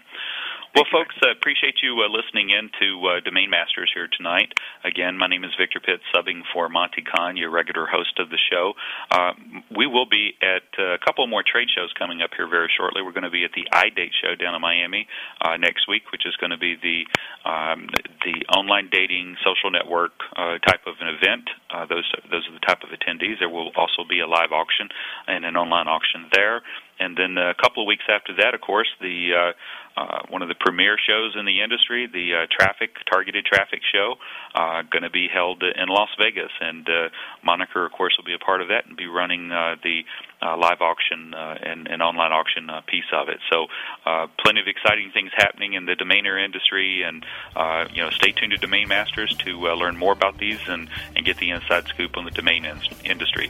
Well, 0.75 0.91
folks, 0.91 1.15
uh, 1.23 1.31
appreciate 1.31 1.87
you 1.87 2.03
uh, 2.03 2.11
listening 2.11 2.51
in 2.51 2.67
to 2.83 3.07
uh, 3.07 3.21
Domain 3.23 3.49
Masters 3.49 3.93
here 3.95 4.11
tonight. 4.11 4.51
Again, 4.83 5.17
my 5.17 5.29
name 5.29 5.45
is 5.45 5.55
Victor 5.55 5.79
Pitt, 5.79 6.01
subbing 6.11 6.43
for 6.53 6.69
Monte 6.69 6.99
Cahn, 7.07 7.37
your 7.37 7.51
regular 7.51 7.87
host 7.87 8.19
of 8.19 8.29
the 8.29 8.43
show. 8.51 8.75
Uh, 9.09 9.39
we 9.71 9.87
will 9.87 10.11
be 10.11 10.35
at 10.43 10.67
uh, 10.75 10.95
a 10.95 10.99
couple 10.99 11.25
more 11.29 11.45
trade 11.47 11.71
shows 11.71 11.95
coming 11.97 12.23
up 12.23 12.31
here 12.35 12.51
very 12.51 12.67
shortly. 12.77 13.03
We're 13.03 13.15
going 13.15 13.23
to 13.23 13.31
be 13.31 13.45
at 13.45 13.55
the 13.55 13.71
iDate 13.71 14.19
show 14.19 14.35
down 14.35 14.57
in 14.57 14.61
Miami 14.61 15.07
uh, 15.47 15.57
next 15.63 15.87
week, 15.87 16.11
which 16.11 16.27
is 16.27 16.35
going 16.43 16.51
to 16.51 16.59
be 16.59 16.75
the 16.75 17.07
um, 17.47 17.87
the 18.27 18.43
online 18.51 18.91
dating 18.91 19.37
social 19.47 19.71
network 19.71 20.19
uh, 20.35 20.59
type 20.67 20.91
of 20.91 20.99
an 20.99 21.07
event. 21.07 21.55
Those 21.87 22.11
those 22.35 22.51
are 22.51 22.55
the 22.55 22.67
type 22.67 22.83
of 22.83 22.91
attendees. 22.91 23.39
There 23.39 23.51
will 23.51 23.71
also 23.77 24.03
be 24.03 24.19
a 24.19 24.27
live 24.27 24.51
auction 24.51 24.89
and 25.29 25.45
an 25.45 25.55
online 25.55 25.87
auction 25.87 26.27
there. 26.35 26.63
And 26.99 27.17
then 27.17 27.37
a 27.39 27.55
couple 27.55 27.83
of 27.83 27.87
weeks 27.87 28.05
after 28.09 28.35
that, 28.37 28.55
of 28.55 28.61
course, 28.61 28.89
the 29.01 29.31
uh, 29.35 29.53
uh, 29.97 30.23
one 30.29 30.43
of 30.43 30.49
the 30.49 30.55
premier 30.59 30.97
shows 30.99 31.37
in 31.39 31.45
the 31.45 31.63
industry, 31.63 32.07
the 32.07 32.35
uh, 32.35 32.47
traffic 32.51 32.91
targeted 33.11 33.45
traffic 33.45 33.81
show, 33.93 34.15
uh, 34.55 34.83
going 34.91 35.03
to 35.03 35.11
be 35.11 35.29
held 35.33 35.63
in 35.63 35.89
Las 35.89 36.09
Vegas, 36.19 36.51
and 36.61 36.89
uh, 36.89 37.09
Moniker, 37.45 37.87
of 37.87 37.93
course, 37.93 38.15
will 38.17 38.25
be 38.25 38.35
a 38.35 38.39
part 38.39 38.61
of 38.61 38.69
that 38.69 38.87
and 38.87 38.97
be 38.97 39.07
running 39.07 39.53
uh, 39.53 39.77
the 39.83 40.03
uh, 40.43 40.57
live 40.57 40.81
auction 40.81 41.33
uh, 41.33 41.57
and, 41.63 41.87
and 41.89 42.03
online 42.03 42.33
auction 42.33 42.69
uh, 42.69 42.81
piece 42.87 43.05
of 43.13 43.29
it. 43.29 43.39
So, 43.51 43.67
uh, 44.05 44.27
plenty 44.39 44.61
of 44.61 44.67
exciting 44.67 45.11
things 45.13 45.31
happening 45.37 45.75
in 45.75 45.87
the 45.87 45.95
domainer 45.95 46.43
industry, 46.43 47.03
and 47.03 47.25
uh, 47.55 47.87
you 47.93 48.03
know, 48.03 48.11
stay 48.11 48.33
tuned 48.33 48.53
to 48.53 48.59
Domain 48.59 48.89
Masters 48.89 49.35
to 49.39 49.69
uh, 49.69 49.75
learn 49.75 49.97
more 49.97 50.13
about 50.13 50.39
these 50.39 50.61
and, 50.67 50.89
and 51.15 51.25
get 51.25 51.39
the 51.39 51.51
inside 51.51 51.87
scoop 51.87 52.17
on 52.17 52.25
the 52.25 52.31
domain 52.31 52.65
in- 52.65 52.81
industry. 53.05 53.49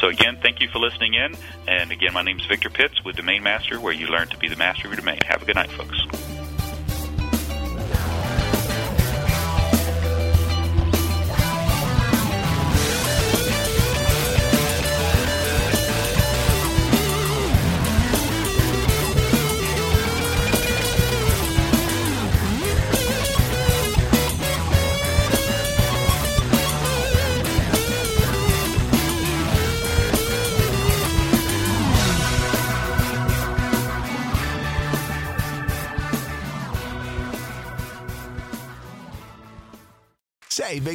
So, 0.00 0.08
again, 0.08 0.38
thank 0.42 0.60
you 0.60 0.68
for 0.68 0.78
listening 0.78 1.14
in, 1.14 1.34
and 1.66 1.90
again, 1.90 2.12
my 2.12 2.22
name 2.22 2.38
is 2.38 2.46
Victor 2.46 2.68
Pitts 2.68 3.02
with 3.04 3.16
Domain 3.16 3.42
Master, 3.42 3.80
where 3.80 3.92
you 3.92 4.08
learn 4.08 4.28
to 4.28 4.36
be 4.36 4.48
the 4.48 4.56
master 4.56 4.86
of 4.86 4.92
your 4.92 5.00
domain. 5.00 5.18
Have 5.26 5.42
a 5.42 5.44
good 5.46 5.56
night, 5.56 5.70
folks. 5.70 6.35